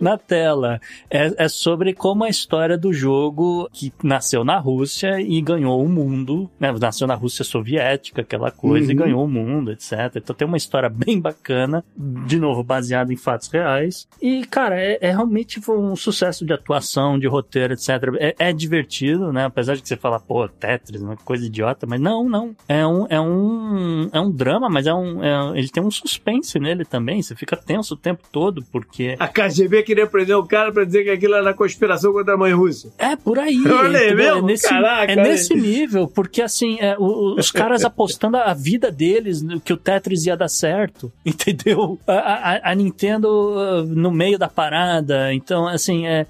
[0.00, 5.40] na tela, é, é sobre como a história do jogo que nasceu na Rússia e
[5.40, 9.02] ganhou o mundo, né, nasceu na Rússia soviética, aquela coisa, e Uhum.
[9.02, 10.16] ganhou o mundo, etc.
[10.16, 11.84] Então tem uma história bem bacana,
[12.26, 16.52] de novo, baseada em fatos reais, e, cara, é, é realmente foi um sucesso de
[16.52, 17.88] atuação, de roteiro, etc.
[18.18, 19.44] É, é divertido, né?
[19.44, 22.54] Apesar de que você fala, pô, Tetris, uma coisa idiota, mas não, não.
[22.68, 26.58] É um, é um, é um drama, mas é um, é- ele tem um suspense
[26.58, 27.22] nele também.
[27.22, 29.16] Você fica tenso o tempo todo, porque.
[29.18, 32.52] A KGB queria prender o cara pra dizer que aquilo era conspiração contra a mãe
[32.52, 32.92] russa.
[32.98, 33.62] É por aí.
[33.66, 34.16] Olha entendeu?
[34.16, 34.38] mesmo?
[34.38, 38.90] É nesse, Caraca, é nesse nível, porque assim, é, o- os caras apostando a vida
[38.90, 41.98] deles que o Tetris ia dar certo, entendeu?
[42.06, 46.26] A, a- a Nintendo uh, no meio da parada, então, assim, é.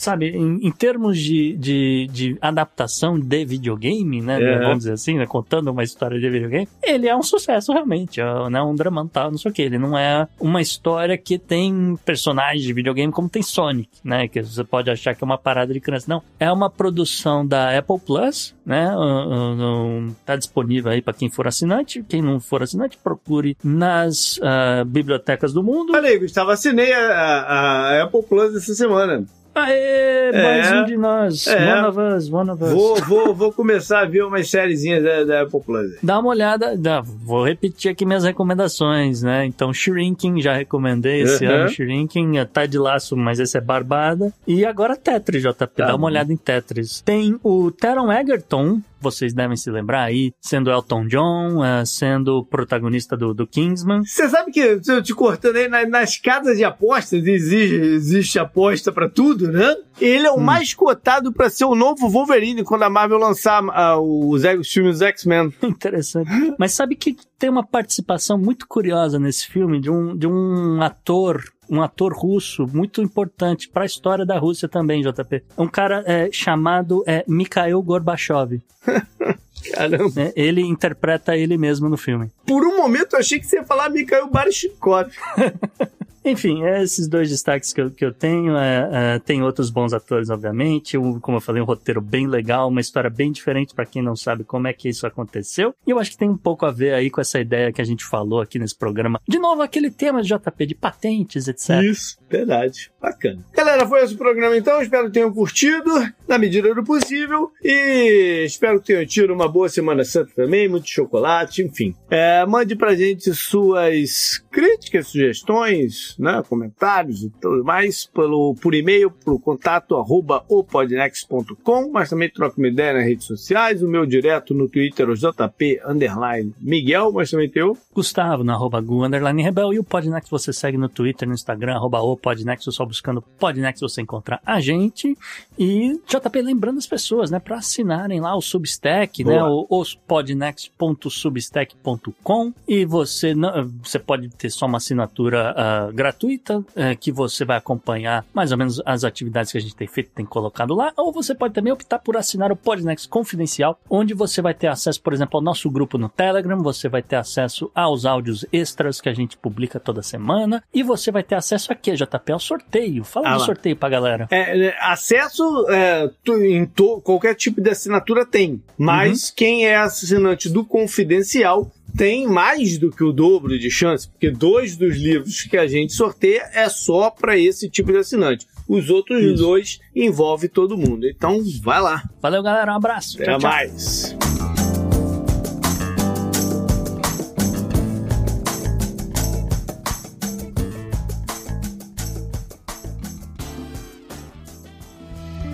[0.00, 4.40] Sabe, em, em termos de, de, de adaptação de videogame, né?
[4.42, 4.58] É.
[4.60, 5.26] Vamos dizer assim, né?
[5.26, 8.18] Contando uma história de videogame, ele é um sucesso realmente.
[8.18, 9.60] É né, um dramantal, não sei o que.
[9.60, 14.26] Ele não é uma história que tem personagens de videogame como tem Sonic, né?
[14.26, 16.06] Que você pode achar que é uma parada de criança.
[16.08, 16.22] Não.
[16.38, 18.96] É uma produção da Apple Plus, né?
[18.96, 22.02] uh, uh, uh, tá disponível aí para quem for assinante.
[22.08, 25.92] Quem não for assinante, procure nas ah, bibliotecas do mundo.
[25.94, 29.26] Olha aí, Gustavo, assinei a, a- a Apple Plus essa semana.
[29.54, 30.74] Aê, mais É.
[30.80, 31.46] um de nós.
[31.46, 31.74] É.
[31.74, 32.70] One of us, one of us.
[32.72, 35.96] Vou, vou, vou começar a ver umas sériezinhas da, da Apple Plus.
[36.02, 39.44] Dá uma olhada, dá, vou repetir aqui minhas recomendações, né?
[39.46, 41.52] Então, Shrinking, já recomendei esse Uhum.
[41.52, 44.32] ano, Shrinking, é, tá de laço, mas esse é barbada.
[44.46, 47.00] E agora Tetris, JP, Tá dá uma olhada em Tetris.
[47.00, 52.44] Tem o Teron Egerton, vocês devem se lembrar aí, sendo Elton John, eh, sendo o
[52.44, 54.04] protagonista do, do Kingsman.
[54.04, 58.92] Você sabe que, eu te cortando aí, na- nas casas de apostas existe, existe aposta
[58.92, 59.74] pra tudo, né?
[60.00, 63.98] Ele é o mais cotado pra ser o novo Wolverine quando a Marvel lançar ah,
[64.00, 65.52] os, os filmes X-Men.
[65.62, 66.30] Interessante.
[66.58, 71.42] Mas sabe que tem uma participação muito curiosa nesse filme de um, de um ator,
[71.70, 75.44] um ator russo muito importante para a história da Rússia também, JP.
[75.56, 78.60] Um cara é, chamado é, Mikhail Gorbachev.
[79.72, 80.20] Caramba.
[80.20, 82.30] É, ele interpreta ele mesmo no filme.
[82.46, 85.10] Por um momento eu achei que você ia falar Mikhail Baryshnikov.
[86.24, 88.56] Enfim, é esses dois destaques que eu, que eu tenho.
[88.56, 90.98] É, é, tem outros bons atores, obviamente.
[90.98, 94.14] Um, como eu falei, um roteiro bem legal, uma história bem diferente para quem não
[94.14, 95.74] sabe como é que isso aconteceu.
[95.86, 97.84] E eu acho que tem um pouco a ver aí com essa ideia que a
[97.84, 99.20] gente falou aqui nesse programa.
[99.26, 101.82] De novo, aquele tema de JP de patentes, etc.
[101.82, 102.90] Isso, verdade.
[103.00, 103.40] Bacana.
[103.54, 104.80] Galera, foi esse o programa então.
[104.82, 105.90] Espero que tenham curtido,
[106.28, 107.50] na medida do possível.
[107.62, 111.94] E espero que tenham tido uma boa Semana Santa também, muito chocolate, enfim.
[112.10, 119.10] É, mande pra gente suas críticas, sugestões, né, comentários e tudo mais pelo, por e-mail
[119.10, 124.54] pro contato arroba opodnex.com, mas também troca uma ideia nas redes sociais, o meu direto
[124.54, 129.42] no Twitter, o JP underline Miguel, mas também tem o Gustavo, no arroba Gu, underline
[129.42, 133.22] Rebel, e o Podnext você segue no Twitter, no Instagram, arroba o Podnext, só buscando
[133.22, 135.16] Podnext você encontrar a gente.
[135.58, 139.50] E JP, lembrando as pessoas, né, para assinarem lá o Substack, né, Boa.
[139.50, 147.12] o ospodnext.substack.com, e você não, você pode ter só uma assinatura ah, gratuita, é, que
[147.12, 150.74] você vai acompanhar mais ou menos as atividades que a gente tem feito, tem colocado
[150.74, 154.68] lá, ou você pode também optar por assinar o Podnext Confidencial, onde você vai ter
[154.68, 158.98] acesso, por exemplo, ao nosso grupo no Telegram, você vai ter acesso aos áudios extras
[158.98, 163.04] que a gente publica toda semana, e você vai ter acesso aqui, JP, ao sorteio.
[163.04, 164.26] Fala ah, do sorteio pra galera.
[164.30, 166.66] É, é acesso é, em
[167.04, 169.34] qualquer tipo de assinatura tem, mas uhum.
[169.36, 174.76] quem é assinante do Confidencial tem mais do que o dobro de chance, porque dois
[174.76, 178.46] dos livros que a gente sorteia é só para esse tipo de assinante.
[178.68, 179.36] Os outros Isso.
[179.36, 181.06] dois envolve todo mundo.
[181.06, 182.02] Então, vai lá.
[182.22, 182.72] Valeu, galera.
[182.72, 183.20] Um abraço.
[183.20, 184.16] Até tchau, mais.
[184.16, 184.30] Tchau.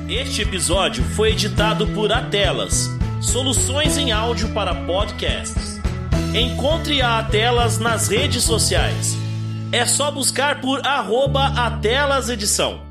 [0.09, 2.89] Este episódio foi editado por Atelas,
[3.21, 5.76] soluções em áudio para podcasts.
[6.39, 9.17] Encontre a Atelas nas redes sociais.
[9.73, 12.86] É só buscar por arroba Atelas Edição.